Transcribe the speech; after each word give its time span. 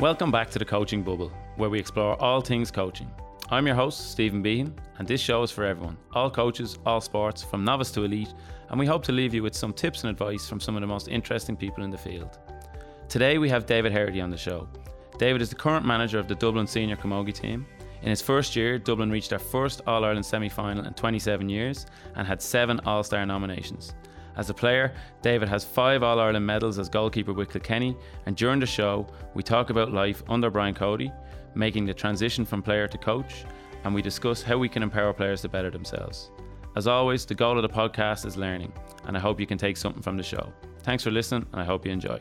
Welcome 0.00 0.30
back 0.30 0.48
to 0.52 0.58
the 0.58 0.64
Coaching 0.64 1.02
Bubble, 1.02 1.30
where 1.56 1.68
we 1.68 1.78
explore 1.78 2.18
all 2.22 2.40
things 2.40 2.70
coaching. 2.70 3.10
I'm 3.50 3.66
your 3.66 3.76
host, 3.76 4.12
Stephen 4.12 4.40
Behan, 4.40 4.74
and 4.98 5.06
this 5.06 5.20
show 5.20 5.42
is 5.42 5.50
for 5.50 5.62
everyone 5.62 5.98
all 6.14 6.30
coaches, 6.30 6.78
all 6.86 7.02
sports, 7.02 7.42
from 7.42 7.66
novice 7.66 7.90
to 7.92 8.04
elite, 8.04 8.32
and 8.70 8.80
we 8.80 8.86
hope 8.86 9.04
to 9.04 9.12
leave 9.12 9.34
you 9.34 9.42
with 9.42 9.54
some 9.54 9.74
tips 9.74 10.02
and 10.02 10.10
advice 10.10 10.48
from 10.48 10.58
some 10.58 10.74
of 10.74 10.80
the 10.80 10.86
most 10.86 11.08
interesting 11.08 11.54
people 11.54 11.84
in 11.84 11.90
the 11.90 11.98
field. 11.98 12.38
Today 13.10 13.36
we 13.36 13.50
have 13.50 13.66
David 13.66 13.92
Herity 13.92 14.24
on 14.24 14.30
the 14.30 14.38
show. 14.38 14.66
David 15.18 15.42
is 15.42 15.50
the 15.50 15.54
current 15.54 15.84
manager 15.84 16.18
of 16.18 16.28
the 16.28 16.34
Dublin 16.34 16.66
senior 16.66 16.96
camogie 16.96 17.34
team. 17.34 17.66
In 18.00 18.08
his 18.08 18.22
first 18.22 18.56
year, 18.56 18.78
Dublin 18.78 19.10
reached 19.10 19.28
their 19.28 19.38
first 19.38 19.82
All 19.86 20.02
Ireland 20.06 20.24
semi 20.24 20.48
final 20.48 20.86
in 20.86 20.94
27 20.94 21.46
years 21.46 21.84
and 22.14 22.26
had 22.26 22.40
seven 22.40 22.80
All 22.86 23.02
Star 23.02 23.26
nominations. 23.26 23.92
As 24.36 24.48
a 24.48 24.54
player, 24.54 24.94
David 25.22 25.48
has 25.48 25.64
five 25.64 26.02
All 26.02 26.20
Ireland 26.20 26.46
medals 26.46 26.78
as 26.78 26.88
goalkeeper 26.88 27.32
with 27.32 27.50
Kilkenny, 27.50 27.96
and 28.26 28.36
during 28.36 28.60
the 28.60 28.66
show, 28.66 29.06
we 29.34 29.42
talk 29.42 29.70
about 29.70 29.92
life 29.92 30.22
under 30.28 30.50
Brian 30.50 30.74
Cody, 30.74 31.12
making 31.54 31.86
the 31.86 31.94
transition 31.94 32.44
from 32.44 32.62
player 32.62 32.86
to 32.86 32.98
coach, 32.98 33.44
and 33.84 33.94
we 33.94 34.02
discuss 34.02 34.42
how 34.42 34.56
we 34.56 34.68
can 34.68 34.82
empower 34.82 35.12
players 35.12 35.42
to 35.42 35.48
better 35.48 35.70
themselves. 35.70 36.30
As 36.76 36.86
always, 36.86 37.26
the 37.26 37.34
goal 37.34 37.58
of 37.58 37.62
the 37.62 37.68
podcast 37.68 38.24
is 38.24 38.36
learning, 38.36 38.72
and 39.06 39.16
I 39.16 39.20
hope 39.20 39.40
you 39.40 39.46
can 39.46 39.58
take 39.58 39.76
something 39.76 40.02
from 40.02 40.16
the 40.16 40.22
show. 40.22 40.52
Thanks 40.82 41.02
for 41.02 41.10
listening, 41.10 41.46
and 41.52 41.60
I 41.60 41.64
hope 41.64 41.84
you 41.84 41.92
enjoy. 41.92 42.20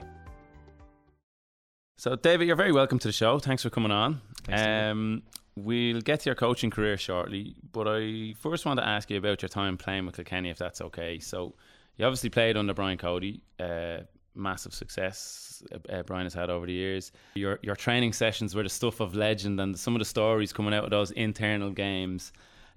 So, 1.98 2.16
David, 2.16 2.48
you're 2.48 2.56
very 2.56 2.72
welcome 2.72 2.98
to 3.00 3.08
the 3.08 3.14
show. 3.14 3.40
Thanks 3.40 3.62
for 3.62 3.70
coming 3.70 3.92
on. 3.92 4.22
Um, 4.52 5.22
we'll 5.56 6.02
get 6.02 6.22
to 6.22 6.30
your 6.30 6.36
coaching 6.36 6.72
career 6.72 6.98
shortly, 6.98 7.56
but 7.72 7.88
I 7.88 8.34
first 8.40 8.66
want 8.66 8.80
to 8.80 8.88
ask 8.88 9.10
you 9.12 9.18
about 9.18 9.42
your 9.42 9.50
time 9.50 9.78
playing 9.78 10.06
with 10.06 10.16
Kilkenny, 10.16 10.50
if 10.50 10.58
that's 10.58 10.82
okay. 10.82 11.20
So, 11.20 11.54
you 12.00 12.06
obviously 12.06 12.30
played 12.30 12.58
under 12.58 12.74
Brian 12.74 12.98
Cody. 12.98 13.42
Uh, 13.60 13.98
massive 14.34 14.74
success 14.74 15.62
uh, 15.74 15.94
uh, 15.94 16.04
Brian 16.04 16.26
has 16.26 16.34
had 16.34 16.50
over 16.50 16.66
the 16.66 16.74
years. 16.74 17.12
Your 17.36 17.60
your 17.62 17.76
training 17.76 18.14
sessions 18.14 18.56
were 18.56 18.64
the 18.64 18.70
stuff 18.70 19.02
of 19.02 19.16
legend, 19.16 19.60
and 19.60 19.78
some 19.78 19.96
of 19.96 20.00
the 20.00 20.06
stories 20.06 20.54
coming 20.54 20.74
out 20.74 20.86
of 20.86 20.90
those 20.90 21.12
internal 21.12 21.72
games. 21.72 22.32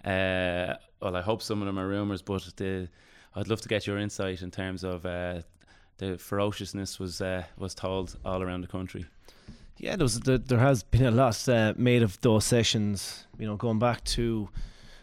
Uh, 0.04 0.74
well, 1.00 1.16
I 1.16 1.22
hope 1.22 1.40
some 1.40 1.62
of 1.62 1.66
them 1.66 1.78
are 1.78 1.86
rumours, 1.86 2.20
but 2.22 2.42
the, 2.56 2.88
I'd 3.36 3.48
love 3.48 3.60
to 3.60 3.68
get 3.68 3.86
your 3.86 3.98
insight 3.98 4.42
in 4.42 4.50
terms 4.50 4.82
of 4.82 5.06
uh, 5.06 5.42
the 5.98 6.18
ferociousness 6.18 6.98
was 6.98 7.20
uh, 7.20 7.44
was 7.56 7.74
told 7.74 8.18
all 8.24 8.42
around 8.42 8.62
the 8.62 8.68
country. 8.68 9.06
Yeah, 9.78 9.96
there, 9.96 10.04
was, 10.04 10.20
there, 10.20 10.38
there 10.38 10.58
has 10.58 10.82
been 10.82 11.06
a 11.06 11.10
lot 11.10 11.48
uh, 11.48 11.74
made 11.76 12.02
of 12.02 12.20
those 12.20 12.44
sessions. 12.44 13.26
You 13.38 13.46
know, 13.46 13.56
going 13.56 13.78
back 13.78 14.04
to 14.04 14.48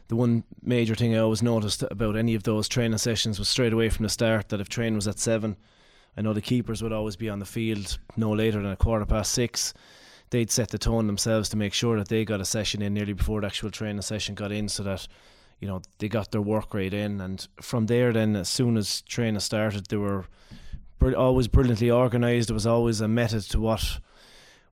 the 0.09 0.15
one 0.15 0.43
major 0.61 0.95
thing 0.95 1.15
I 1.15 1.19
always 1.19 1.43
noticed 1.43 1.83
about 1.83 2.17
any 2.17 2.33
of 2.33 2.43
those 2.43 2.67
training 2.67 2.97
sessions 2.97 3.37
was 3.37 3.47
straight 3.47 3.73
away 3.73 3.89
from 3.89 4.03
the 4.03 4.09
start 4.09 4.49
that 4.49 4.59
if 4.59 4.67
train 4.67 4.95
was 4.95 5.07
at 5.07 5.19
seven, 5.19 5.55
I 6.17 6.21
know 6.21 6.33
the 6.33 6.41
keepers 6.41 6.81
would 6.81 6.91
always 6.91 7.15
be 7.15 7.29
on 7.29 7.37
the 7.37 7.45
field 7.45 7.99
no 8.17 8.31
later 8.31 8.59
than 8.61 8.71
a 8.71 8.75
quarter 8.75 9.05
past 9.05 9.31
six. 9.31 9.73
They'd 10.31 10.49
set 10.49 10.69
the 10.69 10.79
tone 10.79 11.05
themselves 11.05 11.47
to 11.49 11.57
make 11.57 11.73
sure 11.73 11.97
that 11.97 12.07
they 12.07 12.25
got 12.25 12.41
a 12.41 12.45
session 12.45 12.81
in 12.81 12.95
nearly 12.95 13.13
before 13.13 13.41
the 13.41 13.47
actual 13.47 13.69
training 13.69 14.01
session 14.01 14.33
got 14.33 14.51
in, 14.51 14.67
so 14.67 14.83
that 14.83 15.07
you 15.59 15.67
know 15.67 15.81
they 15.99 16.09
got 16.09 16.31
their 16.31 16.41
work 16.41 16.73
rate 16.73 16.93
in. 16.93 17.21
And 17.21 17.47
from 17.61 17.85
there, 17.85 18.11
then 18.11 18.35
as 18.35 18.49
soon 18.49 18.77
as 18.77 19.01
training 19.03 19.39
started, 19.39 19.87
they 19.87 19.97
were 19.97 20.25
always 21.15 21.47
brilliantly 21.47 21.91
organised. 21.91 22.47
There 22.47 22.55
was 22.55 22.67
always 22.67 22.99
a 22.99 23.07
method 23.07 23.43
to 23.51 23.59
what 23.59 23.99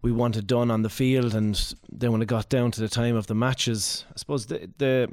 we 0.07 0.13
wanted 0.13 0.47
done 0.47 0.71
on 0.71 0.83
the 0.83 0.89
field, 0.89 1.35
and 1.35 1.75
then 1.91 2.13
when 2.13 2.21
it 2.21 2.29
got 2.29 2.47
down 2.47 2.71
to 2.71 2.79
the 2.79 2.87
time 2.87 3.17
of 3.17 3.27
the 3.27 3.35
matches, 3.35 4.05
I 4.09 4.17
suppose 4.17 4.45
the 4.45 4.69
the 4.77 5.11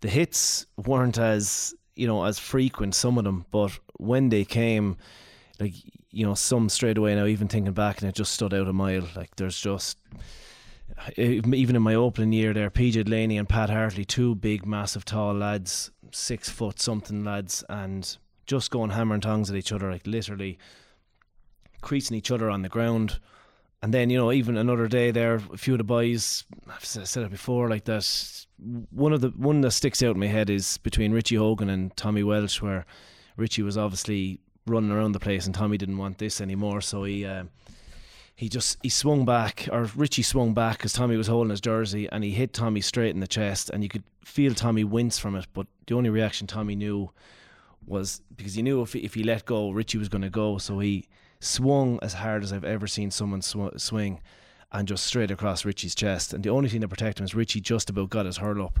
the 0.00 0.08
hits 0.08 0.64
weren't 0.86 1.18
as 1.18 1.74
you 1.96 2.06
know 2.06 2.24
as 2.24 2.38
frequent 2.38 2.94
some 2.94 3.18
of 3.18 3.24
them, 3.24 3.44
but 3.50 3.78
when 3.98 4.30
they 4.30 4.46
came, 4.46 4.96
like 5.60 5.74
you 6.10 6.24
know, 6.24 6.32
some 6.32 6.70
straight 6.70 6.96
away 6.96 7.14
now, 7.14 7.26
even 7.26 7.46
thinking 7.46 7.74
back, 7.74 8.00
and 8.00 8.08
it 8.08 8.14
just 8.14 8.32
stood 8.32 8.54
out 8.54 8.68
a 8.68 8.72
mile. 8.72 9.06
Like 9.14 9.36
there's 9.36 9.60
just 9.60 9.98
even 11.18 11.76
in 11.76 11.82
my 11.82 11.94
opening 11.94 12.32
year 12.32 12.54
there, 12.54 12.70
JJ 12.70 13.04
Delaney 13.04 13.36
and 13.36 13.46
Pat 13.46 13.68
Hartley, 13.68 14.06
two 14.06 14.34
big, 14.34 14.64
massive, 14.64 15.04
tall 15.04 15.34
lads, 15.34 15.90
six 16.10 16.48
foot 16.48 16.80
something 16.80 17.22
lads, 17.22 17.62
and 17.68 18.16
just 18.46 18.70
going 18.70 18.92
hammer 18.92 19.12
and 19.12 19.22
tongs 19.22 19.50
at 19.50 19.56
each 19.56 19.72
other, 19.72 19.90
like 19.90 20.06
literally 20.06 20.58
creasing 21.82 22.16
each 22.16 22.30
other 22.30 22.48
on 22.48 22.62
the 22.62 22.70
ground. 22.70 23.18
And 23.86 23.94
then 23.94 24.10
you 24.10 24.18
know, 24.18 24.32
even 24.32 24.56
another 24.56 24.88
day 24.88 25.12
there, 25.12 25.36
a 25.36 25.56
few 25.56 25.74
of 25.74 25.78
the 25.78 25.84
boys, 25.84 26.42
I've 26.68 26.84
said 26.84 27.22
it 27.22 27.30
before, 27.30 27.70
like 27.70 27.84
that. 27.84 28.44
One 28.90 29.12
of 29.12 29.20
the 29.20 29.28
one 29.28 29.60
that 29.60 29.70
sticks 29.70 30.02
out 30.02 30.16
in 30.16 30.18
my 30.18 30.26
head 30.26 30.50
is 30.50 30.78
between 30.78 31.12
Richie 31.12 31.36
Hogan 31.36 31.70
and 31.70 31.96
Tommy 31.96 32.24
Walsh, 32.24 32.60
where 32.60 32.84
Richie 33.36 33.62
was 33.62 33.78
obviously 33.78 34.40
running 34.66 34.90
around 34.90 35.12
the 35.12 35.20
place, 35.20 35.46
and 35.46 35.54
Tommy 35.54 35.78
didn't 35.78 35.98
want 35.98 36.18
this 36.18 36.40
anymore, 36.40 36.80
so 36.80 37.04
he. 37.04 37.24
Uh, 37.24 37.44
he 38.34 38.48
just 38.48 38.76
he 38.82 38.88
swung 38.88 39.24
back, 39.24 39.68
or 39.70 39.88
Richie 39.94 40.22
swung 40.22 40.52
back 40.52 40.78
because 40.78 40.92
Tommy 40.92 41.16
was 41.16 41.28
holding 41.28 41.50
his 41.50 41.60
jersey, 41.60 42.08
and 42.10 42.24
he 42.24 42.32
hit 42.32 42.52
Tommy 42.52 42.80
straight 42.80 43.14
in 43.14 43.20
the 43.20 43.28
chest, 43.28 43.70
and 43.70 43.84
you 43.84 43.88
could 43.88 44.02
feel 44.24 44.52
Tommy 44.52 44.82
wince 44.82 45.16
from 45.16 45.36
it. 45.36 45.46
But 45.54 45.68
the 45.86 45.94
only 45.94 46.10
reaction 46.10 46.48
Tommy 46.48 46.74
knew 46.74 47.12
was 47.86 48.20
because 48.36 48.54
he 48.54 48.62
knew 48.62 48.82
if 48.82 48.94
he, 48.94 48.98
if 49.04 49.14
he 49.14 49.22
let 49.22 49.44
go, 49.44 49.70
Richie 49.70 49.98
was 49.98 50.08
going 50.08 50.22
to 50.22 50.28
go, 50.28 50.58
so 50.58 50.80
he 50.80 51.06
swung 51.40 51.98
as 52.02 52.14
hard 52.14 52.42
as 52.42 52.52
I've 52.52 52.64
ever 52.64 52.86
seen 52.86 53.10
someone 53.10 53.42
sw- 53.42 53.78
swing, 53.78 54.20
and 54.72 54.88
just 54.88 55.04
straight 55.04 55.30
across 55.30 55.64
Richie's 55.64 55.94
chest. 55.94 56.32
And 56.32 56.42
the 56.42 56.50
only 56.50 56.68
thing 56.68 56.80
that 56.80 56.88
protected 56.88 57.20
him 57.20 57.24
is 57.24 57.34
Richie 57.34 57.60
just 57.60 57.90
about 57.90 58.10
got 58.10 58.26
his 58.26 58.38
hurl 58.38 58.64
up. 58.64 58.80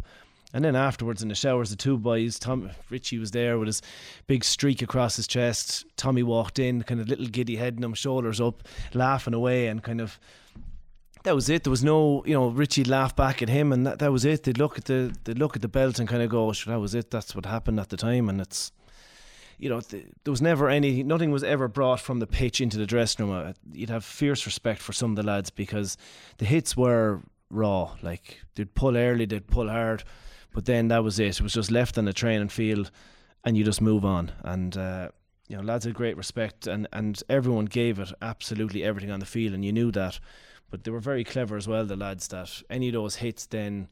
And 0.52 0.64
then 0.64 0.76
afterwards 0.76 1.22
in 1.22 1.28
the 1.28 1.34
showers, 1.34 1.70
the 1.70 1.76
two 1.76 1.98
boys, 1.98 2.38
Tom 2.38 2.70
Richie 2.88 3.18
was 3.18 3.32
there 3.32 3.58
with 3.58 3.66
his 3.66 3.82
big 4.26 4.44
streak 4.44 4.80
across 4.80 5.16
his 5.16 5.26
chest. 5.26 5.84
Tommy 5.96 6.22
walked 6.22 6.58
in, 6.58 6.82
kind 6.82 7.00
of 7.00 7.08
little 7.08 7.26
giddy 7.26 7.56
head 7.56 7.74
and 7.74 7.84
him, 7.84 7.94
shoulders 7.94 8.40
up, 8.40 8.62
laughing 8.94 9.34
away, 9.34 9.66
and 9.66 9.82
kind 9.82 10.00
of 10.00 10.18
that 11.24 11.34
was 11.34 11.50
it. 11.50 11.64
There 11.64 11.72
was 11.72 11.82
no, 11.82 12.22
you 12.24 12.34
know, 12.34 12.48
Richie 12.48 12.84
laughed 12.84 13.16
back 13.16 13.42
at 13.42 13.48
him, 13.48 13.72
and 13.72 13.84
that, 13.86 13.98
that 13.98 14.12
was 14.12 14.24
it. 14.24 14.44
They'd 14.44 14.58
look 14.58 14.78
at 14.78 14.84
the 14.84 15.14
they 15.24 15.34
look 15.34 15.56
at 15.56 15.62
the 15.62 15.68
belt 15.68 15.98
and 15.98 16.08
kind 16.08 16.22
of 16.22 16.30
go, 16.30 16.48
oh, 16.48 16.52
"That 16.66 16.80
was 16.80 16.94
it. 16.94 17.10
That's 17.10 17.34
what 17.34 17.44
happened 17.44 17.80
at 17.80 17.88
the 17.88 17.96
time." 17.96 18.28
And 18.28 18.40
it's, 18.40 18.70
you 19.58 19.68
know, 19.68 19.80
th- 19.80 20.06
there 20.24 20.30
was 20.30 20.42
never 20.42 20.68
any, 20.68 21.02
nothing 21.02 21.30
was 21.30 21.44
ever 21.44 21.68
brought 21.68 22.00
from 22.00 22.18
the 22.18 22.26
pitch 22.26 22.60
into 22.60 22.76
the 22.76 22.86
dressing 22.86 23.28
room. 23.28 23.48
Uh, 23.48 23.52
you'd 23.72 23.90
have 23.90 24.04
fierce 24.04 24.46
respect 24.46 24.80
for 24.80 24.92
some 24.92 25.10
of 25.10 25.16
the 25.16 25.22
lads 25.22 25.50
because 25.50 25.96
the 26.38 26.44
hits 26.44 26.76
were 26.76 27.20
raw. 27.50 27.96
Like 28.02 28.40
they'd 28.54 28.74
pull 28.74 28.96
early, 28.96 29.24
they'd 29.24 29.46
pull 29.46 29.68
hard 29.68 30.04
but 30.56 30.64
then 30.64 30.88
that 30.88 31.04
was 31.04 31.18
it. 31.18 31.38
It 31.38 31.42
was 31.42 31.52
just 31.52 31.70
left 31.70 31.98
on 31.98 32.06
the 32.06 32.14
training 32.14 32.48
field, 32.48 32.90
and 33.44 33.58
you 33.58 33.62
just 33.62 33.82
move 33.82 34.06
on. 34.06 34.32
And 34.42 34.74
uh, 34.74 35.10
you 35.48 35.56
know, 35.58 35.62
lads 35.62 35.84
had 35.84 35.92
great 35.92 36.16
respect, 36.16 36.66
and 36.66 36.88
and 36.94 37.22
everyone 37.28 37.66
gave 37.66 37.98
it 37.98 38.10
absolutely 38.22 38.82
everything 38.82 39.10
on 39.10 39.20
the 39.20 39.26
field, 39.26 39.52
and 39.52 39.62
you 39.62 39.70
knew 39.70 39.92
that. 39.92 40.18
But 40.70 40.84
they 40.84 40.90
were 40.90 40.98
very 40.98 41.24
clever 41.24 41.58
as 41.58 41.68
well, 41.68 41.84
the 41.84 41.94
lads. 41.94 42.28
That 42.28 42.62
any 42.70 42.88
of 42.88 42.94
those 42.94 43.16
hits 43.16 43.44
then 43.44 43.88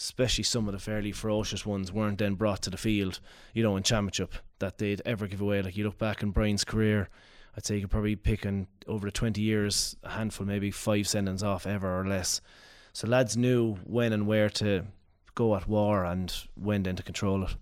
especially 0.00 0.44
some 0.44 0.66
of 0.66 0.72
the 0.72 0.78
fairly 0.78 1.12
ferocious 1.12 1.66
ones, 1.66 1.92
weren't 1.92 2.18
then 2.18 2.34
brought 2.34 2.62
to 2.62 2.70
the 2.70 2.78
field, 2.78 3.20
you 3.52 3.62
know, 3.62 3.76
in 3.76 3.82
championship 3.82 4.34
that 4.58 4.78
they'd 4.78 5.02
ever 5.04 5.26
give 5.26 5.42
away. 5.42 5.60
Like 5.60 5.76
you 5.76 5.84
look 5.84 5.98
back 5.98 6.22
in 6.22 6.30
Brian's 6.30 6.64
career, 6.64 7.10
I'd 7.54 7.66
say 7.66 7.74
you 7.74 7.82
could 7.82 7.90
probably 7.90 8.16
pick 8.16 8.46
in 8.46 8.66
over 8.86 9.06
the 9.06 9.12
20 9.12 9.42
years 9.42 9.96
a 10.02 10.10
handful, 10.10 10.46
maybe 10.46 10.70
five 10.70 11.04
sendings 11.04 11.42
off 11.42 11.66
ever 11.66 12.00
or 12.00 12.06
less. 12.06 12.40
So 12.94 13.06
lads 13.06 13.36
knew 13.36 13.74
when 13.84 14.14
and 14.14 14.26
where 14.26 14.48
to 14.50 14.86
go 15.34 15.54
at 15.54 15.68
war 15.68 16.04
and 16.04 16.32
when 16.54 16.82
then 16.82 16.96
to 16.96 17.02
control 17.02 17.44
it. 17.44 17.54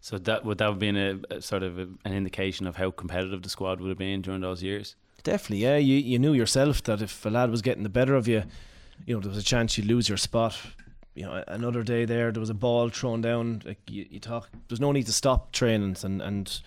So 0.00 0.16
that 0.18 0.44
would 0.46 0.58
that 0.58 0.64
have 0.64 0.78
been 0.78 0.96
a, 0.96 1.20
a 1.34 1.42
sort 1.42 1.62
of 1.62 1.78
a, 1.78 1.82
an 2.04 2.14
indication 2.14 2.66
of 2.66 2.76
how 2.76 2.90
competitive 2.90 3.42
the 3.42 3.50
squad 3.50 3.80
would 3.80 3.90
have 3.90 3.98
been 3.98 4.22
during 4.22 4.40
those 4.40 4.62
years. 4.62 4.96
Definitely, 5.22 5.58
yeah. 5.58 5.76
You 5.76 5.96
you 5.96 6.18
knew 6.18 6.32
yourself 6.32 6.82
that 6.84 7.00
if 7.00 7.24
a 7.24 7.28
lad 7.28 7.50
was 7.50 7.62
getting 7.62 7.84
the 7.84 7.88
better 7.88 8.16
of 8.16 8.26
you, 8.26 8.42
you 9.06 9.14
know 9.14 9.20
there 9.20 9.28
was 9.28 9.38
a 9.38 9.44
chance 9.44 9.78
you'd 9.78 9.86
lose 9.86 10.08
your 10.08 10.18
spot. 10.18 10.58
You 11.14 11.26
know, 11.26 11.44
another 11.46 11.82
day 11.82 12.04
there, 12.04 12.32
there 12.32 12.40
was 12.40 12.50
a 12.50 12.54
ball 12.54 12.88
thrown 12.88 13.20
down. 13.20 13.62
Like 13.64 13.78
you, 13.90 14.06
you 14.08 14.20
talk, 14.20 14.48
there's 14.68 14.80
no 14.80 14.92
need 14.92 15.06
to 15.06 15.12
stop 15.12 15.52
trainings, 15.52 16.04
and 16.04 16.22
and 16.22 16.60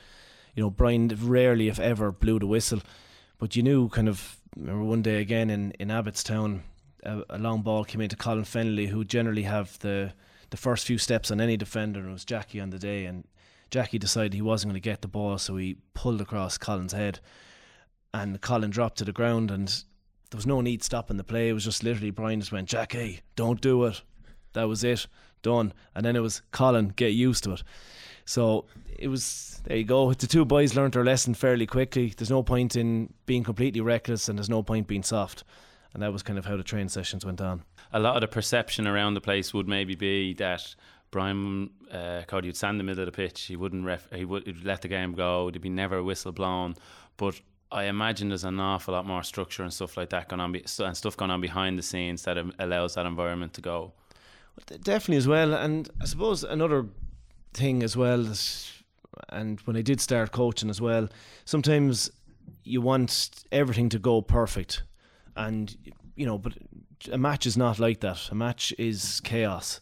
you 0.55 0.63
know 0.63 0.69
Brian 0.69 1.07
rarely, 1.21 1.67
if 1.67 1.79
ever, 1.79 2.11
blew 2.11 2.39
the 2.39 2.47
whistle. 2.47 2.81
But 3.37 3.55
you 3.55 3.63
knew 3.63 3.89
kind 3.89 4.09
of. 4.09 4.37
Remember 4.55 4.85
one 4.85 5.01
day 5.01 5.19
again 5.19 5.49
in 5.49 5.71
in 5.79 5.89
Abbotstown, 5.89 6.61
a, 7.03 7.23
a 7.31 7.37
long 7.37 7.61
ball 7.61 7.83
came 7.83 8.01
into 8.01 8.15
Colin 8.15 8.45
Fennelly, 8.45 8.87
who 8.87 9.03
generally 9.03 9.43
have 9.43 9.77
the 9.79 10.13
the 10.49 10.57
first 10.57 10.85
few 10.85 10.97
steps 10.97 11.31
on 11.31 11.41
any 11.41 11.57
defender, 11.57 11.99
and 11.99 12.09
it 12.09 12.13
was 12.13 12.25
Jackie 12.25 12.59
on 12.59 12.69
the 12.69 12.79
day, 12.79 13.05
and 13.05 13.25
Jackie 13.71 13.99
decided 13.99 14.33
he 14.33 14.41
wasn't 14.41 14.71
going 14.71 14.81
to 14.81 14.89
get 14.89 15.01
the 15.01 15.07
ball, 15.07 15.37
so 15.37 15.57
he 15.57 15.77
pulled 15.93 16.21
across 16.21 16.57
Colin's 16.57 16.93
head, 16.93 17.19
and 18.13 18.39
Colin 18.41 18.69
dropped 18.69 18.97
to 18.99 19.05
the 19.05 19.11
ground, 19.11 19.51
and 19.51 19.67
there 20.31 20.37
was 20.37 20.47
no 20.47 20.61
need 20.61 20.83
stopping 20.83 21.17
the 21.17 21.23
play. 21.23 21.49
It 21.49 21.53
was 21.53 21.65
just 21.65 21.83
literally 21.83 22.11
Brian 22.11 22.39
just 22.39 22.51
went, 22.51 22.69
Jackie, 22.69 23.21
don't 23.35 23.59
do 23.61 23.85
it. 23.85 24.01
That 24.55 24.67
was 24.67 24.83
it, 24.83 25.07
done. 25.41 25.71
And 25.93 26.05
then 26.05 26.15
it 26.15 26.21
was 26.21 26.41
Colin, 26.51 26.89
get 26.95 27.13
used 27.13 27.43
to 27.45 27.53
it. 27.53 27.63
So 28.25 28.65
it 28.97 29.07
was 29.07 29.61
there 29.65 29.77
you 29.77 29.83
go. 29.83 30.13
The 30.13 30.27
two 30.27 30.45
boys 30.45 30.75
learned 30.75 30.93
their 30.93 31.05
lesson 31.05 31.35
fairly 31.35 31.67
quickly. 31.67 32.13
There's 32.17 32.29
no 32.29 32.43
point 32.43 32.75
in 32.75 33.13
being 33.25 33.43
completely 33.43 33.81
reckless, 33.81 34.27
and 34.27 34.37
there's 34.37 34.49
no 34.49 34.63
point 34.63 34.87
being 34.87 35.03
soft. 35.03 35.43
And 35.93 36.03
that 36.03 36.11
was 36.11 36.23
kind 36.23 36.37
of 36.37 36.45
how 36.45 36.57
the 36.57 36.63
train 36.63 36.89
sessions 36.89 37.25
went 37.25 37.39
on 37.39 37.63
a 37.95 37.99
lot 37.99 38.15
of 38.15 38.21
the 38.21 38.27
perception 38.27 38.87
around 38.87 39.13
the 39.13 39.21
place 39.21 39.53
would 39.53 39.67
maybe 39.67 39.95
be 39.95 40.33
that 40.33 40.75
Brian 41.11 41.69
uh, 41.91 42.23
Cody 42.27 42.49
would 42.49 42.57
stand 42.57 42.75
in 42.75 42.77
the 42.79 42.83
middle 42.83 43.03
of 43.03 43.05
the 43.05 43.15
pitch. 43.15 43.43
He 43.43 43.55
wouldn't 43.55 43.85
ref, 43.85 44.09
he 44.11 44.25
would 44.25 44.65
let 44.65 44.81
the 44.81 44.89
game 44.89 45.13
go. 45.13 45.49
There'd 45.49 45.61
be 45.61 45.69
never 45.69 45.97
a 45.97 46.03
whistle 46.03 46.33
blown. 46.33 46.75
But 47.15 47.39
I 47.71 47.85
imagine 47.85 48.27
there's 48.27 48.43
an 48.43 48.59
awful 48.59 48.93
lot 48.93 49.05
more 49.05 49.23
structure 49.23 49.63
and 49.63 49.73
stuff 49.73 49.95
like 49.95 50.09
that 50.09 50.27
going 50.27 50.41
on, 50.41 50.51
be- 50.51 50.65
and 50.79 50.97
stuff 50.97 51.15
going 51.15 51.31
on 51.31 51.39
behind 51.39 51.79
the 51.79 51.83
scenes 51.83 52.23
that 52.23 52.37
allows 52.59 52.95
that 52.95 53.05
environment 53.05 53.53
to 53.53 53.61
go. 53.61 53.93
Definitely 54.81 55.17
as 55.17 55.27
well, 55.27 55.53
and 55.53 55.89
I 56.01 56.05
suppose 56.05 56.43
another 56.43 56.85
thing 57.53 57.83
as 57.83 57.95
well 57.95 58.21
is, 58.25 58.83
and 59.29 59.59
when 59.61 59.75
I 59.75 59.81
did 59.81 60.01
start 60.01 60.31
coaching 60.31 60.69
as 60.69 60.81
well, 60.81 61.09
sometimes 61.43 62.09
you 62.63 62.81
want 62.81 63.43
everything 63.51 63.89
to 63.89 63.99
go 63.99 64.21
perfect, 64.21 64.83
and 65.35 65.75
you 66.15 66.25
know, 66.25 66.37
but 66.37 66.53
a 67.11 67.17
match 67.17 67.45
is 67.45 67.57
not 67.57 67.79
like 67.79 67.99
that. 67.99 68.29
A 68.31 68.35
match 68.35 68.73
is 68.77 69.19
chaos 69.23 69.81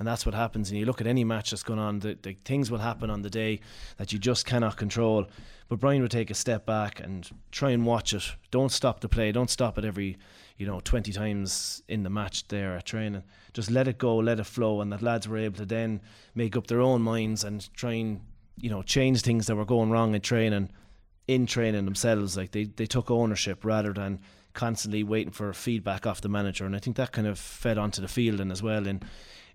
and 0.00 0.08
that's 0.08 0.24
what 0.24 0.34
happens. 0.34 0.70
And 0.70 0.80
you 0.80 0.86
look 0.86 1.02
at 1.02 1.06
any 1.06 1.24
match 1.24 1.50
that's 1.50 1.62
going 1.62 1.78
on, 1.78 1.98
the, 1.98 2.18
the, 2.22 2.32
things 2.46 2.70
will 2.70 2.78
happen 2.78 3.10
on 3.10 3.20
the 3.20 3.28
day 3.28 3.60
that 3.98 4.14
you 4.14 4.18
just 4.18 4.46
cannot 4.46 4.78
control. 4.78 5.26
But 5.68 5.78
Brian 5.78 6.00
would 6.00 6.10
take 6.10 6.30
a 6.30 6.34
step 6.34 6.64
back 6.64 7.00
and 7.00 7.28
try 7.52 7.70
and 7.70 7.84
watch 7.84 8.14
it. 8.14 8.24
Don't 8.50 8.72
stop 8.72 9.00
the 9.00 9.10
play. 9.10 9.30
Don't 9.30 9.50
stop 9.50 9.76
it 9.76 9.84
every, 9.84 10.16
you 10.60 10.66
know, 10.66 10.78
20 10.84 11.10
times 11.12 11.82
in 11.88 12.02
the 12.02 12.10
match 12.10 12.46
there 12.48 12.76
at 12.76 12.84
training. 12.84 13.22
Just 13.54 13.70
let 13.70 13.88
it 13.88 13.96
go, 13.96 14.18
let 14.18 14.38
it 14.38 14.44
flow. 14.44 14.82
And 14.82 14.92
that 14.92 15.00
lads 15.00 15.26
were 15.26 15.38
able 15.38 15.56
to 15.56 15.64
then 15.64 16.02
make 16.34 16.54
up 16.54 16.66
their 16.66 16.82
own 16.82 17.00
minds 17.00 17.44
and 17.44 17.72
try 17.72 17.94
and, 17.94 18.20
you 18.58 18.68
know, 18.68 18.82
change 18.82 19.22
things 19.22 19.46
that 19.46 19.56
were 19.56 19.64
going 19.64 19.90
wrong 19.90 20.14
in 20.14 20.20
training, 20.20 20.68
in 21.26 21.46
training 21.46 21.86
themselves. 21.86 22.36
Like 22.36 22.50
they, 22.50 22.64
they 22.64 22.84
took 22.84 23.10
ownership 23.10 23.64
rather 23.64 23.94
than 23.94 24.20
constantly 24.52 25.02
waiting 25.02 25.32
for 25.32 25.50
feedback 25.54 26.06
off 26.06 26.20
the 26.20 26.28
manager. 26.28 26.66
And 26.66 26.76
I 26.76 26.78
think 26.78 26.96
that 26.96 27.12
kind 27.12 27.26
of 27.26 27.38
fed 27.38 27.78
onto 27.78 28.02
the 28.02 28.08
field 28.08 28.38
and 28.38 28.52
as 28.52 28.62
well 28.62 28.86
in 28.86 29.00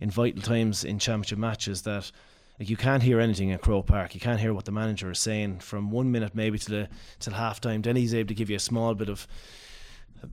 in 0.01 0.09
vital 0.09 0.41
times 0.41 0.83
in 0.83 0.97
championship 0.97 1.37
matches 1.37 1.83
that 1.83 2.11
like 2.59 2.67
you 2.69 2.75
can't 2.75 3.03
hear 3.03 3.19
anything 3.19 3.51
at 3.51 3.61
Croke 3.61 3.85
Park. 3.85 4.15
You 4.15 4.19
can't 4.19 4.39
hear 4.39 4.55
what 4.55 4.65
the 4.65 4.71
manager 4.71 5.11
is 5.11 5.19
saying 5.19 5.59
from 5.59 5.91
one 5.91 6.11
minute 6.11 6.33
maybe 6.33 6.57
to 6.57 6.71
the 6.71 6.89
till 7.19 7.33
half 7.33 7.61
time. 7.61 7.83
Then 7.83 7.95
he's 7.95 8.15
able 8.15 8.29
to 8.29 8.33
give 8.33 8.49
you 8.49 8.55
a 8.55 8.59
small 8.59 8.95
bit 8.95 9.09
of 9.09 9.27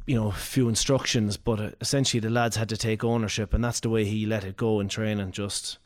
you 0.06 0.14
know, 0.14 0.30
few 0.30 0.68
instructions, 0.68 1.36
but 1.36 1.60
uh, 1.60 1.70
essentially 1.80 2.20
the 2.20 2.30
lads 2.30 2.56
had 2.56 2.68
to 2.70 2.76
take 2.76 3.04
ownership, 3.04 3.54
and 3.54 3.64
that's 3.64 3.80
the 3.80 3.90
way 3.90 4.04
he 4.04 4.26
let 4.26 4.44
it 4.44 4.56
go 4.56 4.80
in 4.80 4.88
training. 4.88 5.32
Just 5.32 5.78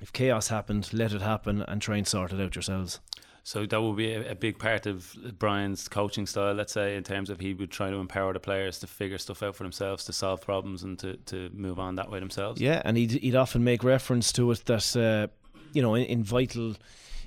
if 0.00 0.12
chaos 0.12 0.48
happened, 0.48 0.92
let 0.92 1.12
it 1.12 1.22
happen, 1.22 1.62
and 1.62 1.80
try 1.80 1.96
and 1.96 2.06
sort 2.06 2.32
it 2.32 2.40
out 2.40 2.54
yourselves. 2.54 3.00
So 3.42 3.66
that 3.66 3.80
would 3.80 3.96
be 3.96 4.12
a, 4.12 4.32
a, 4.32 4.34
big 4.34 4.58
part 4.58 4.86
of 4.86 5.16
Brian's 5.38 5.88
coaching 5.88 6.26
style, 6.26 6.52
let's 6.52 6.72
say, 6.72 6.96
in 6.96 7.02
terms 7.02 7.30
of 7.30 7.40
he 7.40 7.54
would 7.54 7.70
try 7.70 7.90
to 7.90 7.96
empower 7.96 8.32
the 8.32 8.40
players 8.40 8.78
to 8.80 8.86
figure 8.86 9.18
stuff 9.18 9.42
out 9.42 9.56
for 9.56 9.62
themselves, 9.62 10.04
to 10.04 10.12
solve 10.12 10.42
problems, 10.42 10.82
and 10.82 10.98
to, 10.98 11.16
to 11.16 11.50
move 11.52 11.78
on 11.78 11.96
that 11.96 12.10
way 12.10 12.20
themselves. 12.20 12.60
Yeah, 12.60 12.82
and 12.84 12.96
he'd, 12.96 13.12
he'd 13.12 13.34
often 13.34 13.64
make 13.64 13.82
reference 13.82 14.30
to 14.32 14.50
it 14.50 14.64
that, 14.66 14.96
uh, 14.96 15.28
you 15.72 15.80
know, 15.80 15.94
in, 15.94 16.04
in, 16.04 16.22
vital 16.22 16.76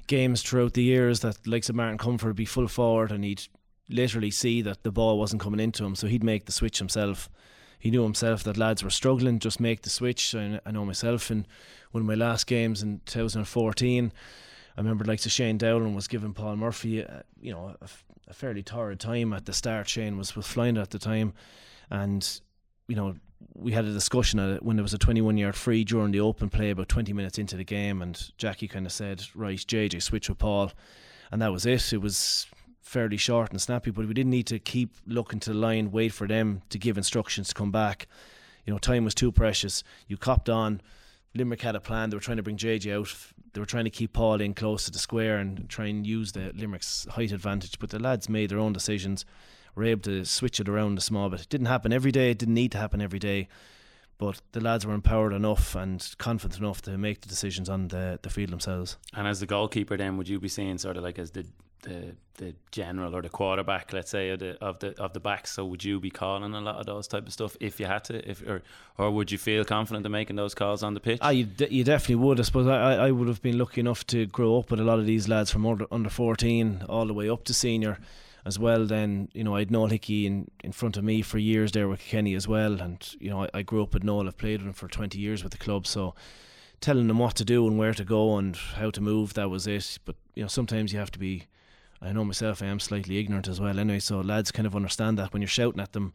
games 0.07 0.43
throughout 0.43 0.73
the 0.73 0.83
years, 0.83 1.21
that 1.21 1.45
likes 1.47 1.69
of 1.69 1.75
Martin 1.75 1.97
Comerford 1.97 2.25
would 2.25 2.35
be 2.35 2.45
full 2.45 2.67
forward 2.67 3.11
and 3.11 3.23
he'd 3.23 3.47
literally 3.89 4.31
see 4.31 4.61
that 4.61 4.83
the 4.83 4.91
ball 4.91 5.19
wasn't 5.19 5.41
coming 5.41 5.59
into 5.59 5.85
him, 5.85 5.95
so 5.95 6.07
he'd 6.07 6.23
make 6.23 6.45
the 6.45 6.51
switch 6.51 6.79
himself. 6.79 7.29
He 7.79 7.91
knew 7.91 8.03
himself 8.03 8.43
that 8.43 8.57
lads 8.57 8.83
were 8.83 8.89
struggling, 8.89 9.39
just 9.39 9.59
make 9.59 9.81
the 9.81 9.89
switch. 9.89 10.33
I, 10.33 10.59
I 10.65 10.71
know 10.71 10.85
myself 10.85 11.29
in 11.29 11.45
one 11.91 12.01
of 12.01 12.07
my 12.07 12.15
last 12.15 12.47
games 12.47 12.81
in 12.81 13.01
2014 13.05 14.11
I 14.75 14.81
remember 14.81 15.05
like 15.05 15.19
so 15.19 15.29
Shane 15.29 15.57
Dowling 15.57 15.93
was 15.93 16.07
giving 16.07 16.33
Paul 16.33 16.55
Murphy, 16.55 17.05
uh, 17.05 17.21
you 17.39 17.51
know, 17.51 17.75
a, 17.79 17.87
a, 18.27 18.33
fairly 18.33 18.63
torrid 18.63 18.99
time 18.99 19.33
at 19.33 19.45
the 19.45 19.53
start. 19.53 19.87
Shane 19.87 20.17
was 20.17 20.35
was 20.35 20.47
flying 20.47 20.77
at 20.77 20.89
the 20.89 20.99
time, 20.99 21.33
and 21.91 22.41
you 22.87 22.95
know 22.95 23.15
we 23.53 23.71
had 23.71 23.85
a 23.85 23.93
discussion 23.93 24.39
at 24.39 24.49
it 24.49 24.63
when 24.63 24.77
there 24.77 24.83
was 24.83 24.93
a 24.93 24.97
21 24.97 25.37
yard 25.37 25.55
free 25.55 25.83
during 25.83 26.11
the 26.11 26.19
open 26.21 26.49
play 26.49 26.71
about 26.71 26.89
20 26.89 27.13
minutes 27.13 27.37
into 27.37 27.55
the 27.55 27.63
game, 27.63 28.01
and 28.01 28.31
Jackie 28.37 28.67
kind 28.67 28.85
of 28.85 28.91
said, 28.91 29.23
"Right, 29.35 29.57
JJ, 29.57 30.01
switch 30.01 30.27
with 30.27 30.39
Paul," 30.39 30.71
and 31.31 31.41
that 31.41 31.51
was 31.51 31.65
it. 31.67 31.93
It 31.93 32.01
was 32.01 32.47
fairly 32.83 33.17
short 33.17 33.51
and 33.51 33.59
snappy, 33.59 33.89
but 33.89 34.07
we 34.07 34.13
didn't 34.13 34.29
need 34.29 34.47
to 34.47 34.59
keep 34.59 34.95
looking 35.07 35.39
to 35.41 35.51
the 35.51 35.57
line, 35.57 35.91
wait 35.91 36.13
for 36.13 36.27
them 36.27 36.61
to 36.69 36.77
give 36.77 36.97
instructions 36.97 37.47
to 37.47 37.55
come 37.55 37.71
back. 37.71 38.07
You 38.65 38.73
know, 38.73 38.77
time 38.77 39.03
was 39.03 39.15
too 39.15 39.31
precious. 39.31 39.83
You 40.07 40.17
copped 40.17 40.49
on. 40.49 40.81
Limerick 41.35 41.61
had 41.61 41.75
a 41.75 41.81
plan. 41.81 42.11
They 42.11 42.15
were 42.17 42.21
trying 42.21 42.37
to 42.37 42.43
bring 42.43 42.57
JJ 42.57 42.95
out 42.95 43.07
they 43.53 43.59
were 43.59 43.65
trying 43.65 43.85
to 43.85 43.89
keep 43.89 44.13
Paul 44.13 44.41
in 44.41 44.53
close 44.53 44.85
to 44.85 44.91
the 44.91 44.99
square 44.99 45.37
and 45.37 45.69
try 45.69 45.85
and 45.85 46.05
use 46.05 46.31
the 46.31 46.51
Limerick's 46.55 47.05
height 47.11 47.31
advantage. 47.31 47.79
But 47.79 47.91
the 47.91 47.99
lads 47.99 48.27
made 48.27 48.49
their 48.49 48.59
own 48.59 48.73
decisions, 48.73 49.25
were 49.75 49.83
able 49.83 50.01
to 50.01 50.25
switch 50.25 50.59
it 50.59 50.67
around 50.67 50.97
a 50.97 51.01
small 51.01 51.29
bit. 51.29 51.41
It 51.41 51.49
didn't 51.49 51.67
happen 51.67 51.93
every 51.93 52.11
day. 52.11 52.31
It 52.31 52.39
didn't 52.39 52.55
need 52.55 52.71
to 52.73 52.79
happen 52.79 53.01
every 53.01 53.19
day. 53.19 53.47
But 54.17 54.41
the 54.51 54.61
lads 54.61 54.85
were 54.85 54.93
empowered 54.93 55.33
enough 55.33 55.75
and 55.75 56.07
confident 56.17 56.59
enough 56.59 56.81
to 56.83 56.97
make 56.97 57.21
the 57.21 57.29
decisions 57.29 57.69
on 57.69 57.89
the, 57.89 58.19
the 58.21 58.29
field 58.29 58.51
themselves. 58.51 58.97
And 59.13 59.27
as 59.27 59.39
the 59.39 59.45
goalkeeper, 59.45 59.97
then 59.97 60.17
would 60.17 60.29
you 60.29 60.39
be 60.39 60.47
saying 60.49 60.79
sort 60.79 60.97
of 60.97 61.03
like 61.03 61.19
as 61.19 61.31
the 61.31 61.45
the 61.83 62.15
the 62.35 62.55
general 62.71 63.15
or 63.15 63.21
the 63.21 63.29
quarterback, 63.29 63.93
let's 63.93 64.09
say, 64.09 64.31
of 64.31 64.39
the 64.39 64.57
of 64.59 64.79
the 64.79 64.99
of 64.99 65.13
the 65.13 65.19
backs. 65.19 65.51
So 65.51 65.63
would 65.65 65.83
you 65.83 65.99
be 65.99 66.09
calling 66.09 66.53
a 66.53 66.61
lot 66.61 66.77
of 66.77 66.85
those 66.85 67.07
type 67.07 67.27
of 67.27 67.33
stuff 67.33 67.55
if 67.59 67.79
you 67.79 67.85
had 67.85 68.03
to, 68.05 68.29
if 68.29 68.41
or 68.41 68.61
or 68.97 69.11
would 69.11 69.31
you 69.31 69.37
feel 69.37 69.63
confident 69.63 70.05
in 70.05 70.11
making 70.11 70.35
those 70.35 70.55
calls 70.55 70.81
on 70.81 70.95
the 70.95 70.99
pitch? 70.99 71.19
Ah, 71.21 71.29
you, 71.29 71.47
you 71.69 71.83
definitely 71.83 72.15
would. 72.15 72.39
I 72.39 72.43
suppose 72.43 72.67
I, 72.67 72.95
I 72.95 73.11
would 73.11 73.27
have 73.27 73.41
been 73.41 73.57
lucky 73.57 73.81
enough 73.81 74.05
to 74.07 74.25
grow 74.25 74.57
up 74.57 74.71
with 74.71 74.79
a 74.79 74.83
lot 74.83 74.99
of 74.99 75.05
these 75.05 75.27
lads 75.29 75.51
from 75.51 75.65
under, 75.65 75.85
under 75.91 76.09
fourteen 76.09 76.83
all 76.89 77.05
the 77.05 77.13
way 77.13 77.29
up 77.29 77.43
to 77.45 77.53
senior. 77.53 77.99
As 78.45 78.59
well, 78.59 78.85
then 78.85 79.29
you 79.33 79.41
know 79.45 79.55
I 79.55 79.59
had 79.59 79.71
Noel 79.71 79.87
Hickey 79.87 80.25
in, 80.25 80.51
in 80.65 80.73
front 80.73 80.97
of 80.97 81.03
me 81.05 81.21
for 81.21 81.37
years 81.37 81.71
there 81.71 81.87
with 81.87 82.01
Kenny 82.01 82.35
as 82.35 82.45
well, 82.45 82.81
and 82.81 83.15
you 83.17 83.29
know 83.29 83.43
I, 83.43 83.49
I 83.53 83.61
grew 83.61 83.81
up 83.81 83.93
with 83.93 84.03
Noel. 84.03 84.27
I've 84.27 84.37
played 84.37 84.59
with 84.59 84.67
him 84.67 84.73
for 84.73 84.89
twenty 84.89 85.17
years 85.17 85.43
with 85.43 85.53
the 85.53 85.57
club, 85.57 85.87
so 85.87 86.13
telling 86.81 87.07
them 87.07 87.19
what 87.19 87.35
to 87.35 87.45
do 87.45 87.65
and 87.65 87.77
where 87.77 87.93
to 87.93 88.03
go 88.03 88.35
and 88.35 88.57
how 88.57 88.91
to 88.91 88.99
move 88.99 89.35
that 89.35 89.49
was 89.49 89.65
it. 89.65 89.97
But 90.03 90.17
you 90.35 90.41
know 90.41 90.49
sometimes 90.49 90.91
you 90.91 90.99
have 90.99 91.11
to 91.11 91.19
be 91.19 91.45
I 92.03 92.11
know 92.11 92.25
myself, 92.25 92.61
I 92.61 92.65
am 92.65 92.79
slightly 92.79 93.17
ignorant 93.17 93.47
as 93.47 93.61
well. 93.61 93.79
Anyway, 93.79 93.99
so 93.99 94.19
lads 94.19 94.51
kind 94.51 94.67
of 94.67 94.75
understand 94.75 95.17
that 95.17 95.31
when 95.31 95.41
you're 95.41 95.47
shouting 95.47 95.79
at 95.79 95.93
them, 95.93 96.13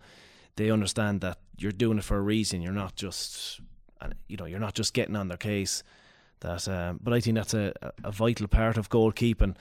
they 0.57 0.71
understand 0.71 1.23
that 1.23 1.39
you're 1.57 1.73
doing 1.73 1.99
it 1.99 2.05
for 2.05 2.19
a 2.19 2.21
reason. 2.21 2.61
You're 2.61 2.73
not 2.73 2.95
just, 2.95 3.61
you 4.29 4.37
know, 4.37 4.45
you're 4.45 4.61
not 4.61 4.75
just 4.75 4.93
getting 4.93 5.17
on 5.17 5.29
their 5.29 5.39
case. 5.39 5.83
That, 6.41 6.69
um, 6.69 7.01
but 7.03 7.15
I 7.15 7.21
think 7.21 7.37
that's 7.37 7.55
a, 7.55 7.73
a 8.05 8.13
vital 8.13 8.49
part 8.49 8.77
of 8.77 8.91
goalkeeping. 8.91 9.57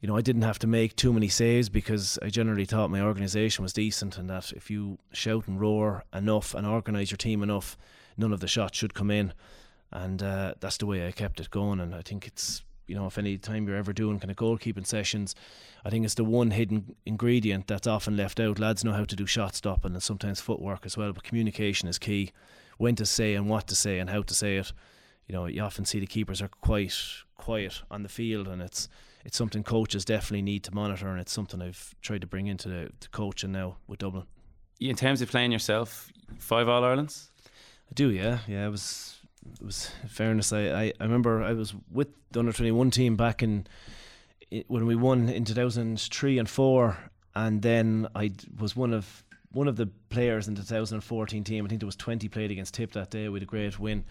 You 0.00 0.08
know, 0.08 0.16
I 0.16 0.20
didn't 0.20 0.42
have 0.42 0.58
to 0.58 0.66
make 0.66 0.96
too 0.96 1.12
many 1.12 1.28
saves 1.28 1.70
because 1.70 2.18
I 2.20 2.28
generally 2.28 2.66
thought 2.66 2.90
my 2.90 3.00
organisation 3.00 3.62
was 3.62 3.72
decent, 3.72 4.18
and 4.18 4.28
that 4.28 4.52
if 4.52 4.70
you 4.70 4.98
shout 5.12 5.48
and 5.48 5.58
roar 5.58 6.04
enough 6.12 6.54
and 6.54 6.66
organise 6.66 7.10
your 7.10 7.16
team 7.16 7.42
enough, 7.42 7.78
none 8.18 8.32
of 8.32 8.40
the 8.40 8.48
shots 8.48 8.76
should 8.76 8.92
come 8.92 9.10
in. 9.10 9.32
And 9.90 10.22
uh, 10.22 10.54
that's 10.60 10.76
the 10.76 10.86
way 10.86 11.06
I 11.06 11.12
kept 11.12 11.40
it 11.40 11.50
going. 11.50 11.80
And 11.80 11.94
I 11.94 12.02
think 12.02 12.26
it's 12.26 12.62
you 12.86 12.94
know, 12.94 13.06
if 13.06 13.18
any 13.18 13.38
time 13.38 13.66
you're 13.66 13.76
ever 13.76 13.92
doing 13.92 14.18
kind 14.18 14.30
of 14.30 14.36
goalkeeping 14.36 14.86
sessions, 14.86 15.34
I 15.84 15.90
think 15.90 16.04
it's 16.04 16.14
the 16.14 16.24
one 16.24 16.50
hidden 16.50 16.96
ingredient 17.06 17.66
that's 17.66 17.86
often 17.86 18.16
left 18.16 18.40
out. 18.40 18.58
Lads 18.58 18.84
know 18.84 18.92
how 18.92 19.04
to 19.04 19.16
do 19.16 19.26
shot 19.26 19.54
stopping 19.54 19.92
and 19.92 20.02
sometimes 20.02 20.40
footwork 20.40 20.84
as 20.84 20.96
well, 20.96 21.12
but 21.12 21.24
communication 21.24 21.88
is 21.88 21.98
key. 21.98 22.32
When 22.78 22.96
to 22.96 23.06
say 23.06 23.34
and 23.34 23.48
what 23.48 23.66
to 23.68 23.74
say 23.76 23.98
and 23.98 24.10
how 24.10 24.22
to 24.22 24.34
say 24.34 24.56
it. 24.56 24.72
You 25.26 25.34
know, 25.34 25.46
you 25.46 25.62
often 25.62 25.84
see 25.84 26.00
the 26.00 26.06
keepers 26.06 26.42
are 26.42 26.48
quite 26.48 26.94
quiet 27.36 27.82
on 27.90 28.02
the 28.02 28.08
field, 28.08 28.48
and 28.48 28.60
it's 28.60 28.88
it's 29.24 29.38
something 29.38 29.62
coaches 29.62 30.04
definitely 30.04 30.42
need 30.42 30.64
to 30.64 30.74
monitor, 30.74 31.08
and 31.08 31.20
it's 31.20 31.32
something 31.32 31.62
I've 31.62 31.94
tried 32.02 32.20
to 32.20 32.26
bring 32.26 32.46
into 32.46 32.68
the, 32.68 32.90
the 33.00 33.08
coaching 33.08 33.52
now 33.52 33.76
with 33.86 34.00
Dublin. 34.00 34.24
In 34.80 34.96
terms 34.96 35.22
of 35.22 35.30
playing 35.30 35.52
yourself, 35.52 36.12
five 36.38 36.68
All 36.68 36.84
Irelands. 36.84 37.30
I 37.46 37.94
do, 37.94 38.10
yeah, 38.10 38.40
yeah. 38.46 38.66
I 38.66 38.68
was 38.68 39.20
it 39.52 39.64
was 39.64 39.90
fairness. 40.08 40.52
I, 40.52 40.60
I, 40.60 40.92
I 41.00 41.04
remember 41.04 41.42
I 41.42 41.52
was 41.52 41.74
with 41.90 42.08
the 42.32 42.40
under 42.40 42.52
twenty 42.52 42.72
one 42.72 42.90
team 42.90 43.16
back 43.16 43.42
in 43.42 43.66
when 44.68 44.86
we 44.86 44.94
won 44.94 45.28
in 45.28 45.44
two 45.44 45.54
thousand 45.54 46.00
three 46.00 46.38
and 46.38 46.48
four, 46.48 46.96
and 47.34 47.62
then 47.62 48.08
I 48.14 48.32
was 48.58 48.76
one 48.76 48.92
of 48.92 49.24
one 49.54 49.68
of 49.68 49.76
the 49.76 49.86
players 50.10 50.48
in 50.48 50.54
the 50.54 50.62
2014 50.62 51.44
team. 51.44 51.64
I 51.64 51.68
think 51.68 51.80
there 51.80 51.86
was 51.86 51.96
20 51.96 52.28
played 52.28 52.50
against 52.50 52.74
Tip 52.74 52.92
that 52.92 53.10
day 53.10 53.28
with 53.28 53.42
a 53.42 53.46
great 53.46 53.78
win. 53.78 54.04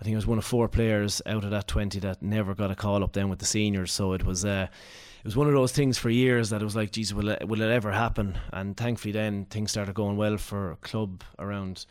I 0.00 0.04
think 0.04 0.14
I 0.14 0.16
was 0.16 0.26
one 0.26 0.38
of 0.38 0.44
four 0.44 0.68
players 0.68 1.22
out 1.24 1.44
of 1.44 1.50
that 1.50 1.68
20 1.68 2.00
that 2.00 2.20
never 2.20 2.54
got 2.54 2.70
a 2.70 2.74
call 2.74 3.02
up 3.02 3.12
then 3.12 3.28
with 3.28 3.38
the 3.38 3.46
seniors. 3.46 3.92
So 3.92 4.12
it 4.12 4.24
was 4.24 4.44
uh, 4.44 4.66
it 4.70 5.24
was 5.24 5.36
one 5.36 5.46
of 5.46 5.54
those 5.54 5.72
things 5.72 5.96
for 5.96 6.10
years 6.10 6.50
that 6.50 6.60
it 6.60 6.64
was 6.64 6.76
like, 6.76 6.92
geez, 6.92 7.14
will 7.14 7.30
it, 7.30 7.48
will 7.48 7.62
it 7.62 7.70
ever 7.70 7.92
happen? 7.92 8.38
And 8.52 8.76
thankfully, 8.76 9.12
then 9.12 9.46
things 9.46 9.70
started 9.70 9.94
going 9.94 10.16
well 10.16 10.36
for 10.36 10.76
club 10.82 11.24
around 11.38 11.86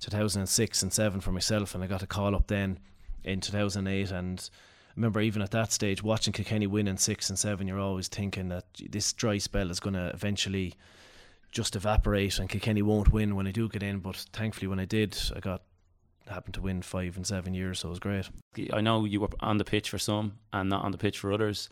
2006 0.00 0.82
and 0.82 0.92
7 0.92 1.20
for 1.20 1.32
myself, 1.32 1.74
and 1.74 1.84
I 1.84 1.86
got 1.86 2.02
a 2.02 2.06
call 2.06 2.34
up 2.34 2.48
then 2.48 2.78
in 3.24 3.40
2008. 3.40 4.10
And 4.10 4.50
I 4.88 4.92
remember 4.96 5.20
even 5.20 5.42
at 5.42 5.50
that 5.52 5.72
stage 5.72 6.02
watching 6.02 6.32
Kilkenny 6.32 6.66
win 6.66 6.88
in 6.88 6.96
6 6.96 7.30
and 7.30 7.38
7, 7.38 7.66
you're 7.68 7.78
always 7.78 8.08
thinking 8.08 8.48
that 8.48 8.64
this 8.90 9.12
dry 9.12 9.38
spell 9.38 9.70
is 9.70 9.80
going 9.80 9.94
to 9.94 10.08
eventually 10.08 10.74
just 11.52 11.74
evaporate 11.74 12.38
and 12.38 12.48
Kilkenny 12.48 12.82
won't 12.82 13.12
win 13.12 13.34
when 13.34 13.46
I 13.46 13.50
do 13.50 13.68
get 13.68 13.82
in. 13.82 13.98
But 13.98 14.16
thankfully, 14.32 14.68
when 14.68 14.80
I 14.80 14.84
did, 14.84 15.16
I 15.34 15.40
got 15.40 15.62
happened 16.28 16.54
to 16.54 16.60
win 16.60 16.82
five 16.82 17.16
and 17.16 17.26
seven 17.26 17.54
years, 17.54 17.80
so 17.80 17.88
it 17.88 17.90
was 17.90 17.98
great. 17.98 18.28
I 18.72 18.80
know 18.80 19.04
you 19.04 19.20
were 19.20 19.28
on 19.40 19.58
the 19.58 19.64
pitch 19.64 19.90
for 19.90 19.98
some 19.98 20.38
and 20.52 20.70
not 20.70 20.84
on 20.84 20.92
the 20.92 20.98
pitch 20.98 21.18
for 21.18 21.32
others. 21.32 21.68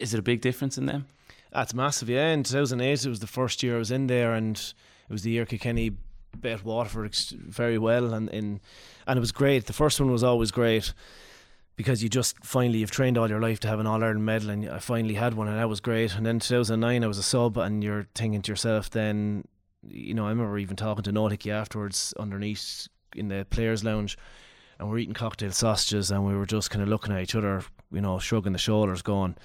Is 0.00 0.14
it 0.14 0.20
a 0.20 0.22
big 0.22 0.40
difference 0.40 0.78
in 0.78 0.86
them? 0.86 1.06
That's 1.52 1.74
massive, 1.74 2.08
yeah. 2.08 2.28
In 2.28 2.42
2008, 2.42 3.04
it 3.04 3.08
was 3.08 3.20
the 3.20 3.26
first 3.26 3.62
year 3.62 3.76
I 3.76 3.78
was 3.78 3.90
in 3.90 4.06
there, 4.06 4.34
and 4.34 4.56
it 4.56 5.12
was 5.12 5.22
the 5.22 5.30
year 5.30 5.44
Kilkenny 5.44 5.92
bet 6.36 6.64
Waterford 6.64 7.14
very 7.14 7.78
well, 7.78 8.14
and 8.14 8.28
in 8.30 8.60
and 9.06 9.16
it 9.16 9.20
was 9.20 9.32
great. 9.32 9.66
The 9.66 9.72
first 9.72 10.00
one 10.00 10.10
was 10.10 10.22
always 10.22 10.50
great 10.50 10.92
because 11.76 12.02
you 12.02 12.08
just 12.08 12.36
finally 12.44 12.78
you've 12.78 12.90
trained 12.90 13.16
all 13.16 13.28
your 13.28 13.40
life 13.40 13.58
to 13.60 13.68
have 13.68 13.80
an 13.80 13.86
All 13.86 14.02
Ireland 14.02 14.26
medal, 14.26 14.50
and 14.50 14.68
I 14.68 14.78
finally 14.78 15.14
had 15.14 15.34
one, 15.34 15.48
and 15.48 15.58
that 15.58 15.68
was 15.68 15.80
great. 15.80 16.14
And 16.14 16.26
then 16.26 16.38
2009, 16.38 17.02
I 17.02 17.06
was 17.06 17.18
a 17.18 17.22
sub, 17.22 17.56
and 17.56 17.82
you're 17.82 18.06
thinking 18.14 18.42
to 18.42 18.52
yourself, 18.52 18.90
then, 18.90 19.44
you 19.88 20.12
know, 20.12 20.26
I 20.26 20.28
remember 20.28 20.58
even 20.58 20.76
talking 20.76 21.02
to 21.04 21.12
Nautiki 21.12 21.50
afterwards 21.50 22.12
underneath 22.18 22.86
in 23.16 23.28
the 23.28 23.46
players' 23.48 23.82
lounge, 23.82 24.18
and 24.78 24.90
we're 24.90 24.98
eating 24.98 25.14
cocktail 25.14 25.52
sausages, 25.52 26.10
and 26.10 26.26
we 26.26 26.36
were 26.36 26.44
just 26.44 26.70
kind 26.70 26.82
of 26.82 26.88
looking 26.88 27.14
at 27.14 27.22
each 27.22 27.34
other, 27.34 27.62
you 27.90 28.02
know, 28.02 28.18
shrugging 28.18 28.52
the 28.52 28.58
shoulders, 28.58 29.00
going, 29.00 29.36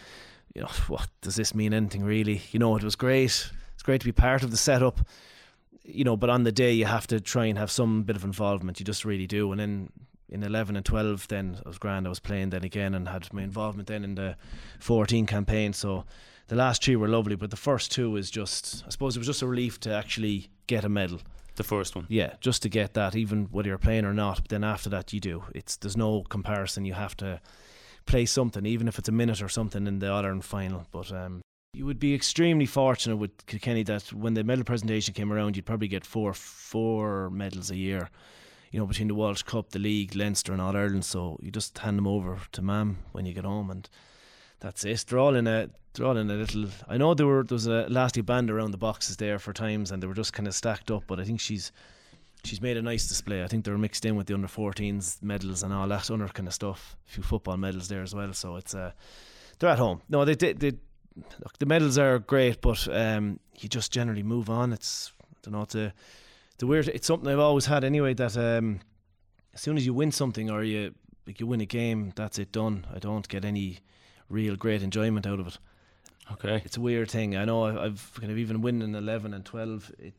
you 0.54 0.62
know, 0.62 0.70
what 0.88 1.08
does 1.22 1.38
this 1.38 1.56
mean 1.56 1.74
anything 1.74 2.04
really? 2.04 2.42
You 2.52 2.60
know, 2.60 2.76
it 2.76 2.84
was 2.84 2.98
great. 2.98 3.50
It's 3.74 3.84
great 3.84 4.02
to 4.02 4.06
be 4.06 4.12
part 4.12 4.44
of 4.44 4.52
the 4.52 4.58
setup 4.58 5.00
you 5.86 6.04
know, 6.04 6.18
but 6.18 6.30
on 6.30 6.44
the 6.44 6.52
day 6.52 6.72
you 6.72 6.86
have 6.86 7.08
to 7.08 7.20
try 7.20 7.46
and 7.46 7.58
have 7.58 7.72
some 7.72 8.04
bit 8.04 8.16
of 8.16 8.24
involvement. 8.24 8.80
You 8.80 8.86
just 8.86 9.06
really 9.06 9.28
do. 9.28 9.52
And 9.52 9.60
then 9.60 9.90
in 10.30 10.44
11 10.44 10.76
and 10.76 10.86
12 10.86 11.28
then 11.28 11.60
I 11.66 11.70
was 11.70 11.78
grand 11.78 12.08
I 12.08 12.10
was 12.10 12.20
playing 12.20 12.50
then 12.50 12.64
again 12.64 12.96
and 12.96 13.08
had 13.08 13.32
my 13.32 13.44
involvement 13.44 13.88
then 13.88 14.04
in 14.04 14.16
the 14.16 14.36
14 14.80 15.26
campaign. 15.26 15.74
So 15.74 16.06
the 16.48 16.56
last 16.56 16.84
three 16.84 16.96
were 16.96 17.08
lovely 17.08 17.36
but 17.36 17.52
the 17.52 17.58
first 17.58 17.92
two 17.92 18.16
is 18.16 18.32
just 18.32 18.84
I 18.86 18.90
suppose 18.90 19.16
it 19.16 19.20
was 19.20 19.28
just 19.28 19.42
a 19.42 19.48
relief 19.48 19.80
to 19.82 19.94
actually 19.94 20.50
get 20.68 20.84
a 20.84 20.90
medal. 20.90 21.22
The 21.56 21.64
first 21.64 21.96
one? 21.96 22.06
Yeah 22.10 22.34
just 22.42 22.64
to 22.64 22.70
get 22.70 22.94
that 22.96 23.16
even 23.16 23.46
whether 23.52 23.70
you're 23.70 23.78
playing 23.78 24.06
or 24.06 24.14
not 24.14 24.38
but 24.38 24.50
then 24.50 24.64
after 24.64 24.90
that 24.90 25.14
you 25.14 25.20
do. 25.20 25.44
It's 25.54 25.78
there's 25.78 25.98
no 25.98 26.24
comparison. 26.24 26.86
You 26.86 26.94
have 26.94 27.16
to 27.18 27.40
play 28.06 28.26
something 28.26 28.66
even 28.66 28.88
if 28.88 28.98
it's 29.00 29.10
a 29.10 29.14
minute 29.14 29.42
or 29.42 29.50
something 29.50 29.88
in 29.88 30.00
the 30.00 30.12
All-Ireland 30.12 30.46
final. 30.46 30.86
But 30.92 31.12
um, 31.12 31.42
you 31.76 31.86
would 31.86 32.00
be 32.00 32.14
extremely 32.14 32.66
fortunate 32.66 33.18
with 33.18 33.46
Kilkenny 33.46 33.84
that 33.84 34.14
when 34.14 34.34
the 34.34 34.44
medal 34.44 34.64
presentation 34.64 35.14
came 35.14 35.32
around 35.32 35.56
you'd 35.56 35.66
probably 35.66 35.88
get 35.88 36.06
four 36.06 36.34
four 36.34 37.30
medals 37.30 37.72
a 37.72 37.76
year 37.76 38.10
you 38.76 38.82
know, 38.82 38.86
between 38.86 39.08
the 39.08 39.16
Walsh 39.16 39.42
Cup, 39.44 39.70
the 39.70 39.80
league, 39.80 40.16
Leinster, 40.18 40.52
and 40.52 40.62
All 40.62 40.76
Ireland. 40.76 41.06
So 41.06 41.40
you 41.42 41.50
just 41.50 41.78
hand 41.78 41.98
them 41.98 42.08
over 42.08 42.40
to 42.52 42.62
Mam 42.62 42.98
when 43.14 43.26
you 43.26 43.34
get 43.34 43.46
home, 43.46 43.72
and 43.72 43.88
that's 44.60 44.84
it. 44.84 45.06
They're 45.08 45.18
all 45.18 45.34
in 45.34 45.48
a 45.48 45.70
they're 45.94 46.06
all 46.06 46.18
in 46.18 46.30
a 46.30 46.34
little. 46.34 46.66
I 46.90 46.98
know 46.98 47.14
there 47.14 47.26
were 47.26 47.46
there 47.46 47.56
was 47.56 47.68
a 47.68 47.86
elastic 47.86 48.26
band 48.26 48.52
around 48.52 48.72
the 48.72 48.78
boxes 48.78 49.16
there 49.16 49.40
for 49.40 49.54
times, 49.54 49.92
and 49.92 50.04
they 50.04 50.08
were 50.08 50.14
just 50.14 50.34
kind 50.34 50.46
of 50.46 50.54
stacked 50.54 50.92
up. 50.92 51.04
But 51.08 51.22
I 51.22 51.24
think 51.24 51.40
she's 51.40 51.72
she's 52.44 52.62
made 52.62 52.76
a 52.76 52.82
nice 52.82 53.08
display. 53.08 53.46
I 53.46 53.48
think 53.48 53.64
they're 53.64 53.78
mixed 53.78 54.04
in 54.04 54.18
with 54.18 54.28
the 54.28 54.34
under 54.34 54.50
14s 54.50 55.24
medals 55.24 55.64
and 55.64 55.74
all 55.74 55.88
that 55.88 56.12
other 56.12 56.28
kind 56.28 56.50
of 56.50 56.54
stuff. 56.54 56.98
A 57.08 57.12
few 57.12 57.24
football 57.24 57.56
medals 57.56 57.88
there 57.88 58.02
as 58.02 58.14
well. 58.14 58.34
So 58.34 58.58
it's 58.58 58.76
uh, 58.76 58.92
they're 59.60 59.70
at 59.70 59.80
home. 59.80 60.02
No, 60.10 60.26
they 60.26 60.36
did. 60.36 60.60
They, 60.60 60.74
look, 61.16 61.58
the 61.60 61.66
medals 61.66 61.98
are 61.98 62.20
great, 62.20 62.62
but 62.62 62.88
um, 62.92 63.40
you 63.60 63.70
just 63.70 63.92
generally 63.92 64.24
move 64.24 64.50
on. 64.50 64.74
It's 64.74 65.14
I 65.22 65.38
don't 65.44 65.54
know. 65.54 65.62
It's 65.62 65.76
a 65.76 65.94
the 66.58 66.68
weird. 66.68 66.88
It's 66.88 67.08
something 67.08 67.30
I've 67.30 67.40
always 67.40 67.66
had 67.66 67.84
anyway. 67.84 68.14
That 68.14 68.38
um, 68.38 68.80
as 69.54 69.62
soon 69.62 69.78
as 69.78 69.86
you 69.86 69.94
win 69.94 70.12
something 70.12 70.50
or 70.50 70.64
you 70.64 70.94
like 71.28 71.40
you 71.40 71.48
win 71.48 71.62
a 71.62 71.66
game, 71.66 72.14
that's 72.16 72.40
it 72.40 72.52
done. 72.52 72.86
I 72.94 73.00
don't 73.00 73.28
get 73.28 73.46
any 73.46 73.80
real 74.30 74.56
great 74.56 74.82
enjoyment 74.82 75.28
out 75.28 75.40
of 75.40 75.48
it. 75.48 75.58
Okay, 76.34 76.62
it's 76.66 76.78
a 76.78 76.82
weird 76.82 77.12
thing. 77.12 77.36
I 77.36 77.46
know 77.46 77.66
I've 77.66 78.12
kind 78.20 78.32
of 78.32 78.38
even 78.38 78.62
winning 78.62 78.96
eleven 78.96 79.34
and 79.34 79.46
twelve. 79.46 79.92
It, 80.00 80.14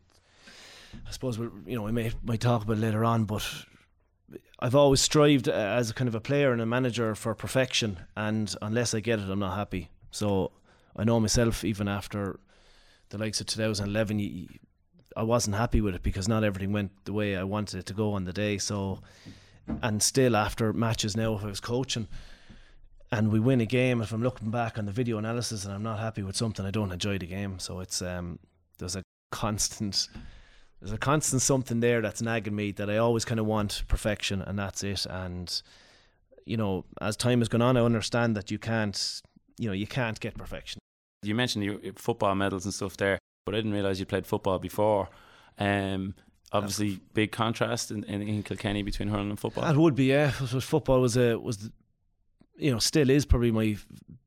I 1.06 1.10
suppose 1.10 1.38
we 1.38 1.48
you 1.66 1.76
know 1.76 1.82
we 1.82 1.92
may 1.92 2.12
might 2.22 2.40
talk 2.40 2.62
about 2.62 2.76
it 2.76 2.80
later 2.80 3.04
on, 3.04 3.24
but 3.24 3.44
I've 4.60 4.74
always 4.74 5.00
strived 5.00 5.48
as 5.48 5.90
a 5.90 5.94
kind 5.94 6.08
of 6.08 6.14
a 6.14 6.20
player 6.20 6.52
and 6.52 6.60
a 6.60 6.66
manager 6.66 7.14
for 7.14 7.34
perfection, 7.34 7.98
and 8.16 8.54
unless 8.62 8.94
I 8.94 9.00
get 9.00 9.18
it, 9.18 9.28
I'm 9.28 9.38
not 9.38 9.56
happy. 9.56 9.90
So 10.10 10.52
I 10.96 11.04
know 11.04 11.20
myself, 11.20 11.64
even 11.64 11.88
after 11.88 12.38
the 13.10 13.18
likes 13.18 13.40
of 13.40 13.46
2011, 13.46 14.18
you, 14.18 14.48
I 15.16 15.22
wasn't 15.22 15.56
happy 15.56 15.80
with 15.80 15.94
it 15.94 16.02
because 16.02 16.28
not 16.28 16.44
everything 16.44 16.72
went 16.72 16.90
the 17.04 17.12
way 17.12 17.36
I 17.36 17.44
wanted 17.44 17.80
it 17.80 17.86
to 17.86 17.94
go 17.94 18.12
on 18.12 18.24
the 18.24 18.32
day. 18.32 18.58
So, 18.58 19.00
and 19.82 20.02
still 20.02 20.36
after 20.36 20.72
matches 20.72 21.16
now, 21.16 21.34
if 21.34 21.44
I 21.44 21.46
was 21.46 21.60
coaching 21.60 22.08
and 23.12 23.30
we 23.30 23.40
win 23.40 23.60
a 23.60 23.66
game, 23.66 24.00
if 24.00 24.12
I'm 24.12 24.22
looking 24.22 24.50
back 24.50 24.78
on 24.78 24.86
the 24.86 24.92
video 24.92 25.18
analysis 25.18 25.64
and 25.64 25.72
I'm 25.72 25.82
not 25.82 25.98
happy 25.98 26.22
with 26.22 26.36
something, 26.36 26.66
I 26.66 26.70
don't 26.70 26.92
enjoy 26.92 27.18
the 27.18 27.26
game. 27.26 27.58
So 27.58 27.80
it's 27.80 28.02
um, 28.02 28.38
there's 28.78 28.96
a 28.96 29.02
constant 29.30 30.08
there's 30.80 30.92
a 30.92 30.98
constant 30.98 31.40
something 31.40 31.80
there 31.80 32.02
that's 32.02 32.20
nagging 32.20 32.54
me 32.54 32.70
that 32.72 32.90
I 32.90 32.98
always 32.98 33.24
kind 33.24 33.40
of 33.40 33.46
want 33.46 33.82
perfection 33.88 34.42
and 34.42 34.58
that's 34.58 34.84
it. 34.84 35.06
And 35.06 35.62
you 36.44 36.56
know, 36.56 36.84
as 37.00 37.16
time 37.16 37.40
has 37.40 37.48
gone 37.48 37.62
on, 37.62 37.76
I 37.76 37.80
understand 37.80 38.36
that 38.36 38.50
you 38.50 38.58
can't, 38.58 39.22
you 39.58 39.68
know, 39.68 39.72
you 39.74 39.86
can't 39.86 40.20
get 40.20 40.36
perfection. 40.36 40.78
You 41.22 41.34
mentioned 41.34 41.64
your 41.64 41.78
football 41.96 42.34
medals 42.34 42.64
and 42.64 42.74
stuff 42.74 42.96
there 42.96 43.18
but 43.46 43.54
I 43.54 43.58
didn't 43.58 43.72
realise 43.72 43.98
you 43.98 44.04
played 44.04 44.26
football 44.26 44.58
before. 44.58 45.08
Um, 45.56 46.14
obviously, 46.52 47.00
big 47.14 47.32
contrast 47.32 47.90
in, 47.90 48.04
in, 48.04 48.20
in, 48.20 48.42
Kilkenny 48.42 48.82
between 48.82 49.08
hurling 49.08 49.30
and 49.30 49.40
football. 49.40 49.64
That 49.64 49.76
would 49.76 49.94
be, 49.94 50.06
yeah. 50.06 50.30
Football 50.30 51.00
was 51.00 51.16
a 51.16 51.38
was, 51.38 51.58
the, 51.58 51.72
you 52.58 52.72
know, 52.72 52.78
still 52.78 53.08
is 53.08 53.24
probably 53.24 53.52
my 53.52 53.76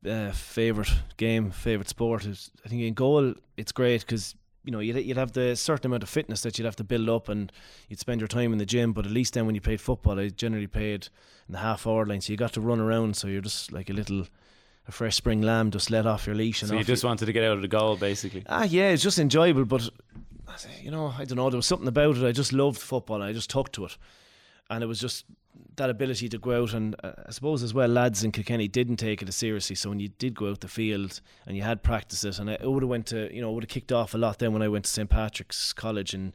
uh, 0.09 0.31
favorite 0.31 0.89
game, 1.17 1.51
favorite 1.51 1.89
sport. 1.89 2.25
I 2.65 2.69
think 2.69 2.81
in 2.81 2.93
goal, 2.93 3.35
it's 3.57 3.73
great 3.73 4.01
because 4.01 4.35
you 4.63 4.71
know, 4.71 4.79
you'd, 4.79 4.97
you'd 4.97 5.17
have 5.17 5.33
the 5.33 5.55
certain 5.55 5.87
amount 5.87 6.03
of 6.03 6.09
fitness 6.09 6.41
that 6.41 6.57
you'd 6.57 6.65
have 6.65 6.75
to 6.77 6.83
build 6.83 7.09
up 7.09 7.27
and 7.27 7.51
you'd 7.87 7.99
spend 7.99 8.21
your 8.21 8.27
time 8.27 8.51
in 8.53 8.57
the 8.57 8.65
gym. 8.65 8.93
But 8.93 9.05
at 9.05 9.11
least 9.11 9.33
then 9.33 9.45
when 9.45 9.55
you 9.55 9.61
played 9.61 9.81
football, 9.81 10.19
I 10.19 10.29
generally 10.29 10.67
played 10.67 11.07
in 11.47 11.53
the 11.53 11.59
half 11.59 11.85
hour 11.87 12.05
line. 12.05 12.21
So 12.21 12.31
you 12.31 12.37
got 12.37 12.53
to 12.53 12.61
run 12.61 12.79
around. 12.79 13.17
So 13.17 13.27
you're 13.27 13.41
just 13.41 13.71
like 13.71 13.89
a 13.89 13.93
little 13.93 14.27
a 14.89 14.91
fresh 14.91 15.15
spring 15.15 15.41
lamb 15.41 15.71
just 15.71 15.89
let 15.89 16.05
off 16.05 16.25
your 16.25 16.35
leash. 16.35 16.61
And 16.61 16.69
so 16.69 16.75
you 16.75 16.83
just 16.83 17.03
wanted 17.03 17.27
to 17.27 17.31
get 17.31 17.43
out 17.43 17.55
of 17.55 17.61
the 17.61 17.67
goal, 17.67 17.95
basically. 17.95 18.43
Ah, 18.47 18.63
yeah, 18.63 18.89
it's 18.89 19.03
just 19.03 19.19
enjoyable. 19.19 19.63
But 19.63 19.89
you 20.81 20.91
know, 20.91 21.13
I 21.17 21.23
don't 21.23 21.37
know. 21.37 21.49
There 21.49 21.57
was 21.57 21.67
something 21.67 21.87
about 21.87 22.17
it. 22.17 22.25
I 22.25 22.31
just 22.31 22.51
loved 22.51 22.79
football. 22.79 23.21
I 23.21 23.31
just 23.31 23.49
took 23.49 23.71
to 23.73 23.85
it, 23.85 23.97
and 24.69 24.83
it 24.83 24.87
was 24.87 24.99
just 24.99 25.25
that 25.75 25.89
ability 25.89 26.27
to 26.29 26.37
go 26.37 26.61
out 26.61 26.73
and 26.73 26.95
uh, 27.03 27.11
I 27.27 27.31
suppose 27.31 27.63
as 27.63 27.73
well 27.73 27.87
lads 27.87 28.23
in 28.23 28.31
Kilkenny 28.31 28.67
didn't 28.67 28.97
take 28.97 29.21
it 29.21 29.29
as 29.29 29.35
seriously 29.35 29.75
so 29.75 29.89
when 29.89 29.99
you 29.99 30.09
did 30.09 30.35
go 30.35 30.49
out 30.49 30.59
the 30.59 30.67
field 30.67 31.21
and 31.45 31.55
you 31.55 31.63
had 31.63 31.83
practiced 31.83 32.25
it 32.25 32.37
and 32.37 32.49
it 32.49 32.61
would 32.69 32.83
have 32.83 32.89
went 32.89 33.07
to 33.07 33.33
you 33.33 33.41
know 33.41 33.51
would 33.51 33.63
have 33.63 33.69
kicked 33.69 33.91
off 33.91 34.13
a 34.13 34.17
lot 34.17 34.39
then 34.39 34.51
when 34.53 34.61
I 34.61 34.67
went 34.67 34.85
to 34.85 34.91
St 34.91 35.09
Patrick's 35.09 35.73
College 35.73 36.13
in 36.13 36.33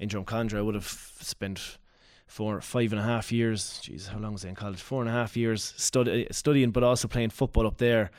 in 0.00 0.08
Drumcondra 0.08 0.58
I 0.58 0.62
would 0.62 0.74
have 0.74 0.86
spent 1.20 1.78
for 2.26 2.60
five 2.60 2.92
and 2.92 3.00
a 3.00 3.04
half 3.04 3.32
years. 3.32 3.80
Jeez, 3.82 4.08
how 4.08 4.18
long 4.18 4.32
was 4.32 4.44
I 4.44 4.48
in 4.48 4.54
college? 4.54 4.80
Four 4.80 5.00
and 5.00 5.08
a 5.08 5.12
half 5.12 5.36
years 5.36 5.74
study, 5.76 6.26
studying, 6.30 6.70
but 6.70 6.82
also 6.82 7.08
playing 7.08 7.30
football 7.30 7.66
up 7.66 7.78
there. 7.78 8.10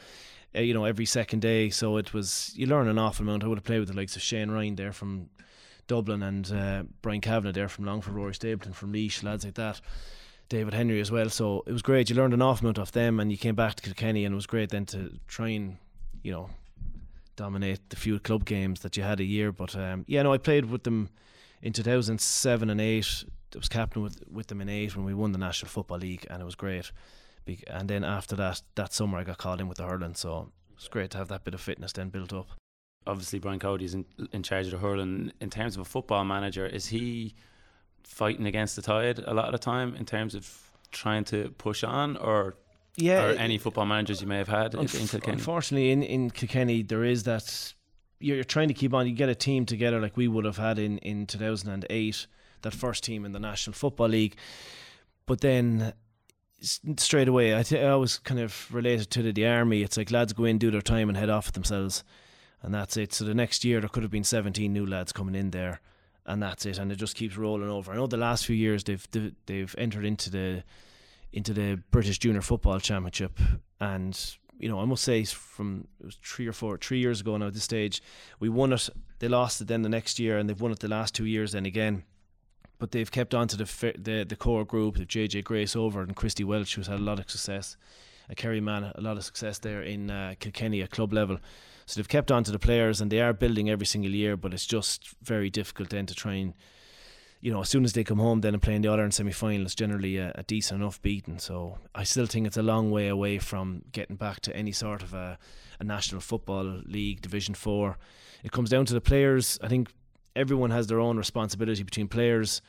Uh, 0.56 0.62
you 0.62 0.74
know, 0.74 0.86
every 0.86 1.06
second 1.06 1.42
day. 1.42 1.70
So 1.70 1.98
it 1.98 2.14
was 2.14 2.54
you 2.56 2.68
learn 2.68 2.88
an 2.88 2.98
awful 2.98 3.24
amount. 3.24 3.44
I 3.44 3.48
would 3.48 3.58
have 3.58 3.66
played 3.66 3.80
with 3.80 3.90
the 3.90 3.96
likes 3.96 4.16
of 4.16 4.22
Shane 4.22 4.50
Ryan 4.50 4.76
there 4.76 4.94
from 4.94 5.30
Dublin 5.88 6.24
and 6.24 6.52
uh, 6.52 6.84
Brian 7.02 7.22
Kavanagh 7.22 7.54
there 7.54 7.70
from 7.70 7.86
Longford, 7.86 8.14
Rory 8.14 8.34
Stapleton 8.34 8.74
from 8.74 8.92
Laois, 8.92 9.24
lads 9.24 9.46
like 9.46 9.56
that. 9.56 9.82
David 10.50 10.74
Henry 10.74 11.02
as 11.02 11.12
well. 11.12 11.30
So 11.30 11.64
it 11.68 11.74
was 11.74 11.82
great. 11.82 12.10
You 12.10 12.16
learned 12.16 12.34
an 12.34 12.42
awful 12.42 12.66
amount 12.66 12.80
off 12.80 12.94
them, 12.94 13.20
and 13.20 13.32
you 13.32 13.38
came 13.38 13.56
back 13.56 13.76
to 13.76 13.84
Kilkenny, 13.84 14.24
and 14.24 14.34
it 14.34 14.36
was 14.36 14.48
great 14.48 14.70
then 14.70 14.86
to 14.88 15.20
try 15.28 15.50
and 15.50 15.78
you 16.24 16.32
know 16.32 16.50
dominate 17.36 17.90
the 17.90 17.96
few 17.96 18.20
club 18.20 18.46
games 18.46 18.80
that 18.82 18.96
you 18.96 19.04
had 19.04 19.20
a 19.20 19.26
year. 19.26 19.52
But 19.52 19.76
um, 19.76 20.06
yeah, 20.08 20.24
no, 20.24 20.34
I 20.34 20.38
played 20.38 20.66
with 20.66 20.84
them 20.84 21.10
in 21.62 21.74
2007 21.74 22.70
and 22.70 22.80
8 22.82 23.26
I 23.56 23.58
was 23.58 23.70
captain 23.70 24.02
with 24.02 24.24
with 24.30 24.48
them 24.48 24.62
in 24.62 24.70
eight 24.70 24.96
when 24.96 25.06
we 25.06 25.14
won 25.14 25.32
the 25.32 25.38
National 25.38 25.70
Football 25.70 26.00
League, 26.00 26.26
and 26.30 26.42
it 26.42 26.46
was 26.46 26.56
great. 26.56 26.92
And 27.68 27.90
then 27.90 28.04
after 28.04 28.36
that, 28.36 28.62
that 28.76 28.94
summer 28.94 29.18
I 29.18 29.24
got 29.24 29.38
called 29.38 29.62
in 29.62 29.70
with 29.70 29.78
the 29.78 29.86
hurling, 29.86 30.16
so 30.16 30.52
it's 30.76 30.90
great 30.90 31.12
to 31.12 31.18
have 31.18 31.30
that 31.30 31.44
bit 31.44 31.54
of 31.54 31.62
fitness 31.62 31.94
then 31.94 32.10
built 32.10 32.34
up. 32.34 32.50
Obviously, 33.06 33.40
Brian 33.40 33.60
Cody 33.60 33.86
is 33.86 33.94
in, 33.94 34.06
in 34.34 34.44
charge 34.44 34.66
of 34.66 34.74
the 34.74 34.78
hurling. 34.80 35.32
In 35.40 35.50
terms 35.50 35.76
of 35.76 35.82
a 35.82 35.86
football 35.86 36.26
manager, 36.26 36.66
is 36.66 36.88
he 36.88 37.36
fighting 38.04 38.46
against 38.46 38.76
the 38.76 38.82
tide 38.82 39.20
a 39.20 39.34
lot 39.34 39.46
of 39.46 39.54
the 39.54 39.60
time 39.60 39.96
in 39.96 40.06
terms 40.06 40.36
of 40.36 40.72
trying 40.92 41.24
to 41.26 41.50
push 41.58 41.86
on, 41.86 42.18
or 42.18 42.56
yeah, 42.98 43.28
or 43.28 43.30
any 43.32 43.58
football 43.58 43.86
managers 43.86 44.22
you 44.22 44.28
may 44.28 44.38
have 44.38 44.50
had 44.50 44.74
unf- 44.74 45.00
in 45.00 45.08
Kilkenny? 45.08 45.34
Unfortunately, 45.34 45.92
in 45.92 46.04
in 46.04 46.32
Kilkenny, 46.32 46.82
there 46.82 47.06
is 47.06 47.24
that 47.24 47.74
you're, 48.20 48.44
trying 48.44 48.68
to 48.68 48.74
keep 48.74 48.94
on. 48.94 49.08
You 49.08 49.14
get 49.14 49.30
a 49.30 49.36
team 49.36 49.66
together 49.66 50.02
like 50.02 50.18
we 50.18 50.28
would 50.28 50.44
have 50.44 50.58
had 50.58 50.78
in 50.80 50.98
in 50.98 51.28
2008 51.28 52.28
that 52.62 52.74
first 52.74 53.04
team 53.04 53.26
in 53.26 53.32
the 53.32 53.40
National 53.40 53.74
Football 53.74 54.10
League. 54.10 54.36
But 55.26 55.42
then 55.42 55.94
straight 56.98 57.28
away, 57.28 57.58
I, 57.58 57.64
th- 57.64 57.84
I 57.84 57.90
always 57.90 58.18
kind 58.20 58.40
of 58.40 58.74
related 58.74 59.10
to 59.12 59.22
the, 59.22 59.32
the 59.32 59.48
army. 59.48 59.84
It's 59.84 59.98
like 59.98 60.12
lads 60.12 60.34
go 60.34 60.46
in, 60.46 60.58
do 60.58 60.72
their 60.72 60.82
time, 60.82 61.10
and 61.10 61.18
head 61.18 61.30
off 61.30 61.52
themselves, 61.52 62.04
and 62.62 62.74
that's 62.74 62.98
it. 62.98 63.14
So 63.14 63.26
the 63.26 63.36
next 63.36 63.64
year 63.64 63.80
there 63.80 63.90
could 63.90 64.04
have 64.04 64.12
been 64.12 64.24
17 64.24 64.72
new 64.72 64.86
lads 64.86 65.12
coming 65.12 65.36
in 65.36 65.52
there, 65.52 65.82
and 66.26 66.42
that's 66.42 66.66
it. 66.66 66.78
And 66.78 66.92
it 66.92 66.96
just 66.96 67.16
keeps 67.16 67.38
rolling 67.38 67.70
over. 67.70 67.92
I 67.92 67.96
know 67.96 68.08
the 68.08 68.18
last 68.18 68.46
few 68.46 68.56
years 68.56 68.84
they've 68.84 69.08
they've 69.46 69.76
entered 69.78 70.06
into 70.06 70.30
the 70.30 70.64
into 71.32 71.54
the 71.54 71.82
British 71.92 72.20
Junior 72.20 72.42
Football 72.42 72.80
Championship, 72.80 73.40
and 73.80 74.38
you 74.58 74.70
know 74.70 74.80
I 74.80 74.86
must 74.86 75.04
say 75.04 75.24
from 75.26 75.88
it 76.00 76.06
was 76.06 76.18
three 76.24 76.48
or 76.48 76.54
four 76.54 76.78
three 76.78 77.00
years 77.00 77.22
ago 77.22 77.38
now 77.38 77.48
at 77.48 77.54
this 77.54 77.64
stage 77.64 78.02
we 78.40 78.50
won 78.50 78.74
it. 78.74 78.90
They 79.20 79.28
lost 79.28 79.62
it 79.62 79.68
then 79.68 79.82
the 79.82 79.90
next 79.90 80.20
year, 80.20 80.38
and 80.38 80.50
they've 80.50 80.60
won 80.60 80.72
it 80.72 80.80
the 80.80 80.88
last 80.88 81.14
two 81.14 81.26
years. 81.26 81.52
Then 81.52 81.66
again 81.66 82.04
but 82.80 82.92
they've 82.92 83.12
kept 83.12 83.34
on 83.34 83.48
to 83.50 83.58
the 83.58 83.94
the, 83.98 84.26
the 84.28 84.36
core 84.36 84.66
group. 84.66 84.98
They've 84.98 85.08
JJ 85.08 85.44
Grace 85.44 85.76
over 85.76 86.02
and 86.02 86.16
Christy 86.16 86.44
Welch, 86.44 86.76
who's 86.76 86.88
had 86.88 87.00
a 87.00 87.04
lot 87.04 87.20
of 87.20 87.30
success. 87.30 87.78
Uh, 88.30 88.34
Kerry 88.36 88.62
Mann, 88.62 88.92
a 88.96 89.02
lot 89.02 89.18
of 89.18 89.24
success 89.24 89.60
there 89.60 89.82
in 89.82 90.12
uh, 90.12 90.36
Kilkenny 90.40 90.82
at 90.82 90.92
club 90.92 91.14
level. 91.14 91.40
So 91.86 92.00
they've 92.00 92.10
kept 92.10 92.32
on 92.32 92.44
to 92.44 92.52
the 92.52 92.60
players 92.60 93.00
and 93.00 93.10
they 93.10 93.22
are 93.22 93.32
building 93.32 93.70
every 93.70 93.86
single 93.86 94.12
year, 94.12 94.36
but 94.36 94.54
it's 94.54 94.66
just 94.66 95.16
very 95.22 95.50
difficult 95.50 95.90
then 95.90 96.06
to 96.08 96.14
try 96.14 96.34
and 96.34 96.54
you 97.40 97.52
know, 97.52 97.62
as 97.62 97.70
soon 97.70 97.84
as 97.86 97.94
they 97.94 98.04
come 98.04 98.18
home, 98.18 98.42
then 98.42 98.54
and 98.54 98.62
playing 98.62 98.82
the 98.82 98.90
Ireland 98.90 99.14
semi 99.14 99.32
final 99.32 99.66
is 99.66 99.76
generally 99.76 100.18
a, 100.18 100.32
a, 100.36 100.44
decent 100.44 100.82
enough 100.82 101.02
beating. 101.02 101.40
So 101.40 101.78
I 101.94 102.04
still 102.04 102.26
think 102.26 102.48
it's 102.48 102.58
a 102.58 102.64
long 102.64 102.90
way 102.90 103.08
away 103.08 103.38
from 103.38 103.84
getting 103.92 104.16
back 104.16 104.40
to 104.42 104.56
any 104.56 104.72
sort 104.72 105.04
of 105.04 105.14
a, 105.14 105.38
a 105.80 105.84
national 105.84 106.22
football 106.22 106.82
league, 106.86 107.22
Division 107.22 107.54
Four. 107.54 107.98
It 108.44 108.52
comes 108.52 108.70
down 108.70 108.86
to 108.88 108.94
the 108.94 109.02
players. 109.02 109.60
I 109.62 109.68
think 109.68 109.94
everyone 110.38 110.72
has 110.72 110.88
their 110.88 111.00
own 111.00 111.18
responsibility 111.18 111.84
between 111.84 112.08
players, 112.08 112.62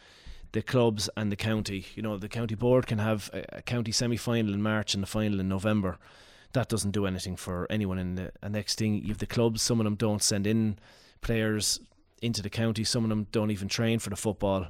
the 0.53 0.63
clubs, 0.63 1.09
and 1.17 1.31
the 1.31 1.37
county. 1.37 1.87
You 1.95 2.03
know, 2.03 2.17
the 2.17 2.29
county 2.29 2.55
board 2.55 2.87
can 2.87 2.99
have 2.99 3.31
a, 3.33 3.59
a 3.59 3.63
county 3.63 3.93
semi 3.93 4.17
final 4.17 4.55
in 4.55 4.63
March 4.63 4.95
and 4.95 5.03
the 5.03 5.07
final 5.07 5.39
in 5.39 5.49
November. 5.49 5.99
That 6.55 6.69
doesn't 6.69 6.93
do 6.93 7.07
anything 7.07 7.37
for 7.37 7.67
anyone 7.69 7.99
in 7.99 8.15
the, 8.15 8.33
the 8.41 8.49
next 8.49 8.79
thing. 8.79 8.95
You 8.95 9.09
have 9.09 9.19
the 9.19 9.27
clubs, 9.27 9.63
some 9.63 9.81
of 9.81 9.85
them 9.85 9.97
don't 9.97 10.23
send 10.23 10.47
in 10.47 10.79
players 11.21 11.79
into 12.23 12.43
the 12.43 12.51
county. 12.51 12.85
Some 12.85 13.05
of 13.05 13.11
them 13.11 13.27
don't 13.31 13.51
even 13.51 13.69
train 13.69 13.99
for 13.99 14.11
the 14.11 14.17
football. 14.17 14.69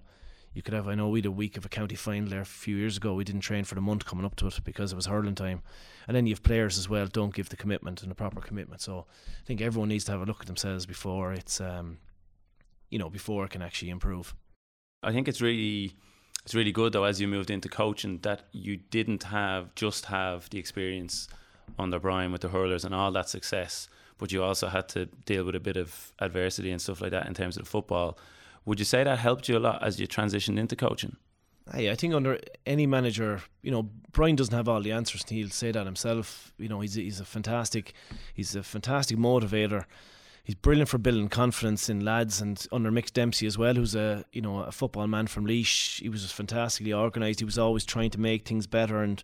You 0.55 0.63
could 0.63 0.75
have, 0.75 0.89
I 0.89 0.95
know 0.97 1.09
we 1.09 1.21
had 1.21 1.27
a 1.27 1.31
week 1.31 1.57
of 1.57 1.65
a 1.65 1.69
county 1.69 1.95
final 1.95 2.29
there 2.29 2.41
a 2.41 2.45
few 2.45 2.77
years 2.77 2.97
ago. 2.97 3.15
We 3.15 3.23
didn't 3.23 3.43
train 3.43 3.65
for 3.65 3.77
the 3.77 3.81
month 3.81 4.05
coming 4.07 4.25
up 4.25 4.35
to 4.37 4.49
it 4.49 4.61
because 4.65 4.93
it 4.93 4.97
was 4.97 5.07
hurling 5.07 5.37
time. 5.37 5.63
And 6.09 6.17
then 6.17 6.27
you 6.27 6.33
have 6.33 6.43
players 6.43 6.79
as 6.79 6.89
well, 6.89 7.07
don't 7.07 7.35
give 7.35 7.49
the 7.51 7.57
commitment 7.57 8.03
and 8.03 8.11
the 8.11 8.15
proper 8.15 8.41
commitment. 8.41 8.81
So 8.81 9.07
I 9.29 9.47
think 9.47 9.61
everyone 9.61 9.91
needs 9.91 10.05
to 10.07 10.13
have 10.13 10.23
a 10.23 10.25
look 10.25 10.41
at 10.41 10.47
themselves 10.47 10.85
before 10.85 11.33
it's, 11.33 11.61
um, 11.61 11.99
you 12.91 12.99
know, 12.99 13.09
before 13.11 13.45
it 13.45 13.51
can 13.51 13.63
actually 13.63 13.91
improve. 13.91 14.35
I 15.03 15.13
think 15.13 15.29
it's 15.29 15.41
really 15.41 15.95
it's 16.45 16.55
really 16.55 16.73
good 16.73 16.93
though 16.93 17.05
as 17.05 17.21
you 17.21 17.29
moved 17.29 17.51
into 17.51 17.69
coaching 17.69 18.19
that 18.23 18.45
you 18.53 18.77
didn't 18.77 19.25
have 19.25 19.75
just 19.75 20.07
have 20.07 20.49
the 20.51 20.59
experience 20.59 21.29
under 21.79 21.99
Brian 21.99 22.33
with 22.33 22.41
the 22.41 22.49
hurlers 22.49 22.85
and 22.85 22.95
all 22.95 23.13
that 23.13 23.29
success 23.29 23.89
but 24.19 24.33
you 24.33 24.43
also 24.43 24.69
had 24.69 24.89
to 24.91 25.07
deal 25.25 25.45
with 25.45 25.55
a 25.55 25.61
bit 25.61 25.77
of 25.77 26.13
adversity 26.19 26.71
and 26.71 26.83
stuff 26.83 27.01
like 27.01 27.13
that 27.13 27.27
in 27.27 27.35
terms 27.35 27.57
of 27.57 27.65
the 27.65 27.71
football. 27.71 28.19
Would 28.67 28.81
you 28.81 28.85
say 28.85 29.05
that 29.05 29.19
helped 29.19 29.49
you 29.49 29.57
a 29.57 29.61
lot 29.61 29.83
as 29.83 29.99
you 29.99 30.07
transitioned 30.07 30.59
into 30.59 30.77
coaching? 30.77 31.17
I 31.71 31.95
think 31.95 32.15
under 32.15 32.39
any 32.67 32.87
manager, 32.87 33.43
you 33.63 33.71
know, 33.71 33.91
Brian 34.13 34.37
doesn't 34.37 34.55
have 34.55 34.69
all 34.69 34.81
the 34.81 34.93
answers. 34.93 35.25
He'll 35.29 35.51
say 35.51 35.71
that 35.71 35.85
himself. 35.85 36.53
You 36.59 36.69
know, 36.69 36.81
he's 36.81 36.97
a, 36.97 37.03
he's 37.03 37.21
a 37.21 37.25
fantastic, 37.25 37.93
he's 38.35 38.57
a 38.57 38.63
fantastic 38.63 39.19
motivator. 39.19 39.85
He's 40.49 40.55
brilliant 40.55 40.89
for 40.89 40.97
building 40.97 41.29
confidence 41.29 41.91
in 41.91 42.03
lads, 42.03 42.41
and 42.41 42.67
under 42.73 42.91
Mick 42.91 43.13
Dempsey 43.13 43.47
as 43.47 43.59
well, 43.59 43.75
who's 43.75 43.95
a 43.95 44.25
you 44.33 44.41
know 44.41 44.61
a 44.61 44.73
football 44.73 45.07
man 45.07 45.27
from 45.27 45.45
Laois. 45.45 46.01
He 46.01 46.09
was 46.09 46.33
fantastically 46.33 46.95
organised. 46.95 47.41
He 47.41 47.45
was 47.45 47.59
always 47.59 47.85
trying 47.85 48.09
to 48.13 48.19
make 48.19 48.49
things 48.49 48.67
better, 48.67 49.03
and 49.03 49.23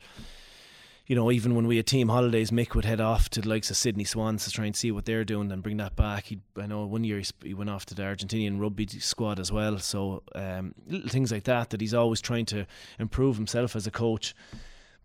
you 1.06 1.16
know, 1.16 1.32
even 1.32 1.54
when 1.54 1.66
we 1.66 1.78
had 1.78 1.86
team 1.86 2.10
holidays, 2.10 2.50
Mick 2.50 2.74
would 2.74 2.84
head 2.84 3.00
off 3.00 3.30
to 3.30 3.40
the 3.40 3.48
likes 3.48 3.70
of 3.70 3.78
Sydney 3.78 4.04
Swans 4.04 4.44
to 4.44 4.50
try 4.50 4.66
and 4.66 4.76
see 4.76 4.90
what 4.90 5.06
they're 5.06 5.24
doing 5.24 5.50
and 5.50 5.62
bring 5.62 5.78
that 5.78 5.96
back. 5.96 6.26
He, 6.26 6.40
I 6.58 6.66
know 6.66 6.84
one 6.84 7.04
year 7.04 7.22
he, 7.42 7.54
went 7.54 7.70
off 7.70 7.86
to 7.86 7.94
the 7.94 8.02
Argentinian 8.02 8.60
rugby 8.60 8.86
squad 8.86 9.40
as 9.40 9.50
well. 9.50 9.78
So 9.78 10.24
um, 10.34 10.74
little 10.86 11.08
things 11.08 11.32
like 11.32 11.44
that 11.44 11.70
that 11.70 11.80
he's 11.80 11.94
always 11.94 12.20
trying 12.20 12.44
to 12.46 12.66
improve 12.98 13.36
himself 13.36 13.74
as 13.74 13.86
a 13.86 13.90
coach. 13.90 14.34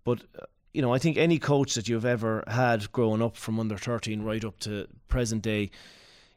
But 0.03 0.19
uh, 0.37 0.47
you 0.73 0.81
know, 0.81 0.93
I 0.93 0.99
think 0.99 1.15
any 1.15 1.39
coach 1.39 1.75
that 1.75 1.87
you've 1.87 2.03
ever 2.03 2.43
had 2.45 2.91
growing 2.91 3.21
up 3.21 3.37
from 3.37 3.57
under 3.57 3.77
13 3.77 4.21
right 4.21 4.43
up 4.43 4.59
to 4.59 4.85
present 5.07 5.43
day, 5.43 5.71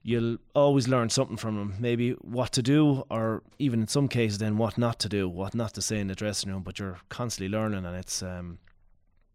you'll 0.02 0.38
always 0.54 0.88
learn 0.88 1.08
something 1.08 1.36
from 1.36 1.56
them. 1.56 1.74
Maybe 1.78 2.12
what 2.12 2.52
to 2.52 2.62
do, 2.62 3.04
or 3.10 3.42
even 3.58 3.80
in 3.80 3.88
some 3.88 4.08
cases, 4.08 4.38
then 4.38 4.58
what 4.58 4.76
not 4.76 4.98
to 5.00 5.08
do, 5.08 5.28
what 5.28 5.54
not 5.54 5.74
to 5.74 5.82
say 5.82 6.00
in 6.00 6.08
the 6.08 6.14
dressing 6.14 6.50
room. 6.50 6.62
But 6.62 6.78
you're 6.78 6.98
constantly 7.08 7.56
learning, 7.56 7.84
and 7.84 7.96
it's 7.96 8.22
um, 8.22 8.58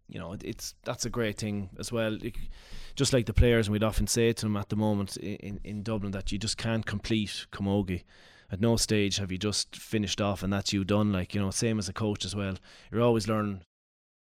you 0.09 0.19
know, 0.19 0.35
it's 0.43 0.75
that's 0.83 1.05
a 1.05 1.09
great 1.09 1.37
thing 1.37 1.69
as 1.79 1.91
well. 1.91 2.17
It, 2.21 2.35
just 2.95 3.13
like 3.13 3.25
the 3.25 3.33
players, 3.33 3.67
and 3.67 3.73
we'd 3.73 3.83
often 3.83 4.07
say 4.07 4.33
to 4.33 4.45
them 4.45 4.57
at 4.57 4.69
the 4.69 4.75
moment 4.75 5.17
in, 5.17 5.59
in 5.63 5.83
Dublin 5.83 6.11
that 6.11 6.31
you 6.31 6.37
just 6.37 6.57
can't 6.57 6.85
complete 6.85 7.45
Camogie. 7.51 8.03
At 8.49 8.61
no 8.61 8.77
stage 8.77 9.17
have 9.17 9.29
you 9.29 9.37
just 9.37 9.75
finished 9.75 10.21
off 10.21 10.41
and 10.41 10.53
that's 10.53 10.71
you 10.71 10.85
done. 10.85 11.11
Like 11.11 11.35
you 11.35 11.41
know, 11.41 11.51
same 11.51 11.79
as 11.79 11.89
a 11.89 11.93
coach 11.93 12.23
as 12.23 12.35
well. 12.35 12.55
You're 12.91 13.01
always 13.01 13.27
learning. 13.27 13.61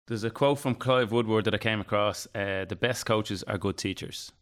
There's 0.06 0.24
a 0.24 0.30
quote 0.30 0.58
from 0.58 0.74
Clive 0.74 1.12
Woodward 1.12 1.44
that 1.46 1.54
I 1.54 1.58
came 1.58 1.80
across: 1.80 2.26
uh, 2.34 2.66
"The 2.66 2.76
best 2.76 3.06
coaches 3.06 3.42
are 3.44 3.56
good 3.56 3.78
teachers." 3.78 4.32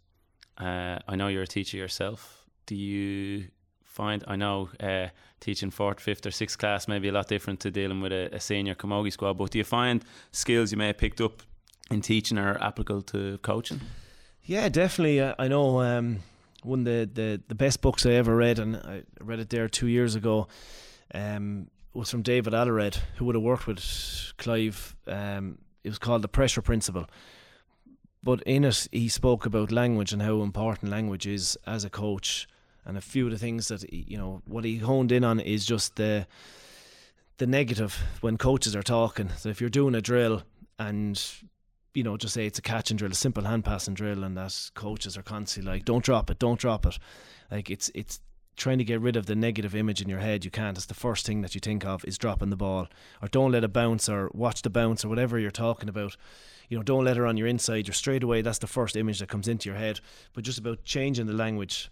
Uh, 0.61 0.99
I 1.09 1.17
know 1.17 1.29
you're 1.29 1.43
a 1.43 1.47
teacher 1.47 1.77
yourself. 1.77 2.45
Do 2.67 2.77
you 2.77 3.49
find 3.91 4.25
I 4.27 4.37
know 4.37 4.69
uh, 4.79 5.09
teaching 5.41 5.71
fourth, 5.71 6.01
fifth, 6.01 6.25
or 6.25 6.31
sixth 6.31 6.59
class 6.59 6.89
may 6.89 6.99
be 6.99 7.09
a 7.09 7.13
lot 7.13 7.29
different 7.29 7.61
to 7.61 7.71
dealing 7.71 8.01
with 8.01 8.13
a, 8.13 8.35
a 8.35 8.41
senior 8.41 8.75
camogie 8.75 9.13
squad. 9.13 9.35
But 9.35 9.51
do 9.51 9.59
you 9.59 9.65
find 9.65 10.05
skills 10.33 10.71
you 10.71 10.79
may 10.79 10.89
have 10.89 10.99
picked 10.99 11.21
up 11.21 11.43
in 11.91 12.01
teaching 12.01 12.39
are 12.39 12.63
applicable 12.63 13.03
to 13.03 13.39
coaching? 13.39 13.81
Yeah, 14.45 14.69
definitely. 14.69 15.21
Uh, 15.21 15.35
I 15.39 15.49
know 15.49 15.81
um, 15.81 16.21
one 16.63 16.81
of 16.81 16.85
the, 16.85 17.11
the, 17.13 17.43
the 17.49 17.55
best 17.55 17.83
books 17.83 18.07
I 18.07 18.13
ever 18.13 18.35
read, 18.35 18.59
and 18.59 18.77
I 18.77 19.03
read 19.21 19.41
it 19.41 19.51
there 19.51 19.69
two 19.69 19.89
years 19.89 20.15
ago, 20.15 20.49
um, 21.15 21.69
was 21.93 22.11
from 22.11 22.23
David 22.23 22.55
Allardyce, 22.55 23.01
who 23.17 23.25
would 23.25 23.35
have 23.35 23.43
worked 23.43 23.67
with 23.67 23.81
Clive. 24.39 24.97
Um, 25.07 25.59
it 25.83 25.89
was 25.89 25.99
called 25.99 26.23
The 26.23 26.29
Pressure 26.29 26.63
Principle. 26.63 27.07
But 28.23 28.43
in 28.43 28.65
it, 28.65 28.87
he 28.93 29.09
spoke 29.09 29.47
about 29.47 29.73
language 29.73 30.13
and 30.13 30.21
how 30.23 30.43
important 30.43 30.91
language 30.91 31.27
is 31.27 31.57
as 31.67 31.85
a 31.85 31.91
coach 31.91 32.47
and 32.85 32.97
a 32.97 33.01
few 33.01 33.27
of 33.27 33.33
the 33.33 33.39
things 33.39 33.69
that 33.69 33.93
you 33.93 34.19
know 34.19 34.43
what 34.47 34.65
he 34.65 34.79
honed 34.79 35.13
in 35.13 35.25
on 35.25 35.41
is 35.41 35.65
just 35.65 35.97
the 35.97 36.27
the 37.39 37.47
negative 37.47 37.99
when 38.21 38.37
coaches 38.37 38.77
are 38.77 38.83
talking. 38.83 39.31
So 39.39 39.49
if 39.49 39.61
you're 39.61 39.71
doing 39.71 39.95
a 39.95 40.03
drill 40.03 40.43
and 40.79 41.23
you 41.95 42.03
know 42.03 42.17
just 42.17 42.35
say 42.35 42.47
it's 42.47 42.59
a 42.59 42.63
catch 42.63 42.91
and 42.91 42.99
drill, 42.99 43.13
a 43.13 43.15
simple 43.15 43.45
hand 43.45 43.65
passing 43.65 43.95
drill, 43.95 44.25
and 44.25 44.37
that 44.37 44.71
coaches 44.75 45.17
are 45.17 45.23
constantly 45.23 45.73
like, 45.73 45.85
"Don't 45.85 46.05
drop 46.05 46.31
it, 46.31 46.39
don't 46.39 46.61
drop 46.61 46.85
it," 46.85 46.99
like 47.51 47.71
it's 47.71 47.91
it's 47.95 48.21
trying 48.61 48.79
to 48.79 48.85
get 48.85 49.01
rid 49.01 49.17
of 49.17 49.27
the 49.27 49.35
negative 49.35 49.75
image 49.75 50.01
in 50.01 50.09
your 50.09 50.21
head. 50.21 50.45
You 50.45 50.51
can't. 50.51 50.77
It's 50.77 50.87
the 50.87 50.95
first 50.95 51.27
thing 51.27 51.41
that 51.41 51.55
you 51.55 51.61
think 51.61 51.85
of 51.85 52.05
is 52.05 52.19
dropping 52.19 52.51
the 52.51 52.57
ball, 52.57 52.89
or 53.21 53.29
don't 53.29 53.53
let 53.53 53.65
it 53.65 53.73
bounce, 53.73 54.09
or 54.09 54.31
watch 54.33 54.63
the 54.63 54.71
bounce, 54.71 55.05
or 55.05 55.09
whatever 55.09 55.39
you're 55.39 55.51
talking 55.51 55.89
about. 55.89 56.17
You 56.69 56.77
know, 56.77 56.85
don't 56.85 57.05
let 57.05 57.17
her 57.17 57.27
on 57.27 57.37
your 57.37 57.49
inside. 57.49 57.89
You're 57.89 57.95
straight 57.95 58.23
away. 58.23 58.43
That's 58.43 58.59
the 58.59 58.67
first 58.67 58.95
image 58.95 59.19
that 59.19 59.29
comes 59.29 59.49
into 59.49 59.69
your 59.69 59.79
head. 59.79 60.01
But 60.35 60.45
just 60.45 60.59
about 60.59 60.85
changing 60.85 61.27
the 61.27 61.33
language 61.33 61.91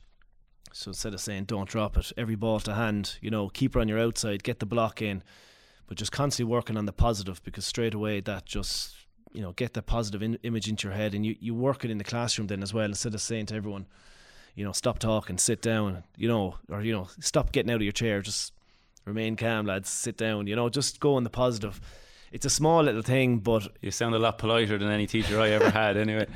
so 0.72 0.90
instead 0.90 1.14
of 1.14 1.20
saying 1.20 1.44
don't 1.44 1.68
drop 1.68 1.96
it, 1.96 2.12
every 2.16 2.34
ball 2.34 2.60
to 2.60 2.74
hand, 2.74 3.16
you 3.20 3.30
know, 3.30 3.48
keep 3.48 3.74
her 3.74 3.80
on 3.80 3.88
your 3.88 3.98
outside, 3.98 4.42
get 4.42 4.58
the 4.58 4.66
block 4.66 5.00
in, 5.00 5.22
but 5.86 5.96
just 5.96 6.12
constantly 6.12 6.52
working 6.52 6.76
on 6.76 6.86
the 6.86 6.92
positive 6.92 7.42
because 7.42 7.66
straight 7.66 7.94
away 7.94 8.20
that 8.20 8.44
just 8.44 8.94
you 9.32 9.42
know 9.42 9.52
get 9.52 9.74
the 9.74 9.82
positive 9.82 10.22
in- 10.22 10.38
image 10.42 10.68
into 10.68 10.88
your 10.88 10.96
head 10.96 11.14
and 11.14 11.24
you, 11.24 11.36
you 11.40 11.54
work 11.54 11.84
it 11.84 11.90
in 11.90 11.98
the 11.98 12.04
classroom 12.04 12.46
then 12.46 12.62
as 12.62 12.72
well 12.72 12.86
instead 12.86 13.14
of 13.14 13.20
saying 13.20 13.46
to 13.46 13.54
everyone 13.54 13.86
you 14.58 14.64
know 14.64 14.72
stop 14.72 14.98
talking 14.98 15.38
sit 15.38 15.62
down 15.62 16.02
you 16.16 16.28
know 16.28 16.56
or 16.68 16.82
you 16.82 16.92
know 16.92 17.08
stop 17.20 17.52
getting 17.52 17.70
out 17.70 17.76
of 17.76 17.82
your 17.82 17.92
chair 17.92 18.20
just 18.20 18.52
remain 19.04 19.36
calm 19.36 19.66
lads 19.66 19.88
sit 19.88 20.16
down 20.16 20.46
you 20.46 20.56
know 20.56 20.68
just 20.68 21.00
go 21.00 21.14
on 21.14 21.24
the 21.24 21.30
positive 21.30 21.80
it's 22.32 22.44
a 22.44 22.50
small 22.50 22.82
little 22.82 23.02
thing 23.02 23.38
but 23.38 23.66
you 23.80 23.90
sound 23.90 24.14
a 24.14 24.18
lot 24.18 24.36
politer 24.38 24.76
than 24.78 24.90
any 24.90 25.06
teacher 25.06 25.40
I 25.40 25.50
ever 25.50 25.70
had 25.70 25.96
anyway 25.96 26.26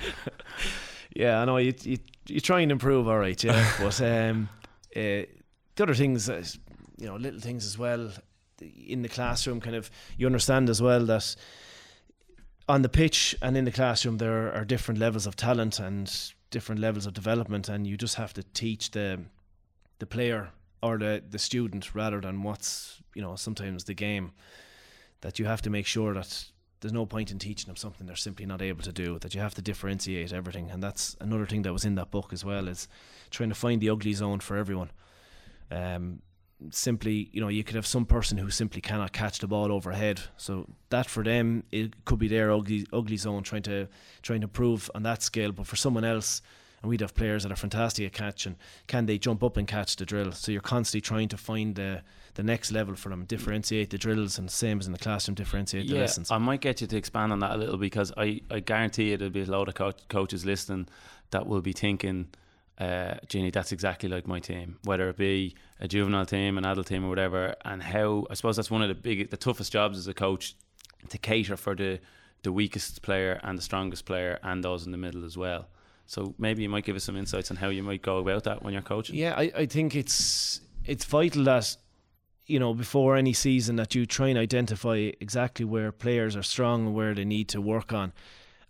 yeah 1.14 1.42
I 1.42 1.44
know 1.44 1.56
you, 1.58 1.74
you 1.82 1.98
you 2.26 2.40
try 2.40 2.60
and 2.60 2.72
improve, 2.72 3.08
all 3.08 3.18
right, 3.18 3.42
yeah. 3.42 3.70
but 3.80 4.00
um, 4.00 4.48
uh, 4.94 5.26
the 5.74 5.82
other 5.82 5.94
things, 5.94 6.28
uh, 6.28 6.44
you 6.98 7.06
know, 7.06 7.16
little 7.16 7.40
things 7.40 7.66
as 7.66 7.76
well 7.76 8.12
in 8.86 9.02
the 9.02 9.08
classroom, 9.08 9.60
kind 9.60 9.76
of, 9.76 9.90
you 10.16 10.26
understand 10.26 10.68
as 10.68 10.80
well 10.80 11.04
that 11.06 11.34
on 12.68 12.82
the 12.82 12.88
pitch 12.88 13.34
and 13.42 13.56
in 13.56 13.64
the 13.64 13.72
classroom 13.72 14.18
there 14.18 14.52
are 14.54 14.64
different 14.64 15.00
levels 15.00 15.26
of 15.26 15.34
talent 15.34 15.80
and 15.80 16.32
different 16.52 16.80
levels 16.80 17.06
of 17.06 17.14
development, 17.14 17.68
and 17.68 17.84
you 17.86 17.96
just 17.96 18.14
have 18.14 18.32
to 18.34 18.44
teach 18.54 18.92
the 18.92 19.24
the 19.98 20.06
player 20.06 20.50
or 20.80 20.98
the 20.98 21.22
the 21.28 21.38
student 21.38 21.94
rather 21.94 22.20
than 22.20 22.44
what's 22.44 23.02
you 23.14 23.22
know 23.22 23.34
sometimes 23.36 23.84
the 23.84 23.94
game 23.94 24.30
that 25.22 25.38
you 25.38 25.46
have 25.46 25.62
to 25.62 25.70
make 25.70 25.86
sure 25.86 26.14
that 26.14 26.44
there's 26.80 26.92
no 26.92 27.06
point 27.06 27.30
in 27.30 27.38
teaching 27.38 27.68
them 27.68 27.76
something 27.76 28.06
they're 28.06 28.16
simply 28.16 28.44
not 28.44 28.60
able 28.60 28.82
to 28.82 28.92
do. 28.92 29.18
That 29.18 29.34
you 29.34 29.40
have 29.40 29.54
to 29.54 29.62
differentiate 29.62 30.32
everything, 30.32 30.70
and 30.70 30.82
that's 30.82 31.16
another 31.20 31.46
thing 31.46 31.62
that 31.62 31.72
was 31.72 31.84
in 31.84 31.94
that 31.96 32.10
book 32.10 32.32
as 32.32 32.44
well. 32.44 32.68
Is 32.68 32.88
trying 33.30 33.48
to 33.48 33.54
find 33.54 33.80
the 33.80 33.90
ugly 33.90 34.12
zone 34.12 34.40
for 34.40 34.56
everyone. 34.56 34.90
Um, 35.70 36.22
simply, 36.70 37.28
you 37.32 37.40
know, 37.40 37.48
you 37.48 37.64
could 37.64 37.76
have 37.76 37.86
some 37.86 38.06
person 38.06 38.38
who 38.38 38.50
simply 38.50 38.80
cannot 38.80 39.12
catch 39.12 39.38
the 39.38 39.46
ball 39.46 39.72
overhead. 39.72 40.20
So 40.36 40.66
that 40.90 41.08
for 41.08 41.22
them, 41.22 41.64
it 41.70 42.04
could 42.04 42.18
be 42.18 42.28
their 42.28 42.52
ugly 42.52 42.86
ugly 42.92 43.16
zone, 43.16 43.42
trying 43.42 43.62
to 43.62 43.88
trying 44.22 44.40
to 44.40 44.46
improve 44.46 44.90
on 44.94 45.02
that 45.02 45.22
scale. 45.22 45.52
But 45.52 45.66
for 45.66 45.76
someone 45.76 46.04
else, 46.04 46.42
and 46.82 46.90
we'd 46.90 47.00
have 47.00 47.14
players 47.14 47.44
that 47.44 47.52
are 47.52 47.56
fantastic 47.56 48.06
at 48.06 48.12
catching. 48.12 48.56
Can 48.86 49.06
they 49.06 49.16
jump 49.16 49.42
up 49.42 49.56
and 49.56 49.66
catch 49.66 49.96
the 49.96 50.04
drill? 50.04 50.32
So 50.32 50.50
you're 50.52 50.60
constantly 50.60 51.00
trying 51.00 51.28
to 51.28 51.36
find 51.36 51.74
the 51.74 52.02
the 52.34 52.42
next 52.42 52.72
level 52.72 52.94
for 52.94 53.10
them, 53.10 53.24
differentiate 53.26 53.90
the 53.90 53.98
drills, 53.98 54.38
and 54.38 54.50
same 54.50 54.78
as 54.78 54.86
in 54.86 54.92
the 54.92 54.98
classroom, 54.98 55.34
differentiate 55.34 55.86
the 55.88 55.96
lessons. 55.98 56.30
I 56.30 56.38
might 56.38 56.62
get 56.62 56.80
you 56.80 56.86
to 56.86 56.96
expand 56.96 57.30
on 57.30 57.40
that 57.40 57.52
a 57.52 57.56
little 57.56 57.76
because 57.76 58.10
I, 58.16 58.40
I 58.50 58.60
guarantee 58.60 59.10
you 59.10 59.18
there'll 59.18 59.32
be 59.32 59.42
a 59.42 59.46
lot 59.46 59.68
of 59.68 59.74
co- 59.74 59.92
coaches 60.08 60.46
listening 60.46 60.88
that 61.30 61.46
will 61.46 61.60
be 61.60 61.72
thinking, 61.72 62.28
uh, 62.78 63.14
Ginny, 63.28 63.50
that's 63.50 63.72
exactly 63.72 64.08
like 64.08 64.26
my 64.26 64.40
team, 64.40 64.78
whether 64.84 65.08
it 65.08 65.16
be 65.16 65.54
a 65.80 65.86
juvenile 65.86 66.26
team, 66.26 66.58
an 66.58 66.64
adult 66.64 66.86
team, 66.86 67.04
or 67.04 67.08
whatever. 67.08 67.54
And 67.64 67.82
how 67.82 68.26
I 68.30 68.34
suppose 68.34 68.56
that's 68.56 68.70
one 68.70 68.82
of 68.82 68.88
the 68.88 68.94
big, 68.94 69.30
the 69.30 69.36
toughest 69.36 69.72
jobs 69.72 69.98
as 69.98 70.08
a 70.08 70.14
coach 70.14 70.54
to 71.08 71.18
cater 71.18 71.56
for 71.56 71.74
the 71.74 72.00
the 72.42 72.52
weakest 72.52 73.02
player 73.02 73.38
and 73.44 73.56
the 73.56 73.62
strongest 73.62 74.04
player 74.04 74.38
and 74.42 74.64
those 74.64 74.84
in 74.84 74.90
the 74.90 74.98
middle 74.98 75.24
as 75.24 75.36
well. 75.36 75.68
So 76.06 76.34
maybe 76.38 76.62
you 76.62 76.68
might 76.68 76.84
give 76.84 76.96
us 76.96 77.04
some 77.04 77.16
insights 77.16 77.52
on 77.52 77.56
how 77.56 77.68
you 77.68 77.84
might 77.84 78.02
go 78.02 78.18
about 78.18 78.44
that 78.44 78.64
when 78.64 78.72
you're 78.72 78.82
coaching. 78.82 79.14
Yeah, 79.14 79.34
I, 79.36 79.52
I 79.56 79.66
think 79.66 79.94
it's 79.94 80.60
it's 80.84 81.04
vital 81.04 81.44
that 81.44 81.76
you 82.46 82.58
know, 82.58 82.74
before 82.74 83.16
any 83.16 83.32
season 83.32 83.76
that 83.76 83.94
you 83.94 84.04
try 84.04 84.28
and 84.28 84.38
identify 84.38 85.10
exactly 85.20 85.64
where 85.64 85.92
players 85.92 86.36
are 86.36 86.42
strong 86.42 86.86
and 86.86 86.94
where 86.94 87.14
they 87.14 87.24
need 87.24 87.48
to 87.48 87.60
work 87.60 87.92
on, 87.92 88.12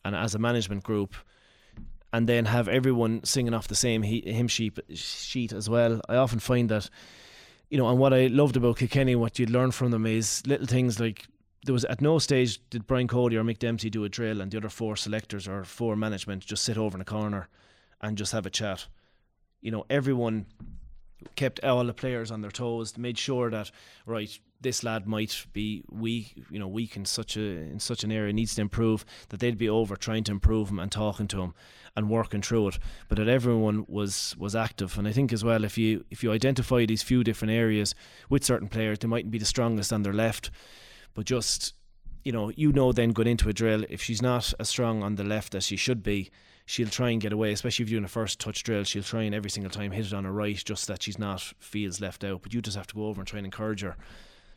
and 0.05 0.15
as 0.15 0.35
a 0.35 0.39
management 0.39 0.85
group, 0.85 1.15
and 2.13 2.29
then 2.29 2.45
have 2.45 2.69
everyone 2.69 3.25
singing 3.25 3.55
off 3.55 3.69
the 3.69 3.75
same 3.75 4.03
hymn 4.03 4.49
sheet 4.49 4.79
sheet 4.95 5.53
as 5.53 5.69
well. 5.69 6.01
I 6.09 6.17
often 6.17 6.39
find 6.39 6.69
that, 6.69 6.91
you 7.71 7.79
know, 7.79 7.89
and 7.89 7.99
what 7.99 8.13
I 8.13 8.27
loved 8.27 8.57
about 8.57 8.79
Kilkenny, 8.79 9.17
what 9.17 9.39
you'd 9.39 9.51
learn 9.51 9.71
from 9.71 9.91
them 9.91 10.07
is 10.07 10.47
little 10.47 10.67
things 10.67 11.01
like 11.01 11.27
there 11.65 11.73
was 11.73 11.85
at 11.87 12.01
no 12.01 12.19
stage 12.19 12.61
did 12.71 12.87
Brian 12.87 13.09
Cody 13.09 13.37
or 13.37 13.45
Mick 13.45 13.59
Dempsey 13.59 13.89
do 13.89 14.05
a 14.05 14.09
drill 14.09 14.41
and 14.41 14.51
the 14.51 14.59
other 14.59 14.69
four 14.69 14.97
selectors 14.97 15.47
or 15.47 15.65
four 15.65 15.97
management 15.97 16.45
just 16.45 16.65
sit 16.65 16.77
over 16.77 16.97
in 16.97 17.01
a 17.01 17.05
corner 17.05 17.49
and 18.01 18.19
just 18.19 18.33
have 18.33 18.47
a 18.47 18.51
chat. 18.51 18.89
You 19.61 19.71
know, 19.71 19.85
everyone 19.89 20.47
kept 21.37 21.63
all 21.65 21.85
the 21.85 21.93
players 21.93 22.31
on 22.31 22.41
their 22.41 22.51
toes, 22.51 22.97
made 22.97 23.19
sure 23.19 23.51
that 23.51 23.71
right, 24.07 24.39
this 24.61 24.85
lad 24.85 25.07
might 25.07 25.47
be 25.53 25.83
weak, 25.91 26.35
you 26.51 26.59
know, 26.59 26.69
weak 26.69 26.97
in 26.97 27.05
such 27.05 27.37
a 27.37 27.41
in 27.41 27.81
such 27.81 28.05
an 28.05 28.13
area, 28.13 28.33
needs 28.33 28.55
to 28.55 28.61
improve. 28.61 29.05
That 29.29 29.41
they'd 29.41 29.59
be 29.59 29.69
over 29.69 29.97
trying 29.97 30.25
to 30.25 30.33
improve 30.33 30.69
him 30.71 30.79
and 30.79 30.91
talking 30.91 31.29
to 31.29 31.43
him 31.43 31.55
and 31.97 32.09
working 32.09 32.43
through 32.43 32.69
it. 32.69 32.79
But 33.09 33.19
that 33.19 33.29
everyone 33.29 33.85
was 33.89 34.37
was 34.39 34.55
active, 34.55 34.99
and 34.99 35.07
I 35.07 35.13
think 35.13 35.33
as 35.33 35.45
well, 35.45 35.65
if 35.65 35.77
you 35.77 36.05
if 36.11 36.23
you 36.23 36.33
identify 36.33 36.87
these 36.87 37.03
few 37.03 37.25
different 37.25 37.53
areas 37.53 37.95
with 38.29 38.45
certain 38.45 38.69
players, 38.69 38.99
they 39.01 39.09
mightn't 39.09 39.33
be 39.33 39.39
the 39.39 39.45
strongest 39.45 39.93
on 39.93 40.03
their 40.03 40.15
left, 40.15 40.51
but 41.15 41.27
just 41.27 41.75
you 42.25 42.33
know, 42.33 42.51
you 42.55 42.73
know, 42.73 42.93
then 42.93 43.11
going 43.11 43.29
into 43.29 43.49
a 43.49 43.53
drill, 43.53 43.85
if 43.89 44.01
she's 44.01 44.23
not 44.23 44.55
as 44.61 44.69
strong 44.69 45.03
on 45.03 45.17
the 45.17 45.25
left 45.25 45.55
as 45.55 45.67
she 45.67 45.77
should 45.77 46.03
be, 46.03 46.31
she'll 46.67 46.89
try 46.89 47.11
and 47.11 47.21
get 47.21 47.33
away, 47.33 47.53
especially 47.53 47.85
if 47.85 47.91
you're 47.91 47.99
doing 47.99 48.05
a 48.05 48.09
first 48.09 48.41
touch 48.41 48.63
drill. 48.63 48.85
She'll 48.85 49.03
try 49.03 49.23
and 49.23 49.35
every 49.35 49.51
single 49.51 49.71
time 49.71 49.91
hit 49.91 50.07
it 50.07 50.13
on 50.13 50.25
her 50.25 50.33
right, 50.33 50.57
just 50.57 50.87
that 50.89 51.03
she's 51.03 51.19
not 51.19 51.41
feels 51.59 52.01
left 52.01 52.25
out. 52.25 52.43
But 52.43 52.55
you 52.55 52.61
just 52.61 52.77
have 52.77 52.87
to 52.89 52.95
go 52.95 53.07
over 53.07 53.21
and 53.21 53.29
try 53.29 53.39
and 53.39 53.47
encourage 53.47 53.83
her. 53.83 53.97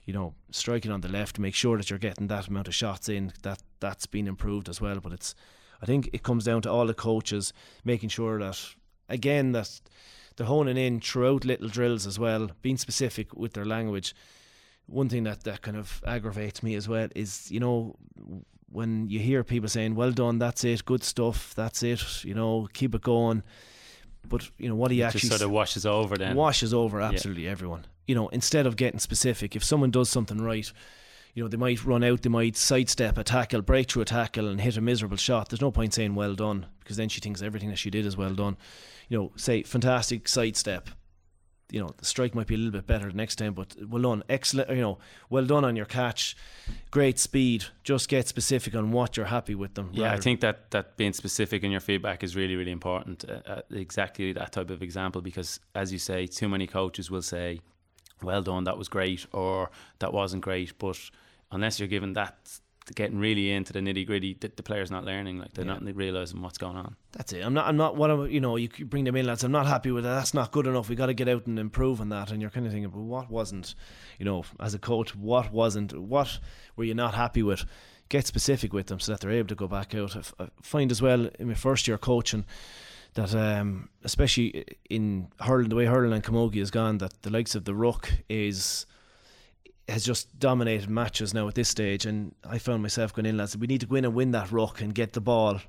You 0.05 0.13
know, 0.13 0.35
striking 0.51 0.91
on 0.91 1.01
the 1.01 1.07
left, 1.07 1.39
make 1.39 1.55
sure 1.55 1.77
that 1.77 1.89
you're 1.89 1.99
getting 1.99 2.27
that 2.27 2.47
amount 2.47 2.67
of 2.67 2.75
shots 2.75 3.09
in. 3.09 3.33
That 3.41 3.61
that's 3.79 4.05
been 4.05 4.27
improved 4.27 4.69
as 4.69 4.79
well. 4.79 4.99
But 4.99 5.13
it's, 5.13 5.35
I 5.81 5.85
think 5.85 6.09
it 6.13 6.23
comes 6.23 6.45
down 6.45 6.61
to 6.63 6.71
all 6.71 6.85
the 6.85 6.93
coaches 6.93 7.53
making 7.83 8.09
sure 8.09 8.39
that 8.39 8.59
again 9.09 9.51
that 9.53 9.81
they're 10.35 10.47
honing 10.47 10.77
in 10.77 10.99
throughout 10.99 11.45
little 11.45 11.69
drills 11.69 12.05
as 12.05 12.19
well, 12.19 12.51
being 12.61 12.77
specific 12.77 13.33
with 13.33 13.53
their 13.53 13.65
language. 13.65 14.13
One 14.87 15.09
thing 15.09 15.23
that, 15.23 15.43
that 15.43 15.61
kind 15.61 15.77
of 15.77 16.01
aggravates 16.05 16.61
me 16.61 16.75
as 16.75 16.87
well 16.87 17.07
is, 17.15 17.49
you 17.51 17.59
know, 17.59 17.95
when 18.71 19.09
you 19.09 19.19
hear 19.19 19.43
people 19.43 19.69
saying, 19.69 19.95
"Well 19.95 20.11
done, 20.11 20.37
that's 20.37 20.63
it, 20.63 20.85
good 20.85 21.03
stuff, 21.03 21.55
that's 21.55 21.81
it," 21.81 22.23
you 22.23 22.33
know, 22.33 22.67
keep 22.73 22.93
it 22.93 23.01
going. 23.01 23.43
But 24.27 24.49
you 24.57 24.67
know 24.67 24.75
what 24.75 24.91
he 24.91 25.03
actually 25.03 25.21
just 25.21 25.31
sort 25.31 25.41
of 25.41 25.51
washes 25.51 25.85
over 25.85 26.17
then 26.17 26.35
washes 26.35 26.73
over 26.73 26.99
absolutely 26.99 27.45
yeah. 27.45 27.51
everyone. 27.51 27.85
You 28.07 28.15
know, 28.15 28.27
instead 28.29 28.67
of 28.67 28.75
getting 28.75 28.99
specific, 28.99 29.55
if 29.55 29.63
someone 29.63 29.91
does 29.91 30.09
something 30.09 30.39
right, 30.39 30.71
you 31.33 31.43
know 31.43 31.47
they 31.47 31.57
might 31.57 31.85
run 31.85 32.03
out, 32.03 32.21
they 32.21 32.29
might 32.29 32.57
sidestep 32.57 33.17
a 33.17 33.23
tackle, 33.23 33.61
break 33.61 33.89
through 33.89 34.03
a 34.03 34.05
tackle, 34.05 34.47
and 34.47 34.61
hit 34.61 34.77
a 34.77 34.81
miserable 34.81 35.17
shot. 35.17 35.49
There's 35.49 35.61
no 35.61 35.71
point 35.71 35.93
saying 35.93 36.15
"well 36.15 36.35
done" 36.35 36.65
because 36.79 36.97
then 36.97 37.09
she 37.09 37.21
thinks 37.21 37.41
everything 37.41 37.69
that 37.69 37.79
she 37.79 37.89
did 37.89 38.05
is 38.05 38.17
well 38.17 38.33
done. 38.33 38.57
You 39.09 39.17
know, 39.17 39.31
say 39.35 39.63
fantastic 39.63 40.27
sidestep, 40.27 40.89
you 41.71 41.79
know 41.79 41.89
the 41.97 42.05
strike 42.05 42.35
might 42.35 42.47
be 42.47 42.55
a 42.55 42.57
little 42.57 42.71
bit 42.71 42.87
better 42.87 43.11
next 43.11 43.37
time, 43.37 43.53
but 43.53 43.75
well 43.87 44.01
done, 44.01 44.23
excellent. 44.29 44.69
You 44.69 44.81
know, 44.81 44.97
well 45.29 45.45
done 45.45 45.65
on 45.65 45.75
your 45.75 45.85
catch, 45.85 46.35
great 46.91 47.19
speed. 47.19 47.65
Just 47.83 48.07
get 48.09 48.27
specific 48.27 48.75
on 48.75 48.91
what 48.91 49.17
you're 49.17 49.25
happy 49.25 49.55
with 49.55 49.73
them. 49.73 49.89
Yeah, 49.93 50.13
I 50.13 50.17
think 50.17 50.41
that 50.41 50.71
that 50.71 50.97
being 50.97 51.13
specific 51.13 51.63
in 51.63 51.71
your 51.71 51.79
feedback 51.79 52.23
is 52.23 52.35
really 52.35 52.55
really 52.55 52.71
important. 52.71 53.25
Uh, 53.27 53.39
uh, 53.45 53.61
exactly 53.71 54.31
that 54.33 54.51
type 54.51 54.69
of 54.69 54.81
example, 54.81 55.21
because 55.21 55.59
as 55.73 55.91
you 55.91 55.99
say, 55.99 56.27
too 56.27 56.49
many 56.49 56.67
coaches 56.67 57.09
will 57.09 57.23
say, 57.23 57.59
"Well 58.21 58.43
done, 58.43 58.63
that 58.65 58.77
was 58.77 58.87
great," 58.87 59.25
or 59.31 59.71
"That 59.99 60.13
wasn't 60.13 60.43
great," 60.43 60.77
but 60.77 60.99
unless 61.51 61.79
you're 61.79 61.87
given 61.87 62.13
that 62.13 62.59
getting 62.93 63.17
really 63.17 63.51
into 63.51 63.73
the 63.73 63.79
nitty 63.79 64.05
gritty, 64.05 64.37
the, 64.39 64.51
the, 64.55 64.61
players 64.61 64.91
not 64.91 65.03
learning, 65.03 65.39
like 65.39 65.53
they're 65.53 65.65
yeah. 65.65 65.79
not 65.79 65.95
realizing 65.95 66.41
what's 66.41 66.57
going 66.57 66.77
on. 66.77 66.95
That's 67.13 67.33
it. 67.33 67.43
I'm 67.43 67.53
not. 67.53 67.67
I'm 67.67 67.77
not. 67.77 67.95
What 67.95 68.11
I'm, 68.11 68.29
you 68.29 68.39
know, 68.39 68.57
you 68.57 68.69
bring 68.69 69.05
them 69.05 69.15
in, 69.15 69.25
lads. 69.25 69.43
I'm 69.43 69.51
not 69.51 69.65
happy 69.65 69.91
with 69.91 70.03
that. 70.03 70.13
That's 70.13 70.33
not 70.33 70.51
good 70.51 70.67
enough. 70.67 70.89
We 70.89 70.95
got 70.95 71.07
to 71.07 71.13
get 71.13 71.27
out 71.27 71.47
and 71.47 71.57
improve 71.57 71.99
on 71.99 72.09
that. 72.09 72.31
And 72.31 72.41
you're 72.41 72.51
kind 72.51 72.65
of 72.65 72.71
thinking, 72.71 72.91
but 72.91 72.99
what 72.99 73.31
wasn't, 73.31 73.73
you 74.19 74.25
know, 74.25 74.43
as 74.59 74.73
a 74.73 74.79
coach, 74.79 75.15
what 75.15 75.51
wasn't, 75.51 75.97
what 75.97 76.39
were 76.75 76.83
you 76.83 76.93
not 76.93 77.15
happy 77.15 77.41
with? 77.41 77.65
Get 78.09 78.27
specific 78.27 78.71
with 78.71 78.87
them 78.87 78.99
so 78.99 79.11
that 79.11 79.21
they're 79.21 79.31
able 79.31 79.47
to 79.47 79.55
go 79.55 79.67
back 79.67 79.95
out. 79.95 80.15
I 80.39 80.49
find 80.61 80.91
as 80.91 81.01
well 81.01 81.27
in 81.39 81.47
my 81.47 81.55
first 81.55 81.87
year 81.87 81.97
coaching 81.97 82.45
that 83.15 83.33
um, 83.33 83.89
especially 84.03 84.65
in 84.89 85.29
hurling, 85.39 85.69
the 85.69 85.75
way 85.75 85.85
hurling 85.85 86.13
and 86.13 86.23
camogie 86.23 86.59
has 86.59 86.69
gone, 86.69 86.99
that 86.99 87.21
the 87.23 87.29
likes 87.29 87.55
of 87.55 87.65
the 87.65 87.73
ruck 87.73 88.11
is 88.29 88.85
has 89.87 90.03
just 90.03 90.39
dominated 90.39 90.89
matches 90.89 91.33
now 91.33 91.47
at 91.47 91.55
this 91.55 91.69
stage. 91.69 92.05
And 92.05 92.33
I 92.47 92.57
found 92.57 92.81
myself 92.81 93.13
going 93.13 93.25
in, 93.25 93.37
lads, 93.37 93.57
we 93.57 93.67
need 93.67 93.81
to 93.81 93.87
go 93.87 93.95
in 93.95 94.05
and 94.05 94.15
win 94.15 94.31
that 94.31 94.51
ruck 94.51 94.81
and 94.81 94.93
get 94.93 95.13
the 95.13 95.21
ball. 95.21 95.59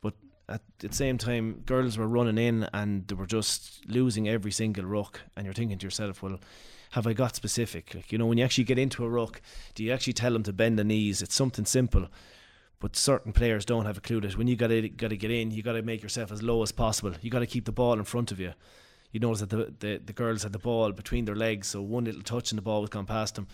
But 0.00 0.14
at 0.48 0.62
the 0.78 0.92
same 0.92 1.18
time, 1.18 1.62
girls 1.66 1.98
were 1.98 2.06
running 2.06 2.38
in 2.38 2.68
and 2.72 3.06
they 3.08 3.14
were 3.14 3.26
just 3.26 3.84
losing 3.88 4.28
every 4.28 4.52
single 4.52 4.84
ruck. 4.84 5.20
And 5.36 5.44
you're 5.44 5.54
thinking 5.54 5.78
to 5.78 5.86
yourself, 5.86 6.22
well, 6.22 6.38
have 6.92 7.06
I 7.06 7.12
got 7.12 7.34
specific? 7.34 7.94
Like, 7.94 8.12
you 8.12 8.18
know, 8.18 8.26
when 8.26 8.38
you 8.38 8.44
actually 8.44 8.64
get 8.64 8.78
into 8.78 9.04
a 9.04 9.08
ruck, 9.08 9.42
do 9.74 9.82
you 9.82 9.92
actually 9.92 10.12
tell 10.12 10.32
them 10.32 10.44
to 10.44 10.52
bend 10.52 10.78
the 10.78 10.84
knees? 10.84 11.20
It's 11.20 11.34
something 11.34 11.64
simple. 11.64 12.06
But 12.78 12.94
certain 12.94 13.32
players 13.32 13.64
don't 13.64 13.86
have 13.86 13.98
a 13.98 14.00
clue 14.00 14.20
that 14.20 14.36
when 14.36 14.46
you 14.46 14.56
got 14.56 14.68
to 14.68 14.88
got 14.88 15.08
to 15.08 15.16
get 15.16 15.30
in, 15.30 15.50
you 15.50 15.62
got 15.62 15.72
to 15.72 15.82
make 15.82 16.02
yourself 16.02 16.30
as 16.30 16.42
low 16.42 16.62
as 16.62 16.70
possible. 16.70 17.14
You 17.22 17.30
got 17.30 17.38
to 17.38 17.46
keep 17.46 17.64
the 17.64 17.72
ball 17.72 17.94
in 17.94 18.04
front 18.04 18.30
of 18.30 18.38
you 18.38 18.52
you 19.14 19.20
notice 19.20 19.40
that 19.40 19.50
the, 19.50 19.72
the, 19.78 20.00
the 20.04 20.12
girls 20.12 20.42
had 20.42 20.52
the 20.52 20.58
ball 20.58 20.90
between 20.90 21.24
their 21.24 21.36
legs, 21.36 21.68
so 21.68 21.80
one 21.80 22.04
little 22.04 22.20
touch 22.20 22.50
and 22.50 22.58
the 22.58 22.62
ball 22.62 22.80
was 22.80 22.90
gone 22.90 23.06
past 23.06 23.36
them. 23.36 23.46